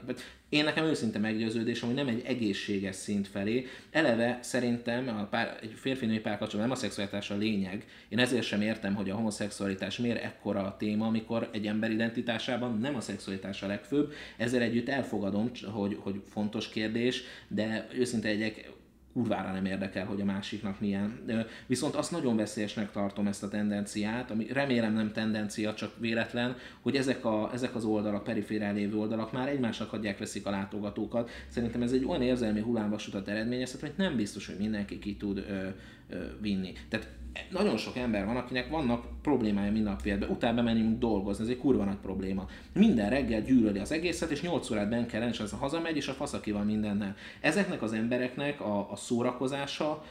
[0.49, 3.65] Én nekem őszinte meggyőződésem, hogy nem egy egészséges szint felé.
[3.91, 7.85] Eleve szerintem a pár, egy férfi-női párkapcsolat nem a szexualitás a lényeg.
[8.09, 12.77] Én ezért sem értem, hogy a homoszexualitás miért ekkora a téma, amikor egy ember identitásában
[12.77, 14.13] nem a szexualitás a legfőbb.
[14.38, 18.71] Ezzel együtt elfogadom, hogy, hogy fontos kérdés, de őszinte egyek
[19.17, 21.19] kurvára nem érdekel, hogy a másiknak milyen.
[21.67, 26.95] Viszont azt nagyon veszélyesnek tartom ezt a tendenciát, ami remélem nem tendencia, csak véletlen, hogy
[26.95, 31.29] ezek, a, ezek az oldalak, periférál lévő oldalak már egymásnak adják, veszik a látogatókat.
[31.47, 35.67] Szerintem ez egy olyan érzelmi hullámvasutat eredményezhet, hogy nem biztos, hogy mindenki ki tud ö,
[36.09, 36.73] ö, vinni.
[36.89, 37.07] Tehát
[37.51, 41.83] nagyon sok ember van, akinek vannak problémája minden nap utána menni dolgozni, ez egy kurva
[41.83, 42.47] nagy probléma.
[42.73, 46.51] Minden reggel gyűlöli az egészet, és 8 órát ben kell és hazamegy, és a faszaki
[46.51, 47.15] van mindennel.
[47.41, 50.03] Ezeknek az embereknek a, a szórakozása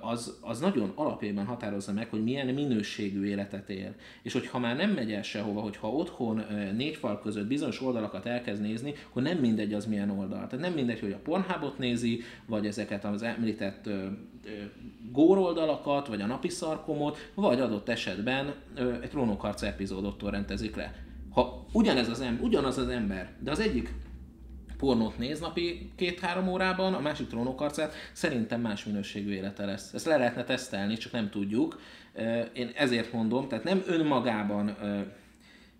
[0.00, 3.94] az, az nagyon alapjában határozza meg, hogy milyen minőségű életet él.
[4.22, 6.42] És hogyha már nem megy el sehova, hogyha otthon
[6.76, 10.46] négy fal között bizonyos oldalakat elkezd nézni, hogy nem mindegy az milyen oldal.
[10.46, 13.88] Tehát nem mindegy, hogy a Pornhubot nézi, vagy ezeket az említett
[15.12, 18.54] góroldalakat, vagy a napi szarkomot, vagy adott esetben
[19.02, 20.94] egy trónokharc epizódot torrentezik le.
[21.30, 23.94] Ha ugyanez az ember, ugyanaz az ember, de az egyik
[24.82, 29.92] pornót néz napi két-három órában, a másik trónokharcát, szerintem más minőségű élete lesz.
[29.92, 31.80] Ezt le lehetne tesztelni, csak nem tudjuk.
[32.52, 34.76] Én ezért mondom, tehát nem önmagában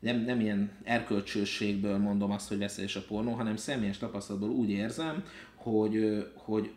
[0.01, 5.25] nem, nem ilyen erkölcsőségből mondom azt, hogy veszélyes a pornó, hanem személyes tapasztalatból úgy érzem,
[5.55, 6.73] hogy, hogy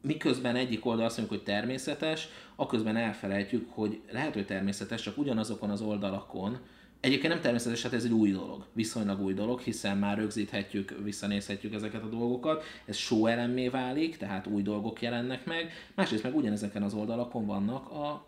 [0.00, 5.70] miközben egyik oldal azt mondjuk, hogy természetes, aközben elfelejtjük, hogy lehet, hogy természetes, csak ugyanazokon
[5.70, 6.58] az oldalakon
[7.06, 11.74] Egyébként nem természetes, hát ez egy új dolog, viszonylag új dolog, hiszen már rögzíthetjük, visszanézhetjük
[11.74, 16.82] ezeket a dolgokat, ez show elemmé válik, tehát új dolgok jelennek meg, másrészt meg ugyanezeken
[16.82, 18.26] az oldalakon vannak a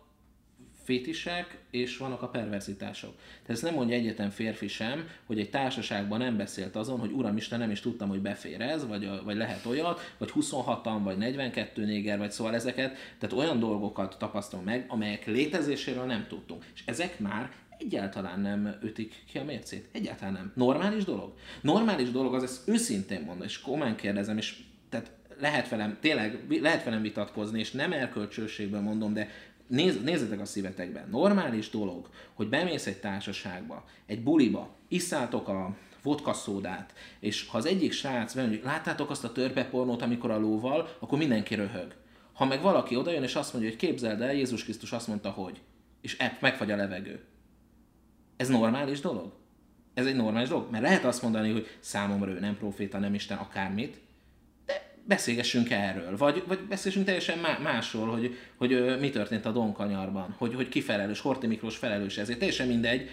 [0.83, 3.15] fétisek, és vannak a perverzitások.
[3.15, 7.59] Tehát ez nem mondja egyetlen férfi sem, hogy egy társaságban nem beszélt azon, hogy uramisten,
[7.59, 12.17] nem is tudtam, hogy befér ez, vagy, vagy lehet olyat, vagy 26-an, vagy 42 néger,
[12.17, 16.65] vagy szóval ezeket, tehát olyan dolgokat tapasztalom meg, amelyek létezéséről nem tudtunk.
[16.73, 19.89] És ezek már egyáltalán nem ütik ki a mércét.
[19.91, 20.51] Egyáltalán nem.
[20.55, 21.33] Normális dolog?
[21.61, 24.57] Normális dolog az, ezt őszintén mondom, és komán kérdezem, és
[24.89, 29.29] tehát lehet velem, tényleg lehet velem vitatkozni, és nem erkölcsőségből mondom, de
[29.67, 31.07] néz, nézzetek a szívetekben.
[31.09, 37.65] Normális dolog, hogy bemész egy társaságba, egy buliba, isszátok a vodka szódát, és ha az
[37.65, 41.95] egyik srác, mondjuk, láttátok azt a törpepornót, amikor a lóval, akkor mindenki röhög.
[42.33, 45.61] Ha meg valaki odajön és azt mondja, hogy képzeld el, Jézus Krisztus azt mondta, hogy,
[46.01, 47.19] és epp, megfagy a levegő.
[48.39, 49.31] Ez normális dolog?
[49.93, 50.71] Ez egy normális dolog?
[50.71, 53.99] Mert lehet azt mondani, hogy számomra ő nem proféta, nem Isten, akármit,
[55.03, 60.69] beszélgessünk erről, vagy, vagy beszélgessünk teljesen másról, hogy, hogy mi történt a Donkanyarban, hogy, hogy
[60.69, 63.09] ki felelős, Horti Miklós felelős ezért, teljesen mindegy.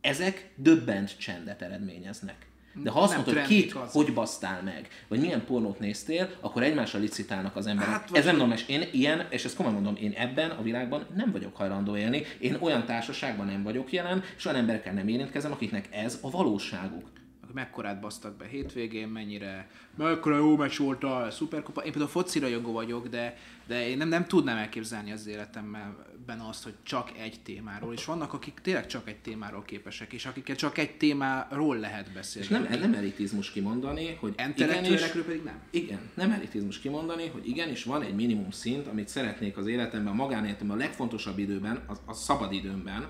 [0.00, 2.46] Ezek döbbent csendet eredményeznek.
[2.82, 3.92] De ha azt mondod, hogy kit, az.
[3.92, 7.92] hogy basztál meg, vagy milyen pornót néztél, akkor egymással licitálnak az emberek.
[7.92, 8.68] Hát, ez nem normális.
[8.68, 12.22] Én ilyen, és ezt komolyan mondom, én ebben a világban nem vagyok hajlandó élni.
[12.38, 17.06] Én olyan társaságban nem vagyok jelen, és olyan emberekkel nem érintkezem, akiknek ez a valóságuk
[17.54, 21.80] mekkorát basztak be hétvégén, mennyire, mekkora jó meccs volt a szuperkupa.
[21.80, 23.36] Én például focira jogó vagyok, de,
[23.66, 28.32] de én nem, nem tudnám elképzelni az életemben azt, hogy csak egy témáról, és vannak,
[28.32, 32.48] akik tényleg csak egy témáról képesek, és akiket csak egy témáról lehet beszélni.
[32.48, 35.60] És nem, nem elitizmus kimondani, hogy igenis, pedig nem.
[35.70, 40.16] Igen, nem elitizmus kimondani, hogy igenis van egy minimum szint, amit szeretnék az életemben, a
[40.16, 43.08] magánéletemben, a legfontosabb időben, a, a szabad időmben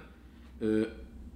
[0.58, 0.86] ö,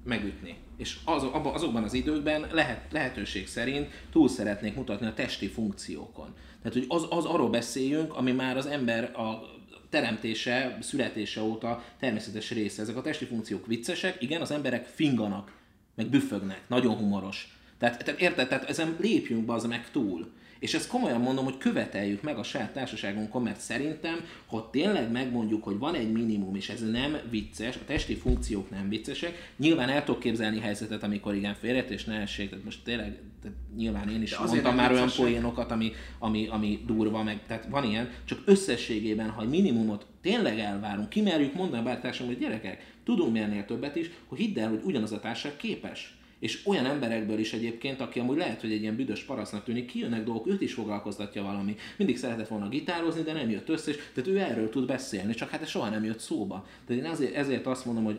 [0.04, 0.56] megütni.
[0.78, 6.34] És az, abba, azokban az időkben lehet, lehetőség szerint túl szeretnék mutatni a testi funkciókon.
[6.62, 9.56] Tehát, hogy az, az arról beszéljünk, ami már az ember a
[9.90, 12.82] teremtése, születése óta természetes része.
[12.82, 15.52] Ezek a testi funkciók viccesek, igen, az emberek finganak,
[15.94, 17.58] meg büfögnek, nagyon humoros.
[17.78, 20.30] Tehát, tehát érted, tehát ezen lépjünk be az meg túl.
[20.58, 25.64] És ezt komolyan mondom, hogy követeljük meg a saját társaságunkon, mert szerintem, ha tényleg megmondjuk,
[25.64, 30.04] hogy van egy minimum, és ez nem vicces, a testi funkciók nem viccesek, nyilván el
[30.04, 31.56] tudok képzelni helyzetet, amikor igen
[31.88, 35.70] és ne essék, tehát most tényleg, tehát nyilván én is De mondtam már olyan poénokat,
[35.70, 41.08] ami, ami, ami durva, meg, tehát van ilyen, csak összességében, ha egy minimumot tényleg elvárunk,
[41.08, 45.12] kimerjük mondani a bár hogy gyerekek, tudunk mi többet is, hogy hidd el, hogy ugyanaz
[45.12, 49.22] a társaság képes és olyan emberekből is egyébként, aki amúgy lehet, hogy egy ilyen büdös
[49.22, 51.76] parasznak tűnik, kijönnek dolgok, őt is foglalkoztatja valami.
[51.96, 55.48] Mindig szeretett volna gitározni, de nem jött össze, és tehát ő erről tud beszélni, csak
[55.48, 56.66] hát ez soha nem jött szóba.
[56.86, 58.18] Tehát én azért, ezért azt mondom, hogy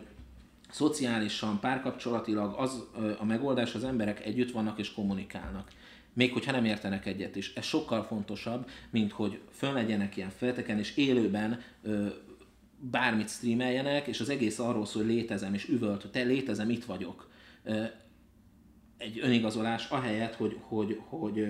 [0.70, 2.84] szociálisan, párkapcsolatilag az
[3.20, 5.72] a megoldás, az emberek együtt vannak és kommunikálnak.
[6.14, 7.54] Még hogyha nem értenek egyet is.
[7.54, 12.08] Ez sokkal fontosabb, mint hogy fönn legyenek ilyen felteken, és élőben ö,
[12.80, 17.30] bármit streameljenek, és az egész arról szól, hogy létezem, és üvölt, te létezem, itt vagyok
[19.00, 21.48] egy önigazolás, ahelyett, hogy, hogy, hogy,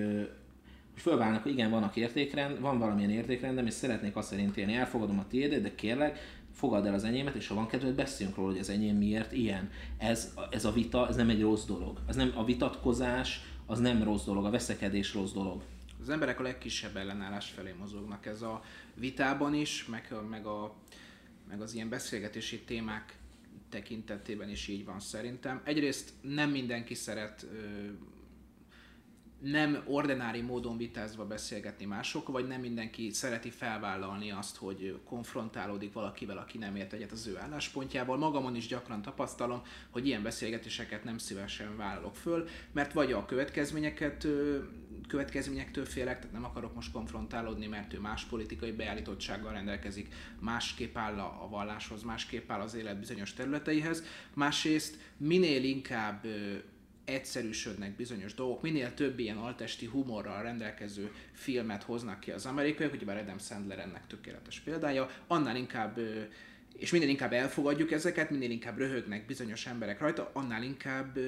[0.90, 5.20] hogy fölválnak, hogy igen, vannak értékrend, van valamilyen értékrendem, és szeretnék azt szerint élni, elfogadom
[5.20, 8.60] a tiédet, de kérlek, fogadd el az enyémet, és ha van kedved, beszéljünk róla, hogy
[8.60, 9.72] az enyém miért ilyen.
[9.98, 12.00] Ez, ez a vita, ez nem egy rossz dolog.
[12.08, 15.62] Ez nem, a vitatkozás, az nem rossz dolog, a veszekedés rossz dolog.
[16.02, 18.26] Az emberek a legkisebb ellenállás felé mozognak.
[18.26, 20.74] Ez a vitában is, meg, meg, a,
[21.50, 23.19] meg az ilyen beszélgetési témák
[23.70, 25.62] tekintetében is így van szerintem.
[25.64, 27.46] Egyrészt nem mindenki szeret
[29.40, 36.38] nem ordinári módon vitázva beszélgetni másokkal, vagy nem mindenki szereti felvállalni azt, hogy konfrontálódik valakivel,
[36.38, 38.18] aki nem ért egyet az ő álláspontjával.
[38.18, 44.28] Magamon is gyakran tapasztalom, hogy ilyen beszélgetéseket nem szívesen vállalok föl, mert vagy a következményeket
[45.08, 51.20] következményektől félek, tehát nem akarok most konfrontálódni, mert ő más politikai beállítottsággal rendelkezik, másképp áll
[51.20, 54.04] a valláshoz, másképp áll az élet bizonyos területeihez.
[54.34, 56.26] Másrészt minél inkább
[57.14, 63.18] egyszerűsödnek bizonyos dolgok, minél több ilyen altesti humorral rendelkező filmet hoznak ki az amerikaiak, ugyebár
[63.18, 66.00] Adam Sandler ennek tökéletes példája, annál inkább
[66.78, 71.20] és minél inkább elfogadjuk ezeket, minél inkább röhögnek bizonyos emberek rajta, annál inkább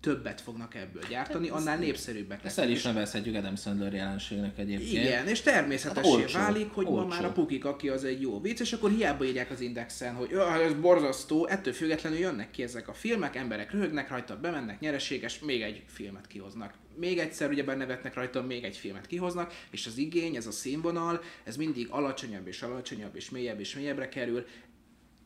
[0.00, 5.04] többet fognak ebből gyártani, hát, annál népszerűbbek Ezt el is nevezhetjük Adam Sandler jelenségnek egyébként.
[5.04, 7.00] Igen, és természetesen hát válik, hogy olcsó.
[7.00, 10.14] ma már a Pukik, aki az egy jó vicc, és akkor hiába írják az indexen,
[10.14, 10.32] hogy
[10.62, 15.62] ez borzasztó, ettől függetlenül jönnek ki ezek a filmek, emberek röhögnek rajta, bemennek, nyereséges, még
[15.62, 16.74] egy filmet kihoznak.
[16.94, 21.20] Még egyszer ugyebár nevetnek rajta, még egy filmet kihoznak, és az igény, ez a színvonal,
[21.44, 24.46] ez mindig alacsonyabb és alacsonyabb és mélyebb és mélyebbre kerül,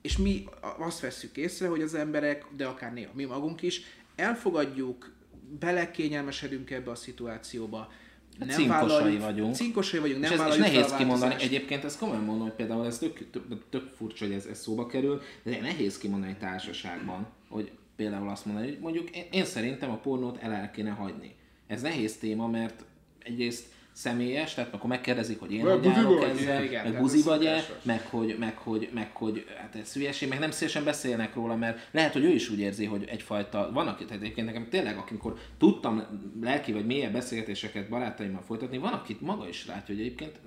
[0.03, 0.45] és mi
[0.79, 3.81] azt vesszük észre, hogy az emberek, de akár néha mi magunk is,
[4.17, 5.13] elfogadjuk,
[5.59, 7.93] belekényelmesedünk ebbe a szituációba,
[8.39, 9.55] Hát nem cinkosai vagyunk.
[9.55, 11.35] Cinkosai vagyunk, nem és ez, és nehéz kimondani.
[11.39, 14.87] Egyébként ezt komolyan mondom, hogy például ez tök, tök, tök furcsa, hogy ez, ez szóba
[14.87, 19.97] kerül, de nehéz kimondani társaságban, hogy például azt mondani, hogy mondjuk én, én szerintem a
[19.97, 21.35] pornót el, el kéne hagyni.
[21.67, 22.85] Ez nehéz téma, mert
[23.19, 26.29] egyrészt személyes, tehát akkor megkérdezik, hogy én Vagy hogy állok vagy?
[26.29, 27.83] ezzel, Igen, meg buzi vagy-e, szokásos.
[27.83, 31.89] meg hogy, meg hogy, meg hogy hát ez hülyeség, meg nem szívesen beszélnek róla, mert
[31.91, 35.35] lehet, hogy ő is úgy érzi, hogy egyfajta, van aki, tehát egyébként nekem tényleg, amikor
[35.59, 36.03] tudtam
[36.43, 40.41] lelki vagy mélyebb beszélgetéseket barátaimmal folytatni, van, akit maga is látja, hogy egyébként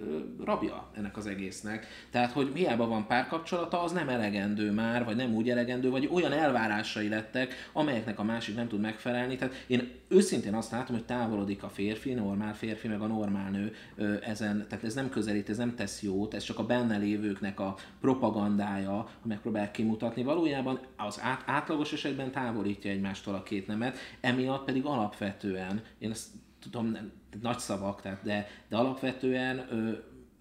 [0.45, 1.87] rabja ennek az egésznek.
[2.11, 6.31] Tehát, hogy hiába van párkapcsolata, az nem elegendő már, vagy nem úgy elegendő, vagy olyan
[6.31, 9.35] elvárásai lettek, amelyeknek a másik nem tud megfelelni.
[9.35, 13.73] Tehát én őszintén azt látom, hogy távolodik a férfi, normál férfi, meg a normál nő
[13.95, 17.59] ö, ezen, tehát ez nem közelít, ez nem tesz jót, ez csak a benne lévőknek
[17.59, 20.23] a propagandája, megpróbál kimutatni.
[20.23, 26.27] Valójában az át, átlagos esetben távolítja egymástól a két nemet, emiatt pedig alapvetően, én ezt
[26.59, 26.97] tudom,
[27.41, 29.91] nagy szavak, tehát de, de alapvetően ö,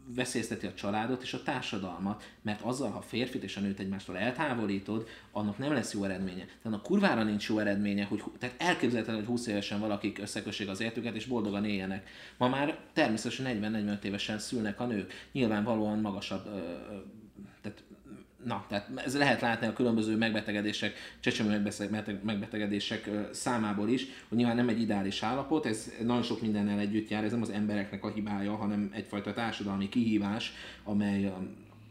[0.07, 4.19] veszélyezteti a családot és a társadalmat, mert azzal, ha a férfit és a nőt egymástól
[4.19, 6.47] eltávolítod, annak nem lesz jó eredménye.
[6.63, 10.81] Tehát a kurvára nincs jó eredménye, hogy tehát elképzelhetetlen, hogy 20 évesen valakik összekössék az
[10.81, 12.09] életüket és boldogan éljenek.
[12.37, 15.13] Ma már természetesen 40-45 évesen szülnek a nők.
[15.33, 16.97] Nyilvánvalóan magasabb, ö,
[18.45, 21.73] Na, tehát ez lehet látni a különböző megbetegedések, csecsemő
[22.23, 27.25] megbetegedések számából is, hogy nyilván nem egy ideális állapot, ez nagyon sok mindennel együtt jár,
[27.25, 30.53] ez nem az embereknek a hibája, hanem egyfajta társadalmi kihívás,
[30.85, 31.27] amely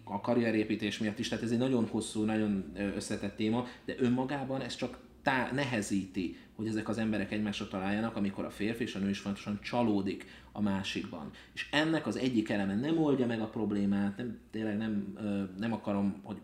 [0.03, 4.75] a, karrierépítés miatt is, tehát ez egy nagyon hosszú, nagyon összetett téma, de önmagában ez
[4.75, 9.09] csak tá- nehezíti, hogy ezek az emberek egymásra találjanak, amikor a férfi és a nő
[9.09, 11.31] is fontosan csalódik a másikban.
[11.53, 15.17] És ennek az egyik eleme nem oldja meg a problémát, nem, tényleg nem,
[15.57, 16.37] nem akarom, hogy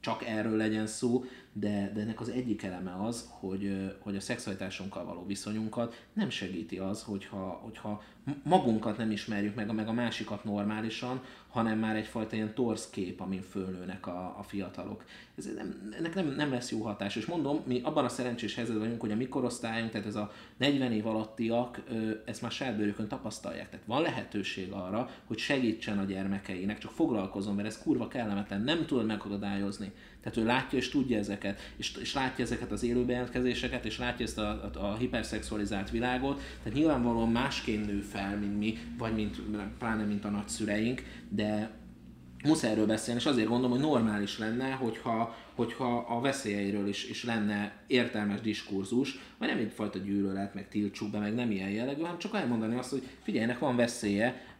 [0.00, 1.24] csak erről legyen szó,
[1.58, 6.78] de, de ennek az egyik eleme az, hogy, hogy a szexualitásunkkal való viszonyunkat nem segíti
[6.78, 8.02] az, hogyha, hogyha
[8.42, 13.42] magunkat nem ismerjük meg, meg a másikat normálisan, hanem már egyfajta ilyen torz kép, amin
[13.42, 15.04] fölnőnek a, a fiatalok.
[15.36, 17.16] Ez nem, ennek nem, nem lesz jó hatás.
[17.16, 20.32] És mondom, mi abban a szerencsés helyzetben vagyunk, hogy a mi korosztályunk, tehát ez a
[20.56, 21.82] 40 év alattiak,
[22.24, 23.68] ezt már saját bőrükön tapasztalják.
[23.70, 28.86] Tehát van lehetőség arra, hogy segítsen a gyermekeinek, csak foglalkozom, mert ez kurva kellemetlen, nem
[28.86, 29.92] tudod megakadályozni.
[30.26, 34.38] Tehát ő látja és tudja ezeket, és, és látja ezeket az élőbejelentkezéseket, és látja ezt
[34.38, 39.40] a, a, a hiperszexualizált világot, tehát nyilvánvalóan másként nő fel, mint mi, vagy mint,
[39.78, 41.70] pláne mint a nagyszüleink, de
[42.44, 47.24] muszáj erről beszélni, és azért gondolom, hogy normális lenne, hogyha, hogyha a veszélyeiről is, is
[47.24, 52.18] lenne értelmes diskurzus, vagy nem egyfajta gyűlölet, meg tiltsuk be, meg nem ilyen jellegű, hanem
[52.18, 54.55] csak elmondani azt, hogy figyelj, ennek van veszélye,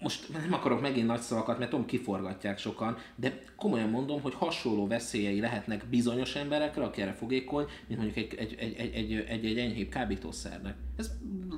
[0.00, 4.86] most nem akarok megint nagy szavakat, mert tudom, kiforgatják sokan, de komolyan mondom, hogy hasonló
[4.86, 9.44] veszélyei lehetnek bizonyos emberekre, aki erre fogékony, mint mondjuk egy, egy, egy, egy, egy, egy,
[9.44, 10.74] egy enyhébb kábítószernek.
[10.96, 11.10] Ez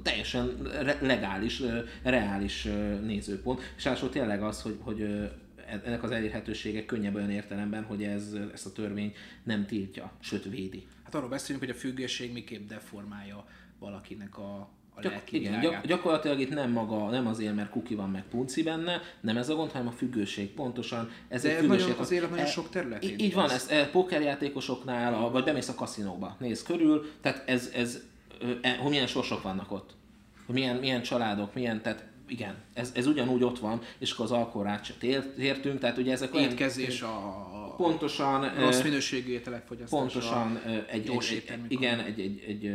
[0.03, 1.63] teljesen re- legális,
[2.03, 2.69] reális
[3.03, 5.25] nézőpont, és ráadásul tényleg az, hogy, hogy ö,
[5.85, 9.13] ennek az elérhetősége könnyebb olyan értelemben, hogy ez, ezt a törvény
[9.43, 10.87] nem tiltja, sőt védi.
[11.05, 13.45] Hát arról beszélünk, hogy a függőség miképp deformálja
[13.79, 14.71] valakinek a,
[15.01, 15.73] a Gyak, lelki igen, világát.
[15.73, 19.49] gyak, gyakorlatilag itt nem maga, nem azért, mert kuki van, meg punci benne, nem ez
[19.49, 20.51] a gond, hanem a függőség.
[20.51, 21.81] Pontosan ez De egy függőség.
[21.87, 23.67] nagyon- az élet nagyon E- sok területén Így, van, ez.
[23.71, 28.01] e, pókerjátékosoknál, a, vagy bemész a kaszinóba, néz körül, tehát ez, ez
[28.63, 29.91] e, hogy milyen sorsok vannak ott.
[30.47, 34.31] Hogy milyen, milyen családok, milyen, tehát igen, ez, ez ugyanúgy ott van, és akkor az
[34.31, 40.01] alkoholát se tér- tértünk, tehát ugye ezek olyan- Étkezés, a, pontosan, rossz minőségű ételek fogyasztása.
[40.03, 41.11] Pontosan egy, egy,
[41.49, 42.67] egy, igen, egy, egy, egy,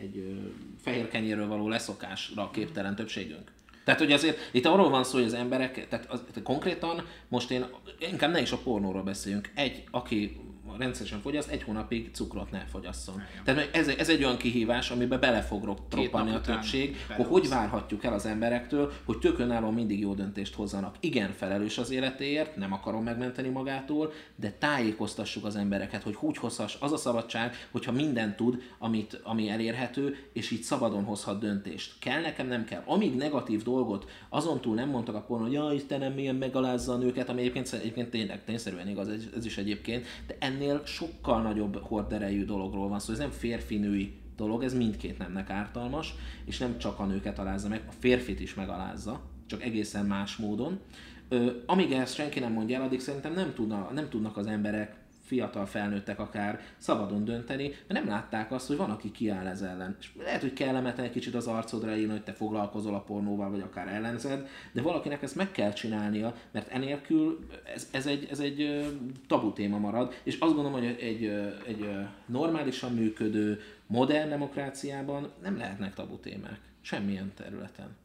[0.00, 0.46] egy ö,
[0.82, 3.52] fehér kenyérről való leszokásra képtelen többségünk.
[3.84, 7.50] Tehát, hogy azért itt arról van szó, hogy az emberek, tehát, az, tehát konkrétan most
[7.50, 7.66] én
[7.98, 9.50] inkább ne is a pornóról beszéljünk.
[9.54, 10.40] Egy, aki
[10.78, 13.22] rendszeresen fogyaszt, egy hónapig cukrot ne fogyasszon.
[13.44, 17.48] Tehát ez, ez egy olyan kihívás, amiben bele fog ro- troppanni a többség, hogy hogy
[17.48, 20.96] várhatjuk el az emberektől, hogy tök önállóan mindig jó döntést hozzanak.
[21.00, 26.76] Igen, felelős az életéért, nem akarom megmenteni magától, de tájékoztassuk az embereket, hogy úgy hozhass
[26.80, 31.92] az a szabadság, hogyha mindent tud, amit, ami elérhető, és így szabadon hozhat döntést.
[31.98, 32.82] Kell nekem, nem kell.
[32.84, 36.96] Amíg negatív dolgot azon túl nem mondtak a pornó, hogy ja, Istenem, milyen megalázza a
[36.96, 41.82] nőket, ami egyébként, egyébként tényleg tényszerűen igaz, ez, ez is egyébként, de ennél sokkal nagyobb
[41.82, 43.12] horderejű dologról van szó.
[43.12, 47.82] Ez nem férfi-női dolog, ez mindkét nemnek ártalmas, és nem csak a nőket alázza meg,
[47.88, 50.80] a férfit is megalázza, csak egészen más módon.
[51.28, 55.01] Ö, amíg ezt senki nem mondja el, addig szerintem nem, tudna, nem tudnak az emberek
[55.32, 59.96] fiatal felnőttek akár szabadon dönteni, mert nem látták azt, hogy van, aki kiáll ez ellen.
[60.00, 63.60] És lehet, hogy kellemetlen egy kicsit az arcodra írni, hogy te foglalkozol a pornóval, vagy
[63.60, 68.86] akár ellenzed, de valakinek ezt meg kell csinálnia, mert enélkül ez, ez egy, ez egy
[69.26, 71.24] tabu téma marad, és azt gondolom, hogy egy,
[71.66, 71.88] egy
[72.26, 76.60] normálisan működő, modern demokráciában nem lehetnek tabu témák.
[76.80, 77.96] Semmilyen területen.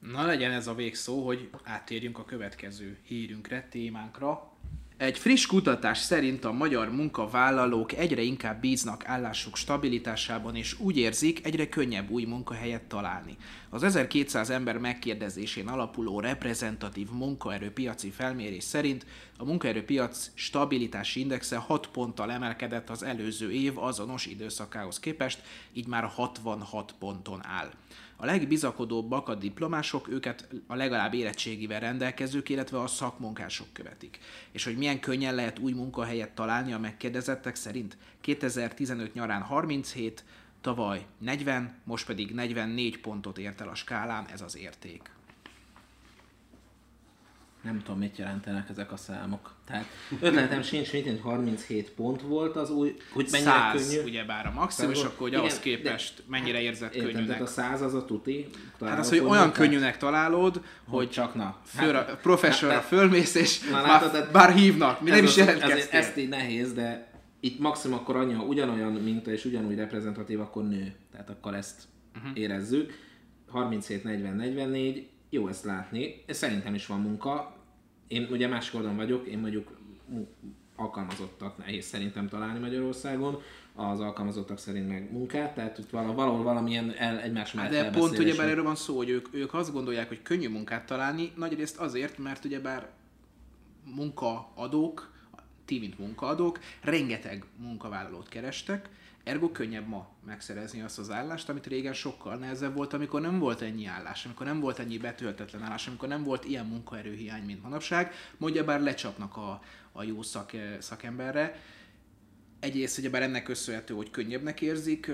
[0.00, 4.55] Na legyen ez a végszó, hogy áttérjünk a következő hírünkre, témánkra.
[4.98, 11.46] Egy friss kutatás szerint a magyar munkavállalók egyre inkább bíznak állásuk stabilitásában, és úgy érzik,
[11.46, 13.36] egyre könnyebb új munkahelyet találni.
[13.70, 19.06] Az 1200 ember megkérdezésén alapuló reprezentatív munkaerőpiaci felmérés szerint
[19.38, 25.42] a munkaerőpiac stabilitási indexe 6 ponttal emelkedett az előző év azonos időszakához képest,
[25.72, 27.70] így már 66 ponton áll.
[28.16, 34.18] A legbizakodóbbak a diplomások, őket a legalább érettségivel rendelkezők, illetve a szakmunkások követik.
[34.52, 37.96] És hogy milyen könnyen lehet új munkahelyet találni a megkérdezettek szerint?
[38.20, 40.24] 2015 nyarán 37,
[40.60, 45.15] tavaly 40, most pedig 44 pontot ért el a skálán ez az érték
[47.66, 49.54] nem tudom, mit jelentenek ezek a számok.
[49.66, 49.84] Tehát
[50.20, 54.02] ötletem sincs, mint 37 pont volt az új, hogy mennyire 100 könnyű.
[54.08, 57.28] ugye bár a maximum, és akkor hogy Igen, ahhoz képest mennyire érzett Értem, könnyűnek.
[57.36, 58.46] tehát a 100 az a tuti.
[58.80, 61.56] Hát az, hogy olyan könnyűnek találod, hogy csak na.
[61.64, 65.30] főre, Hát- professorra hát- fölmész, és Na, már, látod, tehát bár hívnak, mi nem ez
[65.30, 65.98] is jelentkeztél.
[66.00, 70.68] ezt így nehéz, de itt maximum akkor annyi, ha ugyanolyan minta és ugyanúgy reprezentatív, akkor
[70.68, 70.94] nő.
[71.12, 71.82] Tehát akkor ezt
[72.16, 72.38] uh-huh.
[72.38, 73.04] érezzük.
[73.48, 76.24] 37, 40, 44, jó ezt látni.
[76.28, 77.55] Szerintem is van munka.
[78.08, 79.76] Én ugye másik oldalon vagyok, én mondjuk
[80.76, 83.42] alkalmazottat nehéz szerintem találni Magyarországon,
[83.74, 88.18] az alkalmazottak szerint meg munkát, tehát itt vala- valahol valamilyen el, egymás mellett De pont
[88.18, 88.48] ugyebár van.
[88.48, 92.44] erről van szó, hogy ők, ők azt gondolják, hogy könnyű munkát találni, nagyrészt azért, mert
[92.44, 92.90] ugyebár
[93.94, 95.12] munkaadók,
[95.64, 98.88] ti mint munkaadók, rengeteg munkavállalót kerestek,
[99.26, 103.60] ergo könnyebb ma megszerezni azt az állást, amit régen sokkal nehezebb volt, amikor nem volt
[103.60, 108.12] ennyi állás, amikor nem volt ennyi betöltetlen állás, amikor nem volt ilyen munkaerőhiány, mint manapság,
[108.36, 109.62] mondja bár lecsapnak a,
[109.92, 111.60] a jó szak, szakemberre.
[112.60, 115.12] Egyrészt ugyebár ennek köszönhető, hogy könnyebbnek érzik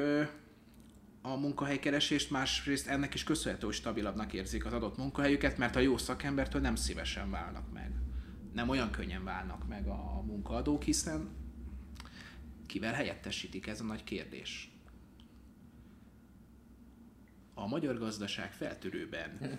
[1.23, 5.97] a munkahelykeresést, másrészt ennek is köszönhető, hogy stabilabbnak érzik az adott munkahelyüket, mert a jó
[5.97, 7.93] szakembertől nem szívesen válnak meg.
[8.53, 11.42] Nem olyan könnyen válnak meg a munkaadók, hiszen
[12.73, 14.71] kivel helyettesítik, ez a nagy kérdés.
[17.55, 19.31] A magyar gazdaság feltörőben.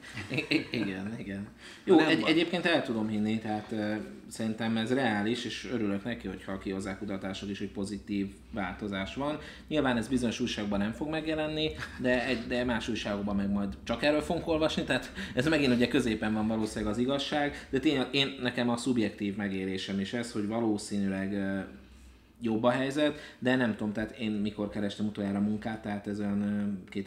[0.49, 1.47] I- igen, igen.
[1.83, 2.29] Jó, Nem egy, van.
[2.29, 3.95] egyébként el tudom hinni, tehát uh,
[4.27, 9.39] szerintem ez reális, és örülök neki, hogyha kihozzák kutatások is, hogy pozitív változás van.
[9.67, 14.03] Nyilván ez bizonyos újságban nem fog megjelenni, de, egy, de más újságokban meg majd csak
[14.03, 18.35] erről fogunk olvasni, tehát ez megint ugye középen van valószínűleg az igazság, de tényleg én,
[18.41, 21.63] nekem a szubjektív megélésem is ez, hogy valószínűleg uh,
[22.43, 26.41] jobb a helyzet, de nem tudom, tehát én mikor kerestem utoljára munkát, tehát ez olyan
[26.91, 26.99] ö,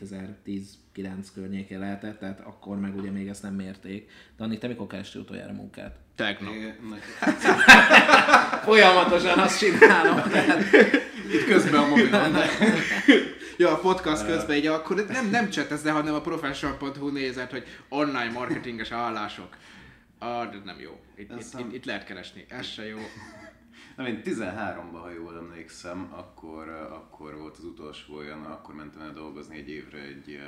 [0.97, 4.11] 2010-9 környékén lehetett, tehát akkor meg ugye még ezt nem mérték.
[4.37, 5.97] Dani, te mikor kerestél utoljára munkát?
[6.15, 6.53] Tegnap.
[8.67, 10.31] Folyamatosan azt csinálom.
[10.31, 10.63] Tehát,
[11.33, 12.47] Itt közben a mobilon, de...
[13.59, 18.31] Ja, a podcast közben így akkor nem, nem csetezde, hanem a professional.hu nézett, hogy online
[18.33, 19.57] marketinges állások.
[20.19, 21.01] Ah, de nem jó.
[21.17, 22.45] Itt, itt, itt, itt lehet keresni.
[22.49, 22.99] Ez se jó.
[23.97, 29.13] Nem, én 13-ban, ha jól emlékszem, akkor, akkor volt az utolsó olyan, akkor mentem el
[29.13, 30.41] dolgozni egy évre egy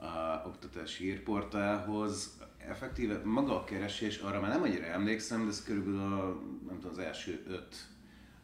[0.00, 2.38] uh, oktatási hírportálhoz.
[2.58, 6.90] Effektíve maga a keresés, arra már nem annyira emlékszem, de ez körülbelül a, nem tudom,
[6.90, 7.76] az első öt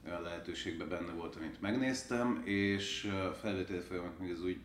[0.07, 4.61] olyan lehetőségben benne volt, amit megnéztem, és felvételi folyamat még ez úgy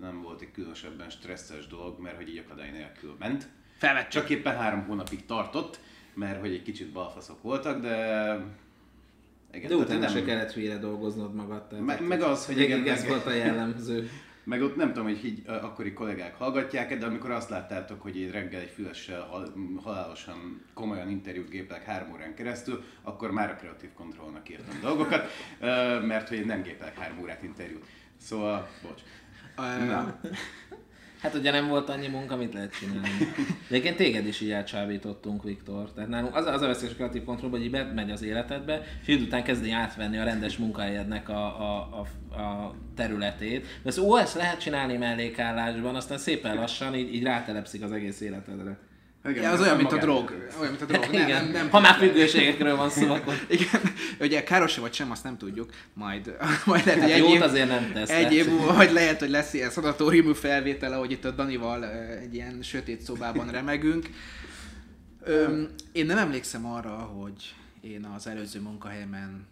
[0.00, 3.48] nem volt egy különösebben stresszes dolog, mert hogy így akadály nélkül ment.
[3.78, 5.80] Felvett Csak éppen három hónapig tartott,
[6.20, 7.94] mert hogy egy kicsit balfaszok voltak, de...
[9.52, 11.66] Igen, de utána nem- se kellett hülyére dolgoznod magad.
[11.66, 14.08] Tehát Me- meg az, hogy igen, ez meg- volt a jellemző.
[14.44, 18.30] Meg ott nem tudom, hogy így akkori kollégák hallgatják de amikor azt láttátok, hogy én
[18.30, 19.52] reggel egy fülessel hal-
[19.82, 25.28] halálosan komolyan interjút gépelek három órán keresztül, akkor már a kreatív kontrollnak írtam dolgokat,
[26.06, 27.86] mert hogy én nem gépelek három órát interjút.
[28.16, 29.00] Szóval, bocs.
[29.86, 30.20] Na.
[31.20, 33.08] Hát ugye nem volt annyi munka, mit lehet csinálni.
[33.68, 35.92] Egyébként téged is így elcsábítottunk, Viktor.
[35.92, 39.24] Tehát nálunk az, az a veszélyes kreatív kontroll, hogy így megy az életedbe, és idő
[39.24, 42.00] után kezdi átvenni a rendes munkahelyednek a, a,
[42.30, 43.66] a, a területét.
[43.82, 48.20] De ezt, ó, ezt lehet csinálni mellékállásban, aztán szépen lassan így, így rátelepszik az egész
[48.20, 48.78] életedre.
[49.24, 50.48] Igen, Ja, az olyan, mint a drog.
[50.60, 51.02] Olyan, mint a drog.
[51.02, 51.44] Nem, Igen.
[51.44, 53.80] nem, nem, ha már függőségekről van szó, akkor Igen,
[54.20, 55.70] ugye káros vagy sem, azt nem tudjuk.
[55.92, 58.92] Majd, majd lehet, hogy Hát egy jót év, azért nem tesz, Egy év múlva, vagy
[58.92, 61.84] lehet, hogy lesz ilyen szanatóriumú felvétel, ahogy itt a Danival
[62.20, 64.10] egy ilyen sötét szobában remegünk.
[65.22, 69.46] Öm, én nem emlékszem arra, hogy én az előző munkahelyemen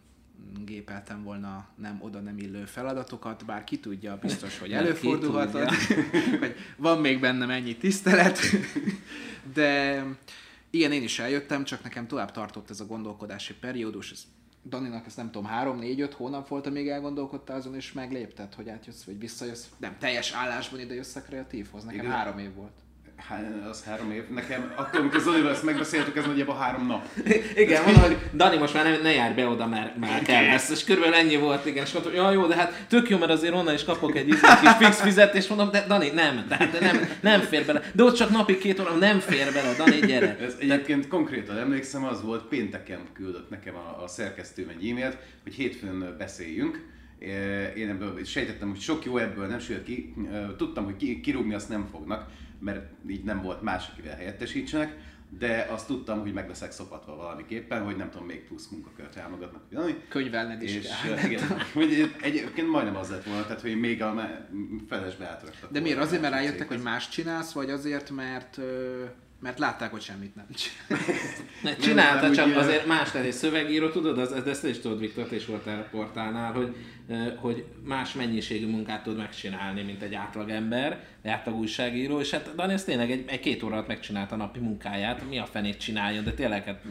[0.65, 5.53] gépeltem volna nem oda nem illő feladatokat, bár ki tudja, biztos, hogy előfordulhat,
[6.39, 8.39] hogy van még bennem ennyi tisztelet,
[9.53, 10.05] de
[10.71, 14.27] igen, én is eljöttem, csak nekem tovább tartott ez a gondolkodási periódus, ez
[14.69, 18.69] Daninak ezt nem tudom, három, négy, öt hónap volt, amíg elgondolkodtál azon, és meglépted, hogy
[18.69, 19.67] átjössz, vagy visszajössz.
[19.77, 21.85] Nem, teljes állásban ide jössz a kreatívhoz.
[21.85, 22.13] Nekem Igen.
[22.13, 22.73] három év volt.
[23.71, 24.23] Az három év.
[24.29, 27.07] Nekem, akkor, amikor Zolival ezt megbeszéltük, ez nagyjából három nap.
[27.63, 30.71] igen, mondom, hogy Dani, most már ne, ne járj be oda, mert már kell lesz.
[30.71, 31.85] És körülbelül ennyi volt, igen.
[31.85, 34.39] És mondtam, ja, jó, de hát tök jó, mert azért onnan is kapok egy kis
[34.79, 37.83] fix fizetést, mondom, de Dani, nem, tehát nem, nem fér bele.
[37.93, 40.37] De ott csak napi két óra, nem fér bele, Dani, gyere.
[40.41, 41.09] Ez egyébként tehát...
[41.09, 46.97] konkrétan emlékszem, az volt, pénteken küldött nekem a, a szerkesztőm egy e-mailt, hogy hétfőn beszéljünk
[47.75, 50.15] én ebből sejtettem, hogy sok jó ebből nem sőt ki.
[50.57, 52.31] Tudtam, hogy kirúgni azt nem fognak,
[52.61, 54.97] mert így nem volt más, akivel helyettesítsenek,
[55.39, 59.63] de azt tudtam, hogy meg leszek szopatva valamiképpen, hogy nem tudom, még plusz munkakört elmagadnak.
[60.09, 61.31] Könyvelned is és, kell.
[61.31, 61.43] Igen,
[61.73, 64.41] hogy egyébként majdnem az lett volna, tehát hogy még a
[64.89, 65.73] felesbe átraktak.
[65.73, 65.99] De miért?
[65.99, 68.61] Azért, mert rájöttek, hogy más csinálsz, vagy azért, mert
[69.41, 71.77] mert látták, hogy semmit nem csinál.
[71.81, 72.59] Csinálta, csak ugye...
[72.59, 75.89] azért más, tehát egy szövegíró, tudod, az, ezt is tudod, Viktor, te is voltál a
[75.91, 76.75] portálnál, hogy,
[77.37, 82.73] hogy más mennyiségű munkát tud megcsinálni, mint egy átlagember, egy átlag újságíró, és hát Dani
[82.73, 86.33] ezt tényleg egy, egy két órát megcsinálta a napi munkáját, mi a fenét csináljon, de
[86.33, 86.83] tényleg hát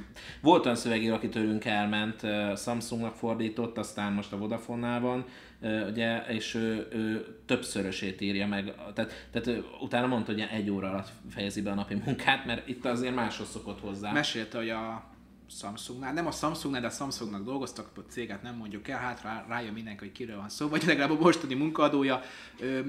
[0.41, 2.21] volt olyan szövegíró, aki tőlünk elment,
[2.57, 5.25] Samsungnak fordított, aztán most a Vodafone-nál van,
[5.61, 11.11] ugye, és ő, ő többszörösét írja meg, tehát, tehát utána mondta, hogy egy óra alatt
[11.29, 14.11] fejezi be a napi munkát, mert itt azért máshoz szokott hozzá.
[14.11, 15.15] Mesélte, hogy a
[15.49, 19.45] Samsungnál, nem a Samsungnál, de a Samsungnak dolgoztak, a céget nem mondjuk el, hát rá,
[19.47, 22.21] rájön mindenki, hogy kiről van szó, vagy legalább a mostani munkaadója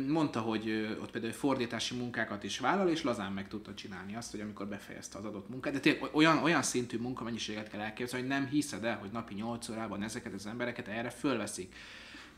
[0.08, 4.40] mondta, hogy ott például fordítási munkákat is vállal, és lazán meg tudta csinálni azt, hogy
[4.40, 5.72] amikor befejezte az adott munkát.
[5.72, 9.68] De tényleg olyan, olyan szintű munkamennyiséget kell elképzelni, hogy nem hiszed el, hogy napi 8
[9.68, 11.74] órában ezeket az embereket erre fölveszik.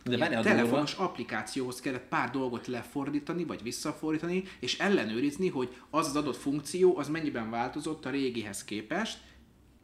[0.04, 1.04] De Ilyen a telefonos durva.
[1.04, 7.08] applikációhoz kellett pár dolgot lefordítani, vagy visszafordítani, és ellenőrizni, hogy az az adott funkció, az
[7.08, 9.18] mennyiben változott a régihez képest,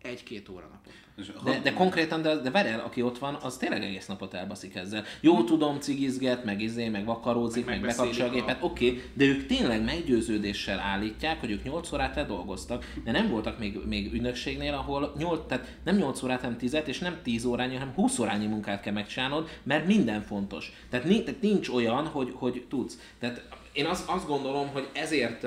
[0.03, 1.06] egy-két óra naponta.
[1.45, 5.05] De, de konkrétan, de, de Verel, aki ott van, az tényleg egész napot elbaszik ezzel.
[5.21, 9.47] Jó tudom, cigizget, meg izé, meg vakarózik, meg, meg a gépet, oké, okay, de ők
[9.47, 15.13] tényleg meggyőződéssel állítják, hogy ők 8 órát ledolgoztak, de nem voltak még, még ügynökségnél, ahol
[15.19, 18.81] 8, tehát nem 8 órát, hanem 10 és nem 10 órányi, hanem 20 órányi munkát
[18.81, 20.73] kell megcsinálnod, mert minden fontos.
[20.91, 22.99] Tehát, tehát nincs olyan, hogy, hogy tudsz.
[23.19, 25.41] Tehát én azt, azt gondolom, hogy ezért,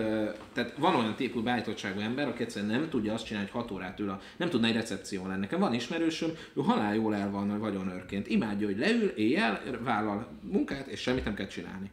[0.53, 3.99] tehát van olyan típus beállítottságú ember, aki egyszerűen nem tudja azt csinálni, hogy hat órát
[3.99, 5.39] ül, a, nem tudna egy recepción lenni.
[5.39, 8.27] Nekem van ismerősöm, ő halál jól el van vagyonőrként.
[8.27, 11.91] Imádja, hogy leül, éjjel, vállal munkát, és semmit nem kell csinálni.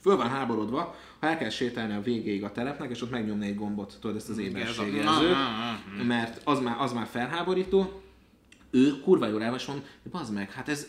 [0.00, 3.56] Föl van háborodva, ha el kell sétálni a végéig a telepnek, és ott megnyomni egy
[3.56, 5.36] gombot, tudod, ezt az éberségjelzőt,
[6.06, 8.02] mert az már, az már felháborító,
[8.70, 10.86] ő kurva jól el van, és bazd meg, hát ez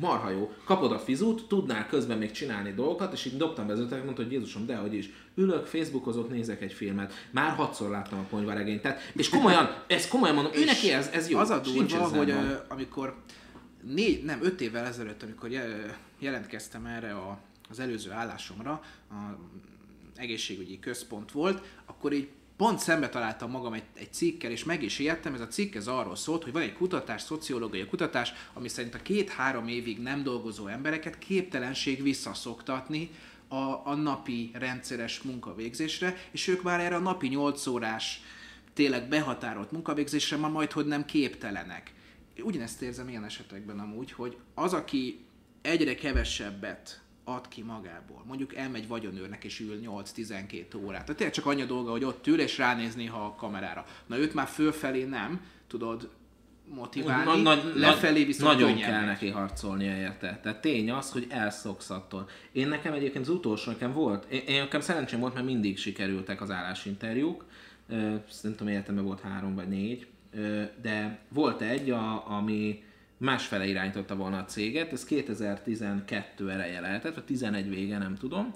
[0.00, 3.78] marha jó, kapod a fizut, tudnál közben még csinálni dolgokat, és így dobtam be az
[3.78, 5.10] ötletet, mondta, hogy Jézusom, de hogy is.
[5.34, 7.12] Ülök, Facebookozok, nézek egy filmet.
[7.30, 8.82] Már hatszor láttam a ponyvaregényt.
[8.82, 11.38] Tehát, és komolyan, ez komolyan mondom, ő neki ez, ez jó.
[11.38, 13.14] Az a durva, hogy uh, amikor
[13.82, 15.50] négy, nem, öt évvel ezelőtt, amikor
[16.18, 17.38] jelentkeztem erre a,
[17.70, 19.14] az előző állásomra, a
[20.16, 24.98] egészségügyi központ volt, akkor így pont szembe találtam magam egy, egy cikkel, és meg is
[24.98, 28.94] ijedtem, ez a cikk ez arról szólt, hogy van egy kutatás, szociológiai kutatás, ami szerint
[28.94, 33.10] a két-három évig nem dolgozó embereket képtelenség visszaszoktatni
[33.48, 38.20] a, a napi rendszeres munkavégzésre, és ők már erre a napi 8 órás
[38.74, 41.92] tényleg behatárolt munkavégzésre már majd, hogy nem képtelenek.
[42.42, 45.24] Ugyanezt érzem ilyen esetekben amúgy, hogy az, aki
[45.62, 48.22] egyre kevesebbet ad ki magából.
[48.26, 51.00] Mondjuk elmegy vagyonőrnek és ül 8-12 órát.
[51.00, 53.86] Tehát tényleg csak annyi a dolga, hogy ott ül és ránéz néha a kamerára.
[54.06, 56.10] Na őt már fölfelé nem, tudod,
[56.74, 59.06] motiválni, na, na, lefelé viszont Nagyon kell megy.
[59.06, 60.40] neki harcolnia érte.
[60.42, 62.28] Tehát tény az, hogy elszoksz attól.
[62.52, 66.40] Én nekem egyébként az utolsó nekem volt, én, én nekem szerencsém volt, mert mindig sikerültek
[66.40, 67.44] az állásinterjúk,
[68.42, 70.06] tudom, életemben volt három vagy négy,
[70.82, 72.82] de volt egy, a, ami
[73.18, 78.54] másfele irányította volna a céget, ez 2012 eleje lehetett, vagy 11 vége, nem tudom.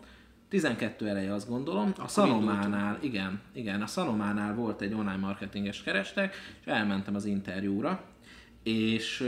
[0.49, 1.93] 12 eleje azt gondolom.
[1.99, 8.05] A Sanománál, igen, igen, a Sanománál volt egy online marketinges kerestek, és elmentem az interjúra,
[8.63, 9.19] és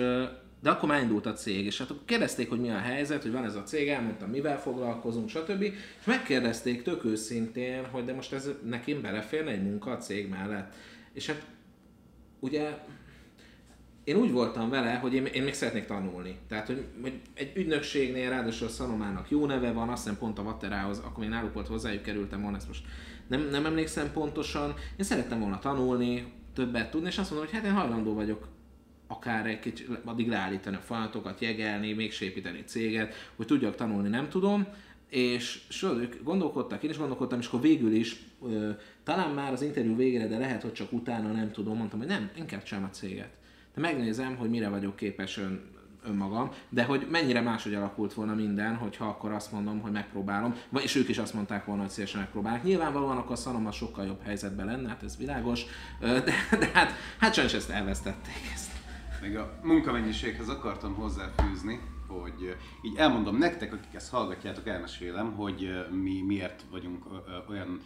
[0.65, 3.33] de akkor már indult a cég, és hát akkor kérdezték, hogy mi a helyzet, hogy
[3.33, 5.63] van ez a cég, elmondtam, mivel foglalkozunk, stb.
[5.63, 10.75] És megkérdezték tök őszintén, hogy de most ez nekem beleférne egy munka a cég mellett.
[11.13, 11.47] És hát
[12.41, 12.79] ugye
[14.05, 16.39] én úgy voltam vele, hogy én, én még szeretnék tanulni.
[16.49, 20.43] Tehát, hogy, hogy egy ügynökségnél ráadásul a Szalomának jó neve van, azt hiszem pont a
[20.43, 22.85] Vaterához, akkor még náluk volt hozzájuk kerültem volna, ezt most
[23.27, 24.75] nem, nem emlékszem pontosan.
[24.97, 28.49] Én szerettem volna tanulni, többet tudni, és azt mondom, hogy hát én hajlandó vagyok
[29.07, 34.29] akár egy kicsit, addig leállítani a folyamatokat, jegelni, még építeni céget, hogy tudjak tanulni, nem
[34.29, 34.67] tudom,
[35.09, 38.71] és sőt, ők gondolkodtak, én is gondolkodtam, és akkor végül is ö,
[39.05, 42.31] talán már az interjú végére, de lehet, hogy csak utána nem tudom, mondtam, hogy nem,
[42.37, 43.31] inkább csinálom a céget.
[43.75, 45.73] De megnézem, hogy mire vagyok képes ön,
[46.07, 50.95] önmagam, de hogy mennyire máshogy alakult volna minden, hogyha akkor azt mondom, hogy megpróbálom, és
[50.95, 52.63] ők is azt mondták volna, hogy szívesen megpróbálják.
[52.63, 55.65] Nyilvánvalóan akkor a Szalom sokkal jobb helyzetben lenne, hát ez világos,
[56.01, 56.21] de,
[56.51, 58.71] de hát, hát sajnos ezt elvesztették ezt.
[59.23, 66.23] Még a munkamennyiséghez akartam hozzáfűzni, hogy így elmondom nektek, akik ezt hallgatjátok, elmesélem, hogy mi
[66.27, 67.05] miért vagyunk
[67.49, 67.81] olyan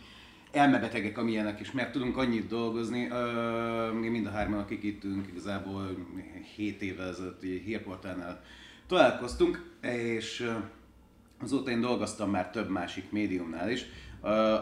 [0.53, 3.09] elmebetegek, amilyenek, és mert tudunk annyit dolgozni.
[4.01, 5.97] Mi mind a hárman, akik itt ünk, igazából
[6.55, 8.43] 7 évvel ezelőtt hírportálnál
[8.87, 10.51] találkoztunk, és
[11.41, 13.85] azóta én dolgoztam már több másik médiumnál is,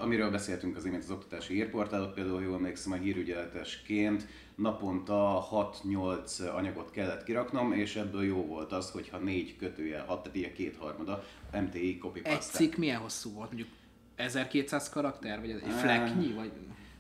[0.01, 5.49] amiről beszéltünk az imént az oktatási hírportálok, például jól emlékszem a hírügyeletesként naponta
[5.85, 10.53] 6-8 anyagot kellett kiraknom, és ebből jó volt az, hogyha négy kötőjel, hat, tehát ilyen
[10.53, 13.47] kétharmada MTI copy Egy cikk milyen hosszú volt?
[13.53, 13.69] Mondjuk
[14.17, 16.53] 1200 karakter, vagy egy flecknyi, vagy...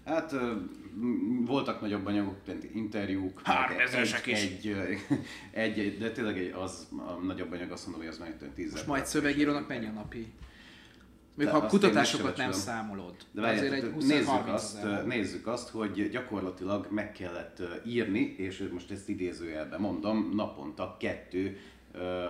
[0.04, 0.34] Hát
[1.44, 2.36] voltak nagyobb anyagok,
[2.74, 3.42] interjúk,
[4.26, 4.72] egy, is.
[4.74, 4.76] Egy,
[5.50, 8.72] egy, egy, de tényleg egy, az a nagyobb anyag azt mondom, hogy az meg 10
[8.72, 10.32] Most majd szövegírónak mennyi a napi?
[11.34, 13.14] Még ha a kutatásokat nem számolod.
[13.32, 18.68] De várjál, azért egy 20 nézzük, azt, nézzük azt, hogy gyakorlatilag meg kellett írni, és
[18.72, 21.58] most ezt idézőjelben mondom, naponta kettő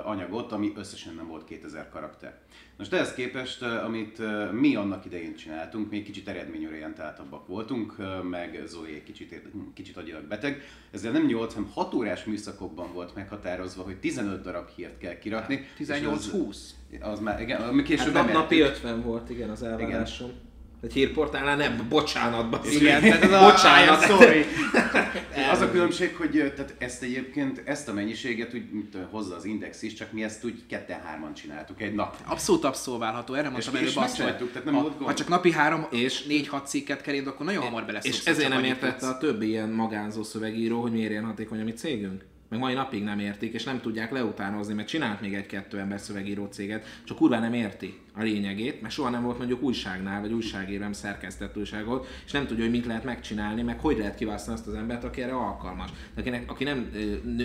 [0.05, 2.39] anyagot, ami összesen nem volt 2000 karakter.
[2.79, 7.97] Most ehhez képest, amit mi annak idején csináltunk, mi kicsit eredményorientáltabbak voltunk,
[8.31, 9.43] meg Zoli egy kicsit,
[9.75, 14.69] kicsit agyilag beteg, ezzel nem 8, hanem 6 órás műszakokban volt meghatározva, hogy 15 darab
[14.69, 15.67] hírt kell kirakni.
[15.79, 16.57] 18-20.
[17.01, 20.29] Az már, igen, később hát napi 50 volt, igen, az elvárásom.
[20.29, 20.45] Igen.
[20.83, 24.45] Egy hírportálnál nem, bocsánat, Igen, tehát ez a, bocsánat, sorry.
[25.53, 29.83] az a különbség, hogy tehát ezt egyébként, ezt a mennyiséget úgy mint hozza az Index
[29.83, 32.16] is, csak mi ezt úgy ketten-hárman csináltuk egy nap.
[32.24, 36.22] Abszolút abszolválható, erre mondtam előbb azt, hogy tehát nem ha, ha, csak napi három és
[36.22, 38.16] négy-hat cikket kell akkor nagyon hamar beleszoksz.
[38.16, 41.72] És ezért nem értette a többi ilyen magánzó szövegíró, hogy miért ilyen hatékony a mi
[41.72, 42.24] cégünk?
[42.49, 46.47] meg mai napig nem értik, és nem tudják leutánozni, mert csinált még egy-kettő ember szövegíró
[46.47, 50.81] céget, csak kurva nem érti a lényegét, mert soha nem volt mondjuk újságnál, vagy újságíró,
[50.81, 54.67] nem szerkesztett újságot, és nem tudja, hogy mit lehet megcsinálni, meg hogy lehet kiválasztani azt
[54.67, 55.91] az embert, aki erre alkalmas.
[56.17, 56.91] Akinek, aki nem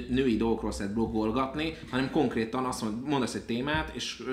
[0.09, 4.24] női dolgokról szeret blogolgatni, hanem konkrétan azt mond, mondasz egy témát, és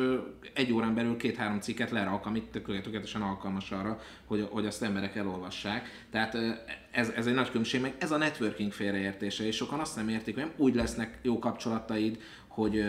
[0.55, 6.07] egy órán belül két-három cikket lerak, amit tökéletesen alkalmas arra, hogy, hogy azt emberek elolvassák.
[6.11, 6.37] Tehát
[6.91, 10.35] ez, ez egy nagy különbség, meg ez a networking félreértése, és sokan azt nem értik,
[10.35, 12.19] hogy nem úgy lesznek jó kapcsolataid,
[12.49, 12.85] hogy,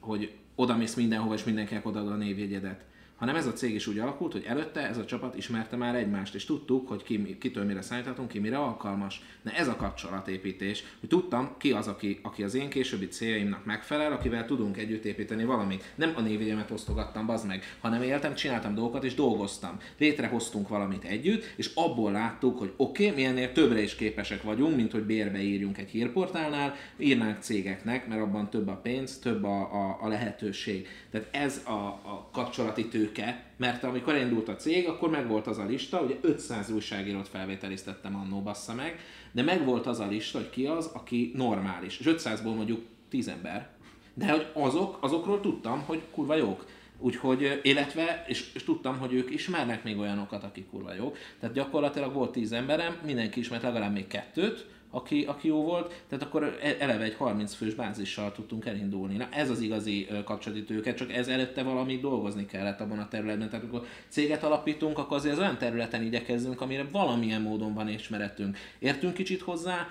[0.00, 2.84] hogy oda mész mindenhova, és mindenkinek odaadod a névjegyedet
[3.16, 6.34] hanem ez a cég is úgy alakult, hogy előtte ez a csapat ismerte már egymást,
[6.34, 9.22] és tudtuk, hogy ki, kitől mire számíthatunk, ki mire alkalmas.
[9.42, 14.12] Na ez a kapcsolatépítés, hogy tudtam, ki az, aki, aki az én későbbi céljaimnak megfelel,
[14.12, 15.92] akivel tudunk együtt építeni valamit.
[15.94, 19.78] Nem a névjegyemet osztogattam, bazd meg, hanem éltem, csináltam dolgokat és dolgoztam.
[19.98, 24.76] Létrehoztunk valamit együtt, és abból láttuk, hogy oké, okay, mi ennél többre is képesek vagyunk,
[24.76, 29.60] mint hogy bérbe írjunk egy hírportálnál, írnánk cégeknek, mert abban több a pénz, több a,
[29.60, 30.88] a, a lehetőség.
[31.10, 35.58] Tehát ez a, a kapcsolati tő tőke, mert amikor elindult a cég, akkor megvolt az
[35.58, 38.98] a lista, ugye 500 újságírót felvételiztettem annó bassza meg,
[39.32, 41.98] de megvolt az a lista, hogy ki az, aki normális.
[41.98, 43.68] És 500-ból mondjuk 10 ember.
[44.14, 46.66] De hogy azok, azokról tudtam, hogy kurva jók.
[46.98, 51.18] Úgyhogy, illetve, és, és tudtam, hogy ők ismernek még olyanokat, akik kurva jók.
[51.40, 54.66] Tehát gyakorlatilag volt 10 emberem, mindenki ismert legalább még kettőt,
[54.96, 59.16] aki, aki jó volt, tehát akkor e, eleve egy 30 fős bázissal tudtunk elindulni.
[59.16, 63.48] Na ez az igazi kapcsolati tőke, csak ez előtte valami dolgozni kellett abban a területben.
[63.48, 68.58] Tehát amikor céget alapítunk, akkor azért az olyan területen igyekezzünk, amire valamilyen módon van ismeretünk.
[68.78, 69.88] Értünk kicsit hozzá,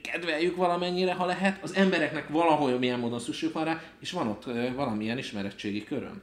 [0.00, 4.44] kedveljük valamennyire, ha lehet, az embereknek valahol milyen módon szükség van rá, és van ott
[4.74, 6.22] valamilyen ismerettségi köröm.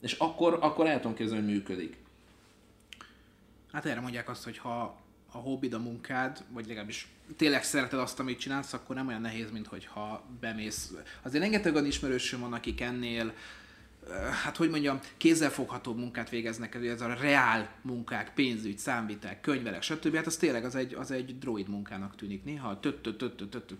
[0.00, 1.96] És akkor, akkor el tudom képzelni, hogy működik.
[3.72, 5.02] Hát erre mondják azt, hogy ha
[5.34, 9.50] a hobbid, a munkád, vagy legalábbis tényleg szereted azt, amit csinálsz, akkor nem olyan nehéz,
[9.50, 10.92] mint hogyha bemész.
[11.22, 13.32] Azért rengeteg olyan ismerősöm van, akik ennél
[14.44, 20.14] hát hogy mondjam, kézzelfogható munkát végeznek, ez a reál munkák, pénzügy, számvitel, könyvelek, stb.
[20.14, 22.44] Hát az tényleg az egy, az egy droid munkának tűnik.
[22.44, 23.08] Néha töt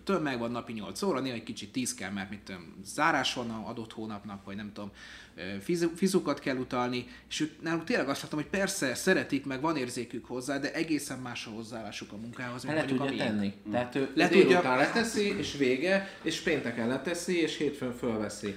[0.03, 3.49] töt megvan napi 8 óra, néha egy kicsit 10 kell, mert mit tudom, zárás van
[3.49, 4.91] a adott hónapnak, vagy nem tudom,
[5.95, 10.25] fizukat kell utalni, és ők náluk tényleg azt látom, hogy persze szeretik, meg van érzékük
[10.25, 13.53] hozzá, de egészen más a hozzáállásuk a munkához, mint le tudja tenni.
[13.71, 14.75] Tehát ő le tudja...
[14.75, 18.55] leteszi, és vége, és pénteken leteszi, és hétfőn fölveszi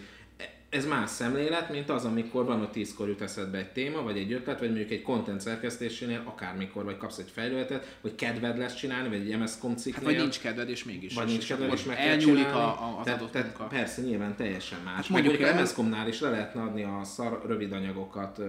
[0.70, 4.32] ez más szemlélet, mint az, amikor van, hogy tízkor jut eszedbe egy téma, vagy egy
[4.32, 9.08] ötlet, vagy mondjuk egy content szerkesztésénél, akármikor, vagy kapsz egy fejlőletet, vagy kedved lesz csinálni,
[9.08, 10.04] vagy egy MS-com Hát, cikknél.
[10.04, 11.14] vagy nincs kedved, és mégis.
[11.14, 13.74] vagy nincs kedved, és meg elnyúlik a, a, az adott tehát munka.
[13.76, 14.94] Persze, nyilván teljesen más.
[14.94, 18.40] Hát mondjuk mondjuk el- a MS-komnál is le lehetne adni a szar rövid anyagokat,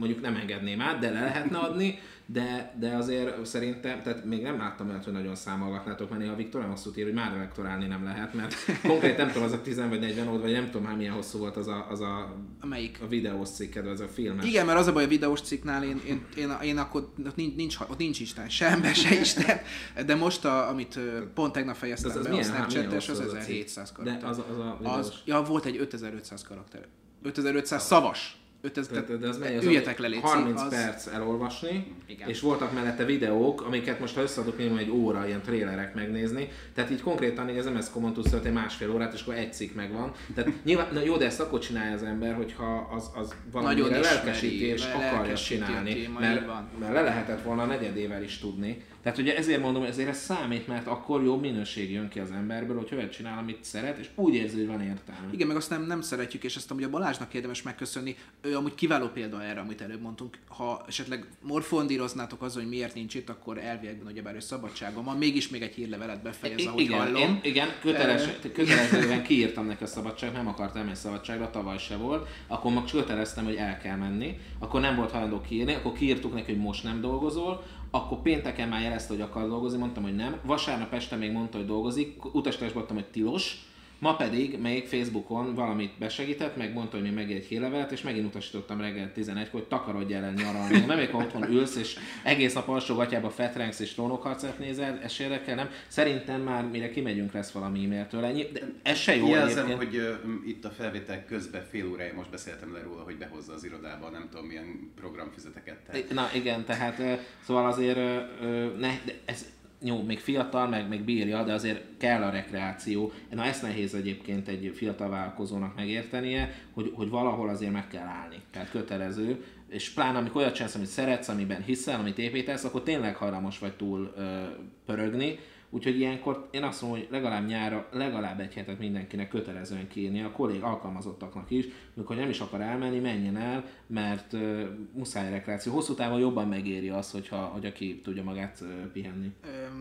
[0.00, 4.58] mondjuk nem engedném át, de le lehetne adni, de, de azért szerintem, tehát még nem
[4.58, 8.04] láttam olyat, hogy nagyon számolgatnátok, mert néha Viktor olyan hosszút ír, hogy már elektorálni nem
[8.04, 8.54] lehet, mert
[8.88, 11.38] konkrét nem tudom, az a 10 vagy 40 old, vagy nem tudom már milyen hosszú
[11.38, 12.98] volt az a, az a, Melyik?
[13.02, 14.46] a videós cikked, az a filmes.
[14.46, 17.54] Igen, mert az a baj a videós cikknál, én, én, én, én akkor ott nincs,
[17.54, 19.60] nincs, ott nincs Isten, se ember, se Isten,
[20.06, 20.98] de most, a, amit
[21.34, 23.40] pont tegnap fejeztem Az, az be a milyen, milyen Snapchat-es, az az a cikk?
[23.40, 24.20] 1700 karakter.
[24.20, 25.14] De az, az a az, videós.
[25.24, 26.86] ja, volt egy 5500 karakter.
[27.22, 28.39] 5500 szavas.
[28.62, 30.68] 5000, De, de az mely, az üljetek le, légy 30 az...
[30.68, 32.28] perc elolvasni, Igen.
[32.28, 36.90] és voltak mellette videók, amiket most ha összeadok minimum egy óra ilyen trélerek megnézni, tehát
[36.90, 40.12] így konkrétan így az MS Common tudsz tölteni másfél órát, és akkor egy cikk megvan.
[40.34, 44.64] Tehát nyilván, na jó, de ezt akkor csinálja az ember, hogyha az, az valamire lelkesíti,
[44.64, 46.46] és akarja csinálni, téma, mert,
[46.78, 48.84] mert le lehetett volna negyedével is tudni.
[49.02, 52.76] Tehát ugye ezért mondom, ezért ez számít, mert akkor jó minőség jön ki az emberből,
[52.76, 55.28] hogy olyat csinál, amit szeret, és úgy érzi, hogy van értelme.
[55.30, 58.16] Igen, meg azt nem, nem szeretjük, és ezt amúgy a Balázsnak érdemes megköszönni.
[58.40, 60.38] Ő amúgy kiváló példa erre, amit előbb mondtunk.
[60.48, 65.16] Ha esetleg morfondíroznátok azon, hogy miért nincs itt, akkor elviekben ugyebár ő szabadságon van.
[65.16, 67.20] Mégis még egy hírlevelet befejez, ahogy igen, hallom.
[67.20, 68.22] Én, igen, köteles,
[68.52, 73.44] kötelezően kiírtam neki a szabadság, nem akartam egy szabadságra, tavaly se volt, akkor meg köteleztem,
[73.44, 77.00] hogy el kell menni, akkor nem volt hajlandó kiírni, akkor kiírtuk neki, hogy most nem
[77.00, 80.40] dolgozol, akkor pénteken már jelezte, hogy akar dolgozni, mondtam, hogy nem.
[80.44, 83.69] Vasárnap este még mondta, hogy dolgozik, utasításba adtam, hogy tilos,
[84.00, 88.26] Ma pedig még Facebookon valamit besegített, meg mondta, hogy még meg egy hírlevelet, és megint
[88.26, 90.78] utasítottam reggel 11 hogy takarodj el nyaralni.
[90.86, 95.68] Nem még otthon ülsz, és egész nap alsógatjába fetrengsz és trónokharcát nézel, ez érdekel, nem?
[95.88, 98.32] Szerintem már mire kimegyünk lesz valami e-mail tőle.
[98.32, 100.14] Nyi- De ez se jó Jelzem, hogy ö,
[100.46, 104.28] itt a felvétel közben fél órája most beszéltem le róla, hogy behozza az irodába, nem
[104.30, 105.76] tudom milyen programfüzeteket.
[105.86, 107.12] Tehát Na igen, tehát ö,
[107.46, 109.46] szóval azért ö, ö, ne, de ez
[109.82, 113.12] jó, még fiatal, meg, meg bírja, de azért kell a rekreáció.
[113.30, 118.42] Na ezt nehéz egyébként egy fiatal vállalkozónak megértenie, hogy, hogy valahol azért meg kell állni.
[118.50, 119.44] Tehát kötelező.
[119.68, 123.72] És pláne amikor olyat csinálsz, amit szeretsz, amiben hiszel, amit építesz, akkor tényleg hajlamos vagy
[123.72, 124.42] túl ö,
[124.86, 125.38] pörögni.
[125.70, 130.30] Úgyhogy ilyenkor én azt mondom, hogy legalább nyára, legalább egy hetet mindenkinek kötelezően kiírni, a
[130.32, 131.66] kollég alkalmazottaknak is,
[131.96, 135.72] amikor nem is akar elmenni, menjen el, mert uh, muszáj rekreáció.
[135.72, 139.32] Hosszú távon jobban megéri az, hogyha, hogy aki tudja magát uh, pihenni.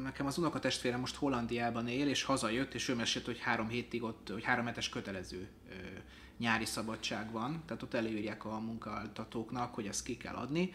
[0.04, 4.30] Nekem az unokatestvérem most Hollandiában él, és hazajött, és ő mesélt, hogy három hétig ott,
[4.34, 5.74] hogy három hetes kötelező ö,
[6.38, 10.72] nyári szabadság van, tehát ott előírják a munkáltatóknak, hogy ezt ki kell adni.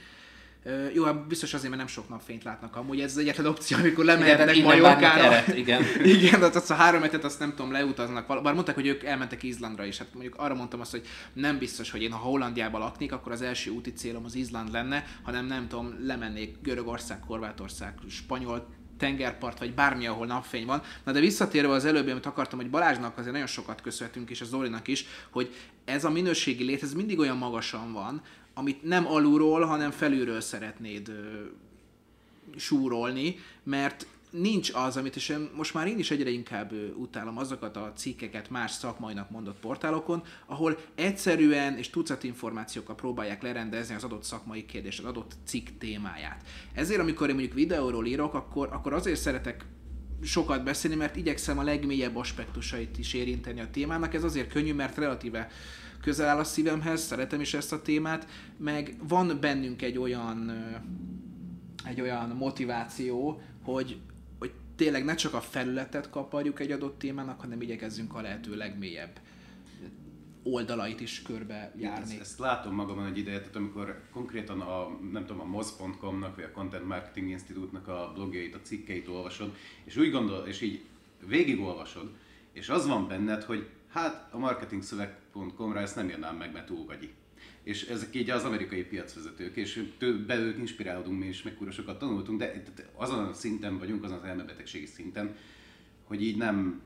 [0.92, 4.04] Jó, hát biztos azért, mert nem sok napfényt látnak amúgy, ez az egyetlen opció, amikor
[4.04, 5.22] lemehetnek Majorkára.
[5.22, 5.82] eret, igen.
[6.04, 8.42] igen, tehát azt a három hetet azt nem tudom, leutaznak.
[8.42, 9.98] Bár mondták, hogy ők elmentek Izlandra is.
[9.98, 13.42] Hát mondjuk arra mondtam azt, hogy nem biztos, hogy én ha Hollandiában laknék, akkor az
[13.42, 18.66] első úti célom az Izland lenne, hanem nem tudom, lemennék Görögország, Horvátország, Spanyol
[18.98, 20.82] tengerpart, vagy bármi, ahol napfény van.
[21.04, 24.44] Na de visszatérve az előbbi, amit akartam, hogy Balázsnak azért nagyon sokat köszönhetünk, és a
[24.44, 25.54] Zolinak is, hogy
[25.84, 28.22] ez a minőségi lét, ez mindig olyan magasan van,
[28.54, 31.42] amit nem alulról, hanem felülről szeretnéd ö,
[32.56, 34.06] súrolni, mert
[34.40, 38.50] nincs az, amit és én, most már én is egyre inkább utálom azokat a cikkeket
[38.50, 44.98] más szakmainak mondott portálokon, ahol egyszerűen és tucat információkkal próbálják lerendezni az adott szakmai kérdést,
[44.98, 46.42] az adott cikk témáját.
[46.72, 49.64] Ezért, amikor én mondjuk videóról írok, akkor, akkor azért szeretek
[50.22, 54.14] sokat beszélni, mert igyekszem a legmélyebb aspektusait is érinteni a témának.
[54.14, 55.50] Ez azért könnyű, mert relatíve
[56.04, 60.52] közel áll a szívemhez, szeretem is ezt a témát, meg van bennünk egy olyan
[61.84, 64.00] egy olyan motiváció, hogy,
[64.38, 69.20] hogy tényleg ne csak a felületet kaparjuk egy adott témának, hanem igyekezzünk a lehető legmélyebb
[70.42, 72.12] oldalait is körbe járni.
[72.12, 76.44] Ezt, ezt látom magamon egy ideje, tehát amikor konkrétan a, nem tudom, a moz.com-nak vagy
[76.44, 79.54] a Content Marketing Institute-nak a blogjait, a cikkeit olvasod,
[79.84, 80.84] és úgy gondol, és így
[81.26, 82.10] végigolvasod,
[82.52, 87.10] és az van benned, hogy hát a marketingszöveg.com-ra ezt nem írnám meg, mert túl gagyi.
[87.62, 89.90] És ezek így az amerikai piacvezetők, és
[90.26, 92.62] belőlük inspirálódunk mi is, meg sokat tanultunk, de
[92.94, 95.36] azon a szinten vagyunk, azon az elmebetegségi szinten,
[96.04, 96.82] hogy így nem,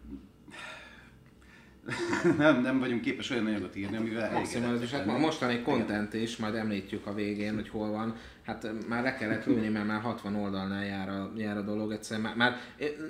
[2.39, 6.37] nem, nem vagyunk képes olyan anyagot írni, amivel Maximális, és hát a mostani content is,
[6.37, 8.15] majd említjük a végén, hogy hol van.
[8.45, 12.27] Hát már le kellett lőni, mert már 60 oldalnál jár a, jár a dolog, egyszerűen
[12.27, 12.57] már, már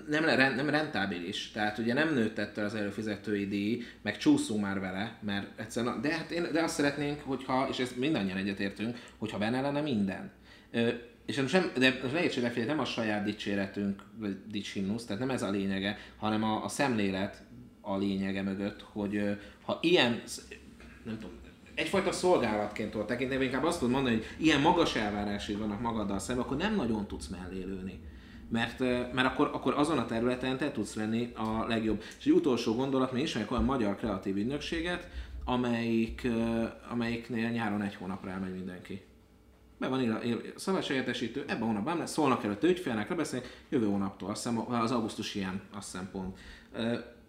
[0.09, 1.51] nem, le- nem rentábilis.
[1.51, 6.15] Tehát ugye nem nőtt ettől az előfizetői díj, meg csúszunk már vele, mert egyszerűen, de,
[6.15, 10.31] hát én, de azt szeretnénk, hogyha, és ezt mindannyian egyetértünk, hogyha benne lenne minden.
[10.71, 10.89] Ö,
[11.29, 15.31] és most nem, de most ne értsétek nem a saját dicséretünk, vagy dicsimnusz, tehát nem
[15.31, 17.43] ez a lényege, hanem a, a szemlélet,
[17.89, 20.23] a lényege mögött, hogy ha ilyen,
[21.05, 21.37] nem tudom,
[21.75, 26.45] egyfajta szolgálatként tudod tekinteni, inkább azt tudod mondani, hogy ilyen magas elvárásai vannak magaddal szemben,
[26.45, 28.01] akkor nem nagyon tudsz mellé lőni.
[28.51, 28.79] Mert,
[29.13, 32.03] mert akkor, akkor azon a területen te tudsz lenni a legjobb.
[32.19, 35.09] És egy utolsó gondolat, mi ismerjük olyan magyar kreatív ügynökséget,
[35.45, 36.29] amelyik,
[36.91, 39.03] amelyiknél nyáron egy hónapra elmegy mindenki.
[39.79, 44.43] Be van írva szabadságértesítő, ebben a hónapban lesz, szólnak előtt ügyfélnek, lebeszélnek, jövő hónaptól, azt
[44.43, 46.39] hiszem az augusztus ilyen, azt hiszem pont.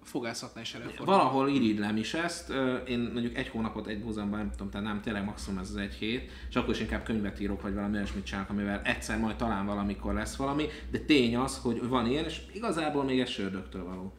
[0.10, 1.06] Fogászatnál is előfordul.
[1.06, 2.54] Valahol irigylem is ezt,
[2.88, 5.94] én mondjuk egy hónapot egy múzeumban nem tudom, tehát nem, tényleg maximum ez az egy
[5.94, 9.66] hét, és akkor is inkább könyvet írok, vagy valami olyasmit csinálok, amivel egyszer majd talán
[9.66, 14.14] valamikor lesz valami, de tény az, hogy van ilyen, és igazából még ez sördögtől való.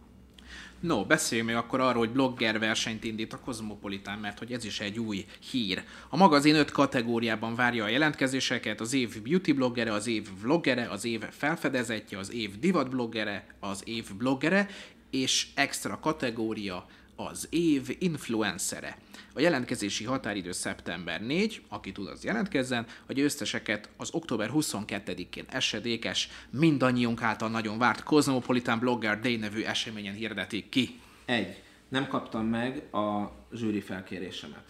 [0.81, 4.81] No, beszéljünk még akkor arról, hogy blogger versenyt indít a Cosmopolitan, mert hogy ez is
[4.81, 5.83] egy új hír.
[6.09, 11.05] A magazin öt kategóriában várja a jelentkezéseket, az év beauty bloggere, az év vloggere, az
[11.05, 14.69] év felfedezetje, az év divat bloggere, az év bloggere,
[15.11, 18.99] és extra kategória az év influencere.
[19.35, 26.29] A jelentkezési határidő szeptember 4, aki tud, az jelentkezzen, a győzteseket az október 22-én esedékes,
[26.51, 31.01] mindannyiunk által nagyon várt Cosmopolitan Blogger Day nevű eseményen hirdetik ki.
[31.25, 31.63] Egy.
[31.91, 34.65] Nem kaptam meg a zsűri felkérésemet.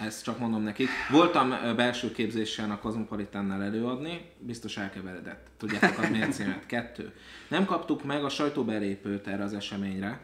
[0.00, 0.88] Ezt csak mondom nekik.
[1.10, 5.46] Voltam belső képzésen a Cosmopolitannál előadni, biztos elkeveredett.
[5.56, 6.66] Tudjátok a mércémet.
[6.66, 7.14] Kettő.
[7.48, 10.20] Nem kaptuk meg a sajtóbelépőt erre az eseményre.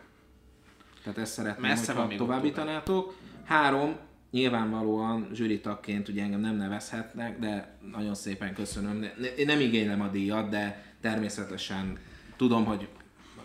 [1.02, 3.14] Tehát ezt szeretném, Messze hogyha továbbítanátok.
[3.44, 3.96] Három,
[4.30, 9.06] nyilvánvalóan zsűritagként ugye engem nem nevezhetnek, de nagyon szépen köszönöm.
[9.36, 11.98] Én nem igénylem a díjat, de természetesen
[12.36, 12.88] tudom, hogy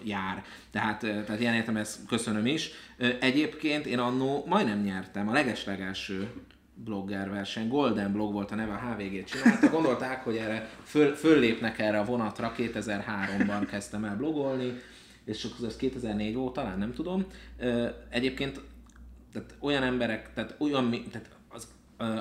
[0.07, 0.43] jár.
[0.71, 2.69] Tehát, tehát ilyen értem ezt köszönöm is.
[3.19, 6.29] Egyébként én annó majdnem nyertem a legeslegelső
[6.83, 9.69] blogger verseny, Golden Blog volt a neve, a HVG-t csinálta.
[9.69, 14.73] Gondolták, hogy erre föl, föllépnek erre a vonatra, 2003-ban kezdtem el blogolni,
[15.25, 17.25] és ez 2004 volt, talán nem tudom.
[18.09, 18.61] Egyébként
[19.33, 21.67] tehát olyan emberek, tehát olyan, tehát az,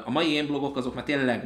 [0.04, 1.44] a mai én blogok azok már tényleg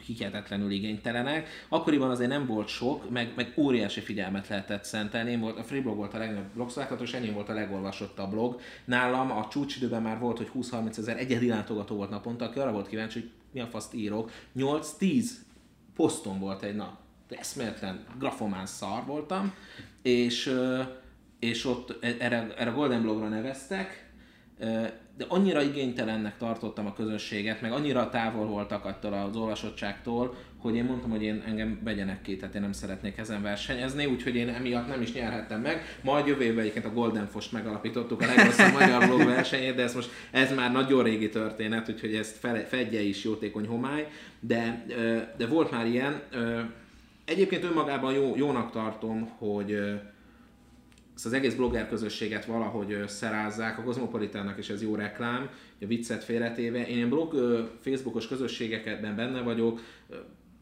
[0.00, 1.48] hihetetlenül igénytelenek.
[1.68, 5.30] Akkoriban azért nem volt sok, meg, meg óriási figyelmet lehetett szentelni.
[5.30, 8.60] Én volt, a Freeblog volt a legnagyobb blogszolgáltató, és enyém volt a legolvasottabb blog.
[8.84, 12.88] Nálam a csúcsidőben már volt, hogy 20-30 ezer egyedi látogató volt naponta, aki arra volt
[12.88, 14.30] kíváncsi, hogy mi a faszt írok.
[14.56, 15.24] 8-10
[15.96, 16.98] poszton volt egy nap.
[17.28, 19.54] Eszméletlen grafomán szar voltam,
[20.02, 20.54] és,
[21.38, 24.10] és ott e- erre, erre a Golden Blogra neveztek,
[25.20, 30.84] de annyira igénytelennek tartottam a közönséget, meg annyira távol voltak attól az olvasottságtól, hogy én
[30.84, 34.88] mondtam, hogy én engem vegyenek ki, tehát én nem szeretnék ezen versenyezni, úgyhogy én emiatt
[34.88, 35.98] nem is nyerhettem meg.
[36.02, 39.94] Majd jövő évben egyébként a Golden Fost megalapítottuk, a legrosszabb magyar blog versenyét, de ez
[39.94, 44.06] most ez már nagyon régi történet, úgyhogy ezt fedje is jótékony homály,
[44.40, 44.84] de,
[45.36, 46.22] de volt már ilyen.
[47.24, 50.00] Egyébként önmagában jó, jónak tartom, hogy
[51.20, 56.24] ezt az egész blogger közösséget valahogy szerázzák, a Cosmopolitannak is ez jó reklám, a viccet
[56.24, 56.86] félretéve.
[56.86, 57.34] Én blog,
[57.80, 59.80] Facebookos közösségekben benne vagyok,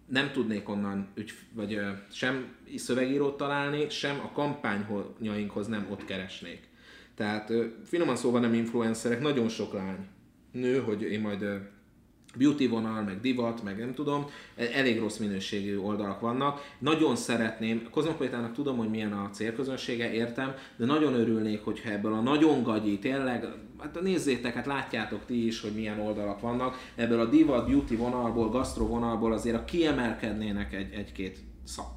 [0.06, 1.80] nem tudnék onnan ügy, vagy
[2.12, 6.68] sem szövegírót találni, sem a kampányainkhoz nem ott keresnék.
[7.14, 7.52] Tehát
[7.84, 10.06] finoman szóval nem influencerek, nagyon sok lány,
[10.52, 11.44] nő, hogy én majd
[12.36, 14.26] beauty vonal, meg divat, meg nem tudom,
[14.56, 16.60] e- elég rossz minőségű oldalak vannak.
[16.78, 22.12] Nagyon szeretném, a Cosmopolitának tudom, hogy milyen a célközönsége, értem, de nagyon örülnék, hogyha ebből
[22.12, 23.46] a nagyon gagyi, tényleg,
[23.78, 28.48] hát nézzétek, hát látjátok ti is, hogy milyen oldalak vannak, ebből a divat, beauty vonalból,
[28.48, 31.96] gastro vonalból azért a kiemelkednének egy, egy-két szak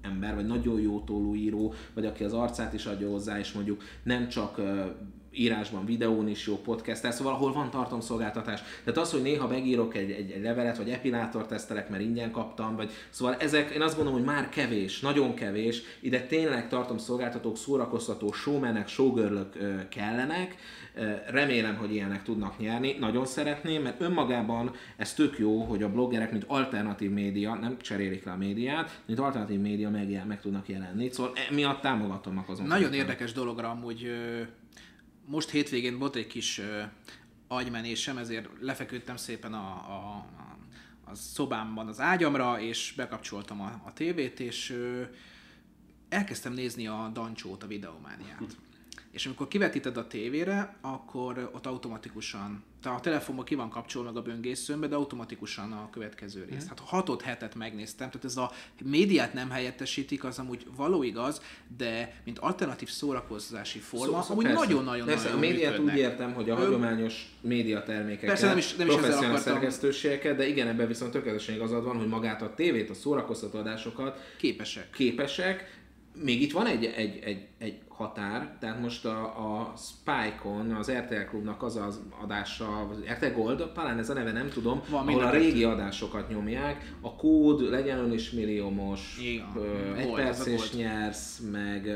[0.00, 3.82] ember, vagy nagyon jó tólú író, vagy aki az arcát is adja hozzá, és mondjuk
[4.02, 4.60] nem csak
[5.32, 8.62] írásban, videón is jó podcast, szóval ahol van tartalomszolgáltatás.
[8.84, 12.76] Tehát az, hogy néha megírok egy, egy, egy levelet, vagy epilátor tesztelek, mert ingyen kaptam,
[12.76, 15.82] vagy szóval ezek, én azt gondolom, hogy már kevés, nagyon kevés.
[16.00, 19.56] Ide tényleg tartalomszolgáltatók, szórakoztató showmenek, showgirlök
[19.88, 20.56] kellenek.
[21.30, 22.96] Remélem, hogy ilyenek tudnak nyerni.
[23.00, 28.24] Nagyon szeretném, mert önmagában ez tök jó, hogy a bloggerek, mint alternatív média, nem cserélik
[28.24, 31.10] le a médiát, mint alternatív média meg, meg tudnak jelenni.
[31.10, 32.66] Szóval emiatt támogatom azon.
[32.66, 34.10] Nagyon érdekes dologra amúgy
[35.28, 36.82] most hétvégén volt egy kis ö,
[37.48, 40.26] agymenésem, ezért lefeküdtem szépen a, a,
[41.04, 45.02] a, szobámban az ágyamra, és bekapcsoltam a, a tévét, és ö,
[46.08, 48.56] elkezdtem nézni a Dancsót, a videomániát.
[49.10, 54.18] És amikor kivetíted a tévére, akkor ott automatikusan, tehát a telefonban ki van kapcsolva meg
[54.18, 56.66] a böngészőmbe, de automatikusan a következő rész.
[56.68, 58.52] Hát hatot hetet megnéztem, tehát ez a
[58.84, 61.42] médiát nem helyettesítik, az amúgy való igaz,
[61.76, 64.58] de mint alternatív szórakozási forma, Szó- amúgy persze.
[64.64, 65.94] nagyon-nagyon nagyon a médiát működnek.
[65.94, 70.68] úgy értem, hogy a hagyományos médiatermékeket, Persze, nem is- nem is professzionális szerkesztőségeket, de igen,
[70.68, 74.90] ebben viszont tökéletesen igazad van, hogy magát a tévét, a szórakoztató adásokat Képesek.
[74.90, 75.77] képesek,
[76.22, 81.28] még itt van egy, egy, egy, egy határ, tehát most a, a Spike-on, az RTL
[81.28, 85.22] Klubnak az az adása, az RTL Gold, talán ez a neve, nem tudom, Van ahol
[85.24, 90.24] a régi adásokat nyomják, a kód legyen ön is milliómos, Igen, ö, egy Gold, ez
[90.24, 90.74] perc a és Gold.
[90.74, 91.86] nyersz, meg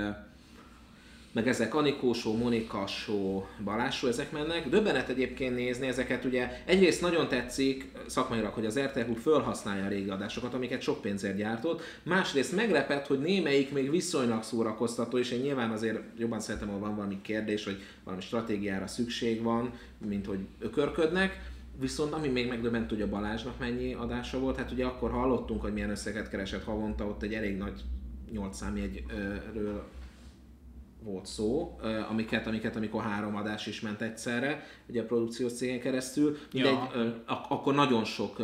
[1.32, 4.68] meg ezek Anikó show, Monika show, Balázs show, ezek mennek.
[4.68, 10.08] Döbbenet egyébként nézni ezeket, ugye egyrészt nagyon tetszik szakmailag, hogy az RTL felhasználja a régi
[10.08, 11.82] adásokat, amiket sok pénzért gyártott.
[12.02, 16.96] Másrészt meglepett, hogy némelyik még viszonylag szórakoztató, és én nyilván azért jobban szeretem, ha van
[16.96, 19.72] valami kérdés, hogy valami stratégiára szükség van,
[20.06, 21.50] mint hogy ökörködnek.
[21.80, 25.72] Viszont ami még megdöbbent, hogy a Balázsnak mennyi adása volt, hát ugye akkor hallottunk, hogy
[25.72, 27.80] milyen összeget keresett havonta, ott egy elég nagy
[28.32, 29.84] 8 számjegyről
[31.04, 31.78] volt szó,
[32.10, 37.22] amiket, amiket amikor három adás is ment egyszerre, ugye a produkciós cégen keresztül, mindegy, Ja.
[37.26, 38.36] ak- akkor nagyon sok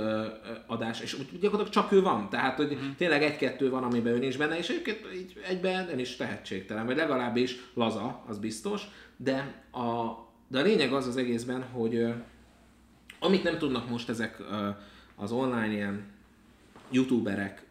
[0.66, 2.90] adás, és úgy gyakorlatilag csak ő van, tehát hogy Mhm.
[2.97, 6.97] tényleg egy-kettő van, amiben ő nincs benne, és egyébként így egyben nem is tehetségtelen, vagy
[6.97, 8.82] legalábbis laza, az biztos,
[9.16, 10.12] de a,
[10.48, 12.06] de a lényeg az az egészben, hogy
[13.18, 14.43] amit nem tudnak most ezek
[15.16, 16.05] az online ilyen
[16.90, 17.66] youtuberek,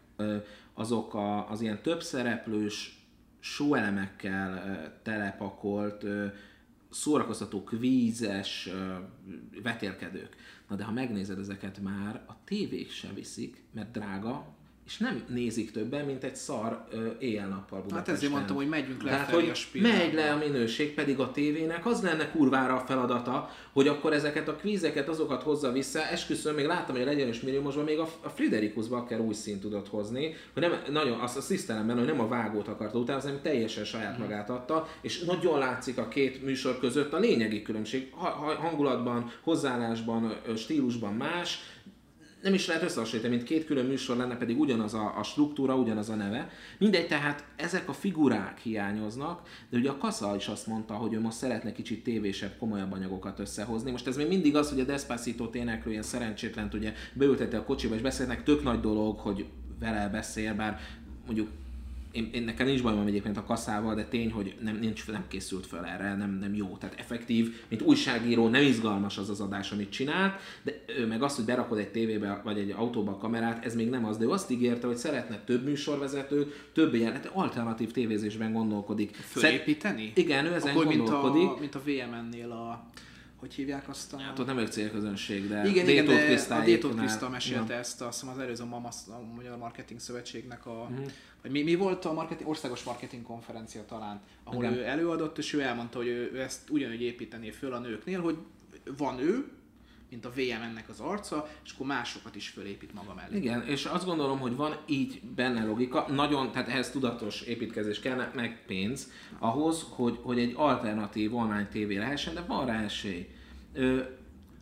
[0.73, 2.97] azok a, az ilyen több szereplős,
[3.39, 6.05] show elemekkel ö, telepakolt,
[6.89, 8.69] szórakoztató kvízes
[9.64, 10.35] vetélkedők.
[10.68, 14.56] Na de ha megnézed ezeket már, a tévék se viszik, mert drága,
[14.88, 17.97] és nem nézik többen, mint egy szar ö, éjjel-nappal Budapesten.
[17.97, 19.97] Hát ezért mondtam, hogy megyünk le Tehát, hogy a spirálba.
[19.97, 24.47] megy le a minőség, pedig a tévének az lenne kurvára a feladata, hogy akkor ezeket
[24.47, 26.07] a kvízeket, azokat hozza vissza.
[26.07, 29.88] Esküszöm, még láttam, hogy a legyenes milliómosban még a, a Friderikus Bakker új szint tudott
[29.88, 33.41] hozni, hogy nem, nagyon, azt, azt tisztelem benne, hogy nem a vágót akarta utána, hanem
[33.41, 38.07] teljesen saját magát adta, és nagyon látszik a két műsor között a lényegi különbség.
[38.11, 41.59] Ha, ha, hangulatban, hozzáállásban, stílusban más,
[42.48, 46.10] nem is lehet összehasonlítani, mint két külön műsor lenne, pedig ugyanaz a, a struktúra, ugyanaz
[46.10, 46.49] a neve.
[46.78, 51.19] Mindegy, tehát ezek a figurák hiányoznak, de ugye a Kassa is azt mondta, hogy ő
[51.19, 53.91] most szeretne kicsit tévésebb, komolyabb anyagokat összehozni.
[53.91, 57.95] Most ez még mindig az, hogy a Despacito éneklő ilyen szerencsétlent ugye beültette a kocsiba,
[57.95, 59.45] és beszélnek, tök nagy dolog, hogy
[59.80, 60.80] vele beszél, bár
[61.26, 61.49] mondjuk
[62.18, 65.65] én, én nekem nincs bajom egyébként a kasszával, de tény, hogy nem, nincs, nem készült
[65.65, 66.77] fel erre, nem, nem jó.
[66.80, 71.35] Tehát effektív, mint újságíró nem izgalmas az az adás, amit csinált, de ő meg azt,
[71.35, 74.30] hogy berakod egy tévébe vagy egy autóba a kamerát, ez még nem az, de ő
[74.30, 79.15] azt ígérte, hogy szeretne több műsorvezetőt, több ilyen hát alternatív tévézésben gondolkodik.
[79.15, 80.11] Fölépíteni?
[80.15, 81.49] Igen, ő ezen Akkor, mint gondolkodik.
[81.49, 82.85] a, mint a VMN-nél a...
[83.35, 84.19] Hogy hívják azt a...
[84.19, 87.80] Hát ott nem ők célközönség, de igen, igen, de a Détót Kriszta mesélte Ja.
[87.80, 90.88] ezt, azt hiszem az előző MAMA, a Magyar Marketing Szövetségnek a...
[90.89, 91.02] Mhm.
[91.41, 94.76] Vagy mi, mi volt a marketing, országos marketing konferencia talán, ahol Igen.
[94.76, 98.38] ő előadott, és ő elmondta, hogy ő, ő ezt ugyanúgy építené föl a nőknél, hogy
[98.97, 99.51] van ő,
[100.09, 103.38] mint a VMN-nek az arca, és akkor másokat is fölépít maga mellé.
[103.38, 108.31] Igen, és azt gondolom, hogy van így benne logika, nagyon, tehát ehhez tudatos építkezés kell,
[108.35, 113.30] meg pénz, ahhoz, hogy, hogy egy alternatív online tévé lehessen, de van rá esély.
[113.73, 114.01] Ö,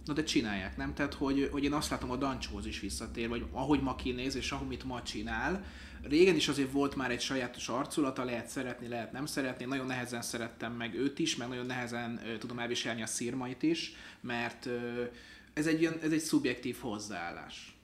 [0.05, 0.93] Na de csinálják, nem?
[0.93, 4.51] Tehát, hogy, hogy én azt látom, a Dancsóhoz is visszatér, vagy ahogy ma kinéz, és
[4.51, 5.63] ahogy ma csinál.
[6.09, 9.65] Régen is azért volt már egy sajátos arculata, lehet szeretni, lehet nem szeretni.
[9.65, 13.93] Nagyon nehezen szerettem meg őt is, meg nagyon nehezen ö, tudom elviselni a szírmait is,
[14.21, 15.03] mert ö,
[15.53, 17.77] ez egy, ilyen, ez egy szubjektív hozzáállás.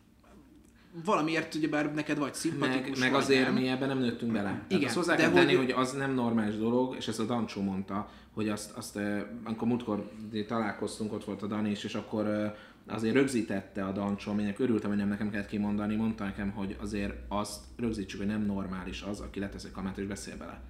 [1.05, 3.53] Valamiért ugyebár neked vagy meg, szimpatikus, meg vagy azért nem.
[3.53, 4.43] mi ebben nem nőttünk bele.
[4.49, 7.19] Tehát Igen, azt hozzá de kell tenni, hogy- hogy az nem normális dolog, és ezt
[7.19, 8.99] a Dancsó mondta, hogy azt, azt
[9.43, 10.11] amikor múltkor
[10.47, 12.55] találkoztunk, ott volt a Dani is, és akkor
[12.87, 17.13] azért rögzítette a Dancsó, aminek örültem, hogy nem nekem kellett kimondani, mondta nekem, hogy azért
[17.27, 20.61] azt rögzítsük, hogy nem normális az, aki letesz egy kamerát és beszél bele.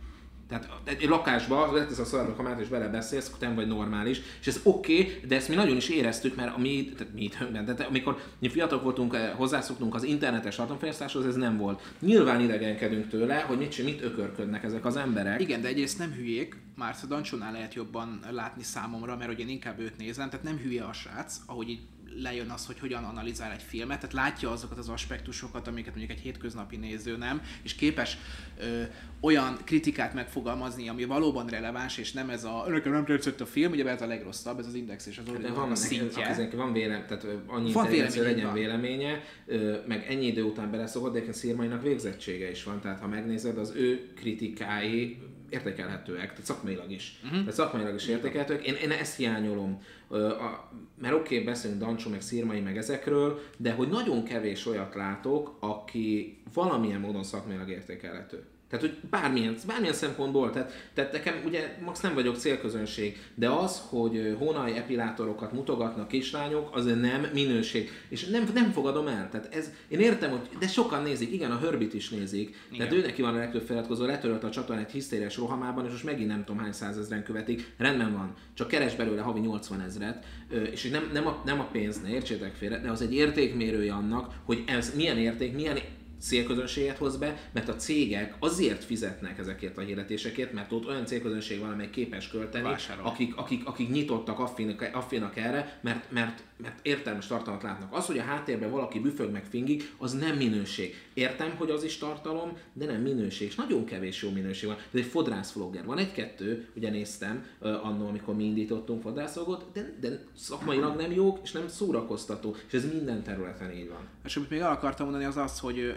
[0.51, 4.21] Tehát egy lakásba, letesz a szalagba kamerát és bele beszélsz, akkor nem vagy normális.
[4.39, 7.23] És ez oké, okay, de ezt mi nagyon is éreztük, mert a mi, tehát mi
[7.23, 11.93] időnkben, tehát amikor mi fiatalok voltunk, eh, hozzászoktunk az internetes tartalomfogyasztáshoz, ez nem volt.
[11.99, 15.41] Nyilván idegenkedünk tőle, hogy mit, mit ökörködnek ezek az emberek.
[15.41, 19.49] Igen, de egyrészt nem hülyék, már a Dancsónál lehet jobban látni számomra, mert hogy én
[19.49, 21.81] inkább őt nézem, tehát nem hülye a srác, ahogy így
[22.15, 26.23] lejön az, hogy hogyan analizál egy filmet, tehát látja azokat az aspektusokat, amiket mondjuk egy
[26.23, 28.17] hétköznapi néző nem, és képes
[28.59, 28.81] ö,
[29.19, 33.71] olyan kritikát megfogalmazni, ami valóban releváns, és nem ez a nekem nem tetszett a film,
[33.71, 36.25] ugye ez a legrosszabb, ez az index és az Original van, a neki, szintje.
[36.25, 38.53] akinek van vélem, tehát annyi Van intelligencia, véleménye, legyen van.
[38.53, 43.07] véleménye, ö, meg ennyi idő után beleszokott, de egyébként Szirmainak végzettsége is van, tehát ha
[43.07, 45.17] megnézed, az ő kritikái
[45.51, 47.19] értékelhetőek, tehát szakmailag is.
[47.23, 47.39] Uh-huh.
[47.39, 48.67] Tehát szakmailag is értékelhetőek.
[48.67, 49.81] Én, én ezt hiányolom.
[50.09, 50.71] A,
[51.01, 55.57] mert oké, okay, beszélünk Dancsó, meg Szirmai, meg ezekről, de hogy nagyon kevés olyat látok,
[55.59, 58.43] aki valamilyen módon szakmailag értékelhető.
[58.71, 63.81] Tehát, hogy bármilyen, bármilyen szempontból, tehát, tehát nekem ugye max nem vagyok célközönség, de az,
[63.89, 67.89] hogy hónai epilátorokat mutogatnak kislányok, az nem minőség.
[68.09, 69.29] És nem, nem fogadom el.
[69.29, 72.87] Tehát ez, én értem, hogy de sokan nézik, igen, a Hörbit is nézik, igen.
[72.87, 76.27] tehát ő neki van a legtöbb feliratkozó, letörölt a csatornát hisztériás rohamában, és most megint
[76.27, 80.25] nem tudom hány százezren követik, rendben van, csak keres belőle havi 80 ezret,
[80.71, 84.33] és nem, nem, a, nem a pénz, ne értsétek félre, de az egy értékmérője annak,
[84.45, 85.77] hogy ez milyen érték, milyen
[86.21, 91.59] célközönséget hoz be, mert a cégek azért fizetnek ezekért a hirdetésekért, mert ott olyan célközönség
[91.59, 97.27] van, amely képes költeni, akik, akik, akik nyitottak, affinak, affinak erre, mert, mert, mert értelmes
[97.27, 97.93] tartalmat látnak.
[97.93, 100.95] Az, hogy a háttérben valaki büfög meg fingik, az nem minőség.
[101.13, 103.47] Értem, hogy az is tartalom, de nem minőség.
[103.47, 104.77] És nagyon kevés jó minőség van.
[104.91, 105.85] De egy fodrász vlogger.
[105.85, 111.39] Van egy-kettő, ugye néztem uh, annól, amikor mi indítottunk fodrászogot, de, de szakmailag nem jók,
[111.43, 112.55] és nem szórakoztató.
[112.67, 114.07] És ez minden területen így van.
[114.23, 115.95] És amit még el akartam mondani, az az, hogy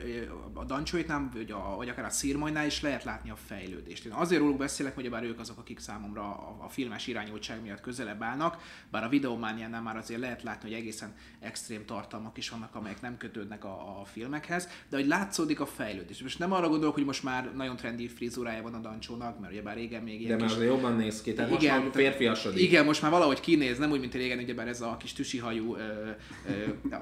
[0.53, 4.05] a Dancsóitnál, vagy, a, vagy akár a Szirmajnál is lehet látni a fejlődést.
[4.05, 7.81] Én azért róluk beszélek, hogy bár ők azok, akik számomra a, a filmes irányultság miatt
[7.81, 12.75] közelebb állnak, bár a videomániánál már azért lehet látni, hogy egészen extrém tartalmak is vannak,
[12.75, 16.23] amelyek nem kötődnek a, a filmekhez, de hogy látszódik a fejlődés.
[16.23, 19.63] Most nem arra gondolok, hogy most már nagyon trendi frizurája van a Dancsónak, mert ugye
[19.63, 20.65] bár régen még ilyen De már kis...
[20.65, 22.63] jobban néz ki, tehát igen, most már férfiasodik.
[22.63, 26.11] Igen, most már valahogy kinéz, nem úgy, mint régen, ugyebár ez a kis tüsihajú, ö,
[26.49, 26.97] ö,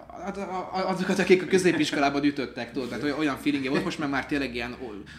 [0.70, 4.76] azokat, akik a középiskolában ütöttek, tudod, tehát olyan feelingje volt, most meg már tényleg ilyen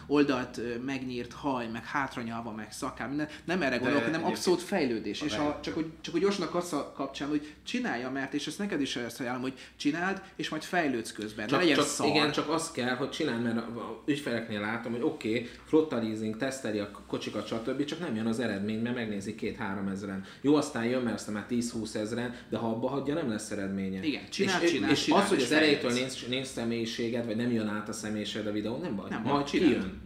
[0.08, 3.28] oldalt megnyírt haj, meg hátranyalva, meg szakám, minden.
[3.46, 5.22] Nem erre gondolok, hanem abszolút fejlődés.
[5.22, 8.82] És ha, csak, hogy, csak hogy Josnak Kassa kapcsán, hogy csinálja, mert, és ezt neked
[8.82, 11.48] is ezt ajánlom, hogy csináld, és majd fejlődsz közben.
[11.48, 12.08] Csak, legyen csak, szar.
[12.08, 16.38] Igen, csak azt kell, hogy csináld, mert a ügyfeleknél látom, hogy oké, okay, flotta leasing,
[16.38, 20.26] teszteli a kocsikat, stb., csak nem jön az eredmény, mert megnézi két-három ezeren.
[20.42, 24.06] Jó, aztán jön, mert aztán már 10-20 ezeren, de ha abba hagyja, nem lesz eredménye.
[24.06, 27.52] Igen, csinál, és, csinál, és csinál, az, hogy az elejétől nincs, nincs személyiséged, vagy nem
[27.52, 29.10] jön át a személyiség a videó, nem baj.
[29.10, 30.02] Nem, majd kijön.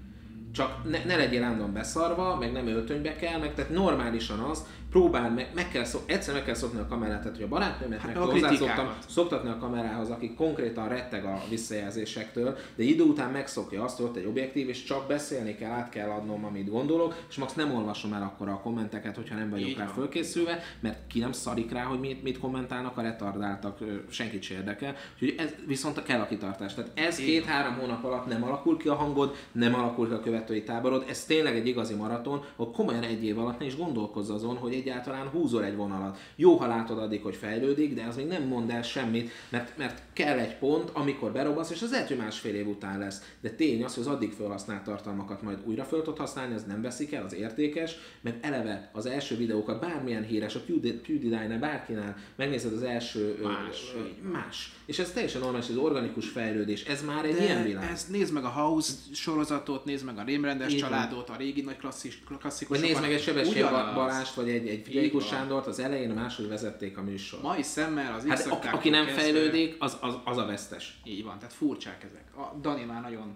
[0.51, 5.31] Csak ne, ne legyél állandóan beszarva, meg nem öltönybe kell, meg tehát normálisan az, próbál
[5.31, 8.13] meg, meg kell szok, egyszer meg kell szokni a kamerát, tehát hogy a barátnőmet hát
[8.13, 13.97] meg hozzászoktam szoktatni a kamerához, akik konkrétan retteg a visszajelzésektől, de idő után megszokja azt,
[13.97, 17.53] hogy ott egy objektív, és csak beszélni kell, át kell adnom, amit gondolok, és max
[17.53, 19.93] nem olvasom el akkor a kommenteket, hogyha nem vagyok Így rá van.
[19.93, 23.77] fölkészülve, mert ki nem szarik rá, hogy mit, mit kommentálnak, a retardáltak,
[24.09, 24.95] senkit se érdekel.
[25.13, 26.73] Úgyhogy ez viszont kell a kitartás.
[26.73, 30.63] Tehát ez két-három hónap alatt nem alakul ki a hangod, nem alakul ki a követői
[30.63, 34.55] táborod, ez tényleg egy igazi maraton, hogy komolyan egy év alatt ne is gondolkozz azon,
[34.57, 36.17] hogy egyáltalán húzol egy vonalat.
[36.35, 40.01] Jó, ha látod addig, hogy fejlődik, de az még nem mond el semmit, mert, mert
[40.13, 43.21] kell egy pont, amikor berobasz, és az lehet, hogy másfél év után lesz.
[43.41, 46.81] De tény az, hogy az addig felhasznált tartalmakat majd újra fel tudod használni, ez nem
[46.81, 52.73] veszik el, az értékes, mert eleve az első videókat bármilyen híres, a PewDiePie-nál, bárkinál, megnézed
[52.73, 53.93] az első más.
[53.95, 54.71] Ö, ö, más.
[54.85, 57.91] És ez teljesen normális, az organikus fejlődés, ez már egy De ilyen világ.
[57.91, 62.23] Ez, nézd meg a House sorozatot, nézd meg a Rémrendes családot, a régi nagy klasszis,
[62.39, 62.67] klasszikusokat.
[62.67, 63.63] Vagy nézd meg egy Sebesség
[63.93, 67.41] Balást, vagy egy, egy Figyelikusz Sándort, az elején, a máshogy vezették a műsor.
[67.41, 69.21] Mai szemmel az hát, a, aki nem kezdve...
[69.21, 70.99] fejlődik, az, az, az a vesztes.
[71.03, 72.37] Így van, tehát furcsák ezek.
[72.37, 73.35] A Dani már nagyon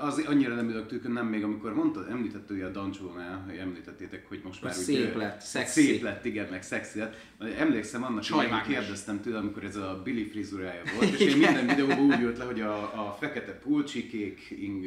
[0.00, 4.40] az annyira nem ülök nem még amikor mondtad, említett ugye a Dancsónál, hogy említettétek, hogy
[4.44, 5.82] most már szép úgy, lett, szexi.
[5.82, 7.16] Szép lett, igen, meg szexi lett.
[7.58, 11.98] Emlékszem annak, hogy kérdeztem tőle, amikor ez a Billy frizurája volt, és én minden videóban
[11.98, 14.86] úgy jött le, hogy a, a fekete pulcsi, kék ing,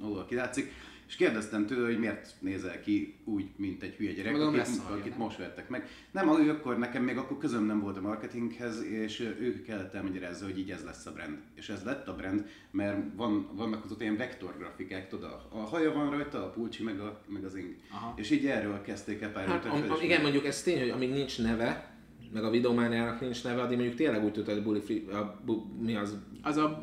[0.00, 0.72] ahol kilátszik,
[1.12, 5.18] és kérdeztem tőle, hogy miért nézel ki úgy, mint egy hülye gyerek, Magam akit, akit
[5.18, 5.88] most vettek meg.
[6.10, 10.44] Nem, ő akkor nekem még akkor közöm nem volt a marketinghez, és ő kellett elmagyarázza,
[10.44, 11.38] hogy így ez lesz a brand.
[11.54, 15.58] És ez lett a brand, mert van, vannak az ott ilyen vektorgrafikák, tudod, a, a
[15.58, 17.74] haja van rajta, a pulcsi, meg, a, meg az ing.
[17.90, 18.14] Aha.
[18.16, 21.10] És így erről kezdték el pár hát, am, am, Igen, mondjuk ez tény, hogy amíg
[21.10, 21.96] nincs neve,
[22.32, 25.64] meg a videomániának nincs neve, addig mondjuk tényleg úgy tudta, hogy bully free, a, bu,
[25.80, 26.18] mi az?
[26.44, 26.82] Az a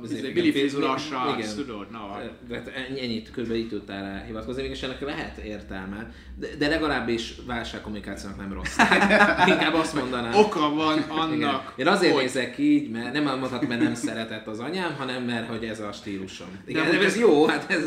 [0.51, 1.07] Fizuras
[1.37, 2.21] igen, tudod, na.
[2.51, 3.51] Hát ennyit kb.
[3.51, 8.77] így tudtál rá hivatkozni, és ennek lehet értelme, de, de legalábbis válságkommunikációnak nem rossz.
[9.53, 10.35] Inkább azt mondanám.
[10.35, 11.33] Oka van annak.
[11.35, 11.61] Igen.
[11.75, 12.21] Én azért hogy...
[12.21, 15.91] nézek így, mert nem mondhat, mert nem szeretett az anyám, hanem mert hogy ez a
[15.91, 16.47] stílusom.
[16.65, 17.83] Igen, de, de ez jó, hát ez...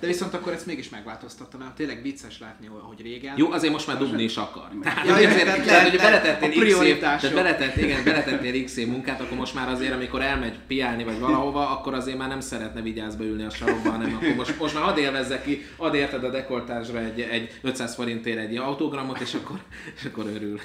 [0.00, 3.34] De viszont akkor ezt mégis megváltoztattam, mert tényleg vicces látni, hogy régen.
[3.36, 4.68] Jó, azért most már dugni is akar.
[4.82, 6.98] Tehát, ja, azért, tehát, hogy beletettél.
[6.98, 10.58] Tehát beletettél, igen, beletettél x munkát, akkor most már azért, amikor elmegy
[10.96, 14.58] piálni vagy valahova, akkor azért már nem szeretne vigyázba ülni a sarokba, hanem akkor most,
[14.58, 19.20] most már ad élvezze ki, ad érted a dekoltázsra egy, egy 500 forintért egy autogramot,
[19.20, 19.62] és akkor,
[19.96, 20.58] és akkor örül.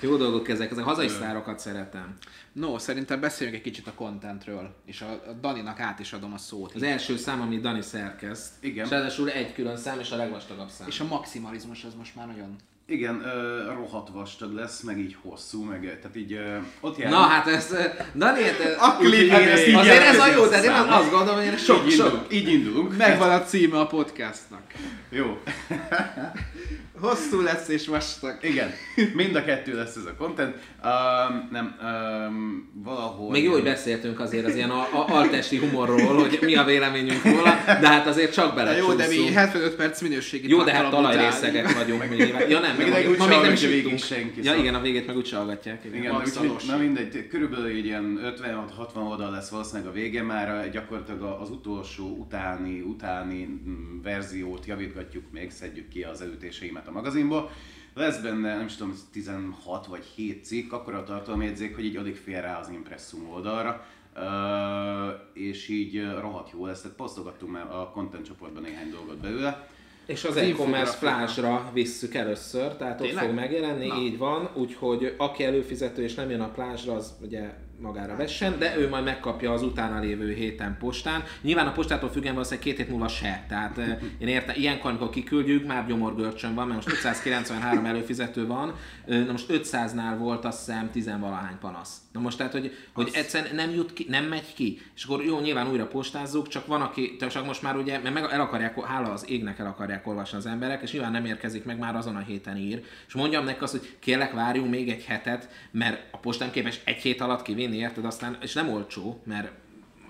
[0.00, 2.16] Jó dolgok ezek, ezek hazai sztárokat szeretem.
[2.52, 6.38] No, szerintem beszéljünk egy kicsit a contentről, és a, a Daninak át is adom a
[6.38, 6.74] szót.
[6.74, 8.52] Az első szám, amit Dani szerkeszt.
[8.60, 8.84] Igen.
[8.84, 10.88] És ráadásul egy külön szám, és a legvastagabb szám.
[10.88, 12.56] És a maximalizmus az most már nagyon...
[12.92, 17.10] Igen, ö, rohadt vastag lesz, meg így hosszú, meg tehát így ö, ott jár.
[17.10, 17.82] Na hát ezt, ö,
[18.14, 21.92] Dani, hát, A így azért ez a jó, tehát én azt gondolom, hogy sok, így
[21.92, 22.06] sok.
[22.06, 22.32] indulunk.
[22.32, 22.96] Így indulunk.
[22.96, 24.62] Megvan a címe a podcastnak.
[25.10, 25.38] Jó.
[27.00, 28.38] Hosszú lesz és vastag.
[28.42, 28.70] Igen,
[29.14, 30.54] mind a kettő lesz ez a content.
[30.84, 33.30] Um, nem, um, valahol...
[33.30, 37.24] Még jó, hogy beszéltünk azért az ilyen a, a altesti humorról, hogy mi a véleményünk
[37.24, 40.72] róla, de hát azért csak bele De jó, de mi 75 perc minőségi Jó, de
[40.72, 42.50] hát talajrészegek vagyunk mi nyilván.
[42.50, 43.12] Ja nem, Meg vagyunk.
[43.12, 44.60] úgy ma még nem is végig senki, Ja szóval.
[44.60, 45.84] igen, a végét meg úgy hallgatják.
[45.84, 45.96] Igen.
[45.98, 46.66] Igen, Alossi.
[46.66, 52.16] na mindegy, körülbelül egy ilyen 56-60 oldal lesz valószínűleg a vége, már gyakorlatilag az utolsó
[52.20, 57.50] utáni, utáni mm, verziót javítgatjuk még, szedjük ki az elütéseimet a magazinból.
[57.94, 62.16] Lesz benne, nem is tudom, 16 vagy 7 cikk, akkor a tartalomjegyzék, hogy így alig
[62.16, 63.86] fér rá az impresszum oldalra.
[64.16, 69.16] Uh, és így uh, rohadt jó lesz, tehát posztogattunk már a content csoportban néhány dolgot
[69.16, 69.68] belőle.
[70.06, 73.24] És az Az e-commerce plázsra visszük először, tehát ott Tényleg?
[73.24, 73.96] fog megjelenni, Na.
[73.96, 78.76] így van, úgyhogy aki előfizető és nem jön a plázsra, az ugye magára vessen, de
[78.78, 81.22] ő majd megkapja az utána lévő héten postán.
[81.40, 85.10] Nyilván a postától függően valószínűleg két hét múlva se, tehát eh, én értem, ilyenkor, amikor
[85.10, 88.74] kiküldjük, már gyomorgörcsön van, mert most 593 előfizető van,
[89.06, 91.96] na most 500-nál volt azt hiszem 10 valahány panasz.
[92.12, 95.40] Na most tehát, hogy, hogy egyszerűen nem jut ki, nem megy ki, és akkor jó,
[95.40, 99.12] nyilván újra postázzuk, csak van, aki, csak most már ugye, mert meg el akarják, hála
[99.12, 102.20] az égnek el akarják olvasni az emberek, és nyilván nem érkezik meg, már azon a
[102.20, 106.50] héten ír, és mondjam neki azt, hogy kérlek várjunk még egy hetet, mert a postán
[106.50, 109.50] képes egy hét alatt kivinni, érted, aztán, és nem olcsó, mert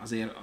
[0.00, 0.36] azért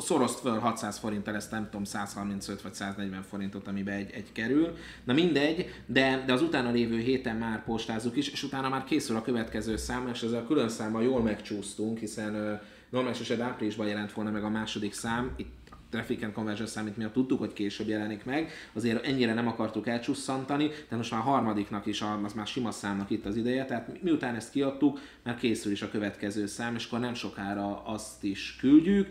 [0.00, 4.76] szoroszt föl 600 forinttal, ezt nem tudom, 135 vagy 140 forintot, amiben egy, egy kerül.
[5.04, 9.16] Na mindegy, de, de az utána lévő héten már postázzuk is, és utána már készül
[9.16, 12.60] a következő szám, és ezzel a külön számmal jól megcsúsztunk, hiszen
[12.90, 15.61] normális eset áprilisban jelent volna meg a második szám, itt
[15.92, 20.70] Traffic and Conversion számít miatt tudtuk, hogy később jelenik meg, azért ennyire nem akartuk elcsusszantani,
[20.88, 23.98] de most már a harmadiknak is, az már sima számnak itt az ideje, tehát mi-
[24.02, 28.56] miután ezt kiadtuk, már készül is a következő szám, és akkor nem sokára azt is
[28.60, 29.06] küldjük,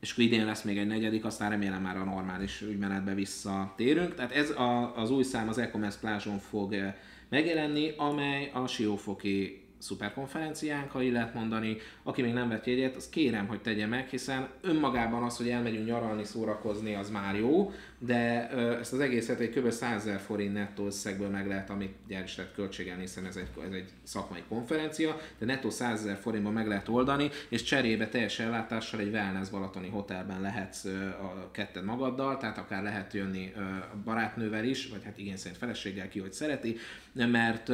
[0.00, 4.14] és akkor idén lesz még egy negyedik, aztán remélem már a normális ügymenetbe visszatérünk.
[4.14, 6.94] Tehát ez a, az új szám az e-commerce plázson fog eh,
[7.28, 11.76] megjelenni, amely a Siófoki szuperkonferenciánk, ha így lehet mondani.
[12.02, 15.86] Aki még nem vett jegyet, az kérem, hogy tegye meg, hiszen önmagában az, hogy elmegyünk
[15.86, 18.48] nyaralni, szórakozni, az már jó, de
[18.78, 19.70] ezt az egészet egy kb.
[19.70, 23.48] 100 000 forint nettó összegből meg lehet, amit gyár is lehet költségelni, hiszen ez egy,
[23.66, 28.38] ez egy szakmai konferencia, de nettó 100 000 forintban meg lehet oldani, és cserébe teljes
[28.38, 33.52] ellátással egy wellness balatoni hotelben lehetsz a ketted magaddal, tehát akár lehet jönni
[33.92, 36.76] a barátnővel is, vagy hát igény szerint feleséggel ki, hogy szereti,
[37.12, 37.68] mert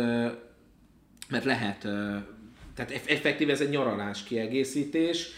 [1.30, 1.78] mert lehet,
[2.74, 5.28] tehát eff- effektív ez egy nyaralás kiegészítés,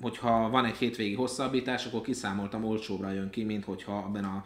[0.00, 4.44] hogyha van egy hétvégi hosszabbítás, akkor kiszámoltam, olcsóbbra jön ki, mint hogyha abban a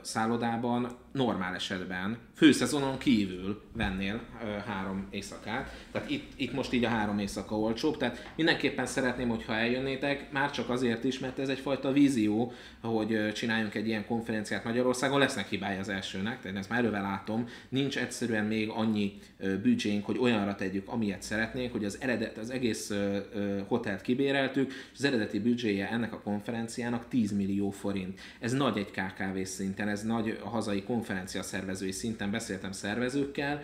[0.00, 5.86] szállodában normál esetben főszezonon kívül vennél ö, három éjszakát.
[5.92, 10.50] Tehát itt, itt most így a három éjszaka olcsóbb, tehát mindenképpen szeretném, hogyha eljönnétek, már
[10.50, 15.78] csak azért is, mert ez egyfajta vízió, hogy csináljunk egy ilyen konferenciát Magyarországon, lesznek hibája
[15.78, 19.18] az elsőnek, tehát ezt már elővel látom, nincs egyszerűen még annyi
[19.62, 23.18] büdzsénk, hogy olyanra tegyük, amilyet szeretnénk, hogy az eredet, az egész ö,
[23.66, 28.20] hotelt kibéreltük, és az eredeti büdzséje ennek a konferenciának 10 millió forint.
[28.40, 31.02] Ez nagy egy KKV szinten, ez nagy a hazai konferencia
[31.42, 33.60] szervezői szinten, beszéltem szervezőkkel,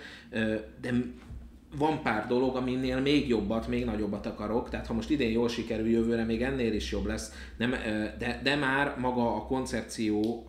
[0.81, 0.93] de
[1.77, 5.89] van pár dolog, aminél még jobbat, még nagyobbat akarok, tehát ha most idén jól sikerül,
[5.89, 7.71] jövőre még ennél is jobb lesz, nem,
[8.19, 10.45] de, de már maga a koncepció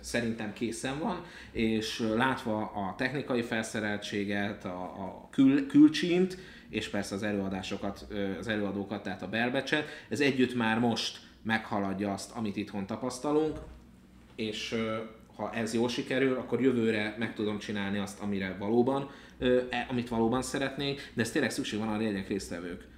[0.00, 6.38] szerintem készen van, és látva a technikai felszereltséget, a, a kül, külcsínt,
[6.68, 8.06] és persze az előadásokat,
[8.38, 13.58] az előadókat, tehát a belbecset, ez együtt már most meghaladja azt, amit itthon tapasztalunk,
[14.34, 14.74] és
[15.36, 19.10] ha ez jól sikerül, akkor jövőre meg tudom csinálni azt, amire valóban,
[19.70, 22.90] e- amit valóban szeretnék, de ez tényleg szükség van arra, hogy legyenek résztvevők.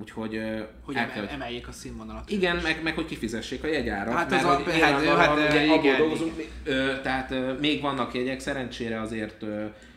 [0.00, 0.40] Úgyhogy,
[0.82, 2.30] Hogy el kell, emeljék a színvonalat.
[2.30, 4.14] igen, meg, meg hogy kifizessék a jegyárat.
[4.14, 6.32] Hát mert ez a- hogy hát- hát, ugye igen, dolgozunk,
[6.66, 7.02] igen.
[7.02, 9.44] tehát még vannak jegyek, szerencsére azért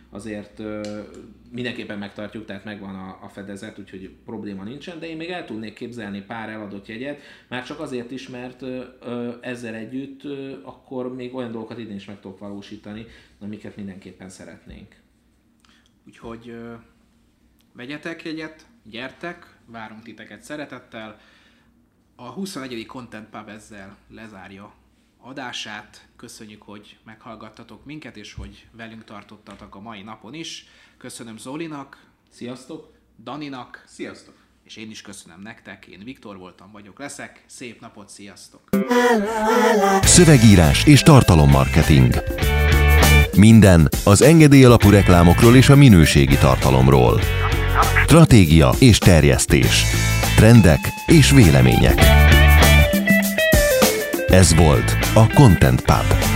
[0.09, 0.61] azért
[1.51, 5.73] mindenképpen megtartjuk, tehát megvan a, a fedezet, úgyhogy probléma nincsen, de én még el tudnék
[5.73, 11.15] képzelni pár eladott jegyet, már csak azért is, mert ö, ö, ezzel együtt ö, akkor
[11.15, 13.05] még olyan dolgokat idén is meg tudok valósítani,
[13.39, 14.95] amiket mindenképpen szeretnénk.
[16.05, 16.73] Úgyhogy ö,
[17.73, 21.19] vegyetek jegyet, gyertek, várunk titeket szeretettel.
[22.15, 22.85] A 21.
[22.85, 24.73] Content Pub ezzel lezárja
[25.17, 26.07] adását.
[26.15, 30.65] Köszönjük, hogy meghallgattatok minket, és hogy velünk tartottatok a mai napon is.
[31.01, 31.97] Köszönöm Zolinak,
[32.33, 32.93] Sziasztok!
[33.23, 34.33] Daninak, Sziasztok!
[34.63, 35.85] és én is köszönöm nektek.
[35.85, 37.43] Én Viktor voltam, vagyok, leszek.
[37.45, 38.61] Szép napot, sziasztok!
[40.01, 42.13] Szövegírás és tartalommarketing.
[43.37, 47.19] Minden az engedély alapú reklámokról és a minőségi tartalomról.
[48.03, 49.83] Stratégia és terjesztés.
[50.35, 51.99] Trendek és vélemények.
[54.27, 56.30] Ez volt a Content Pub.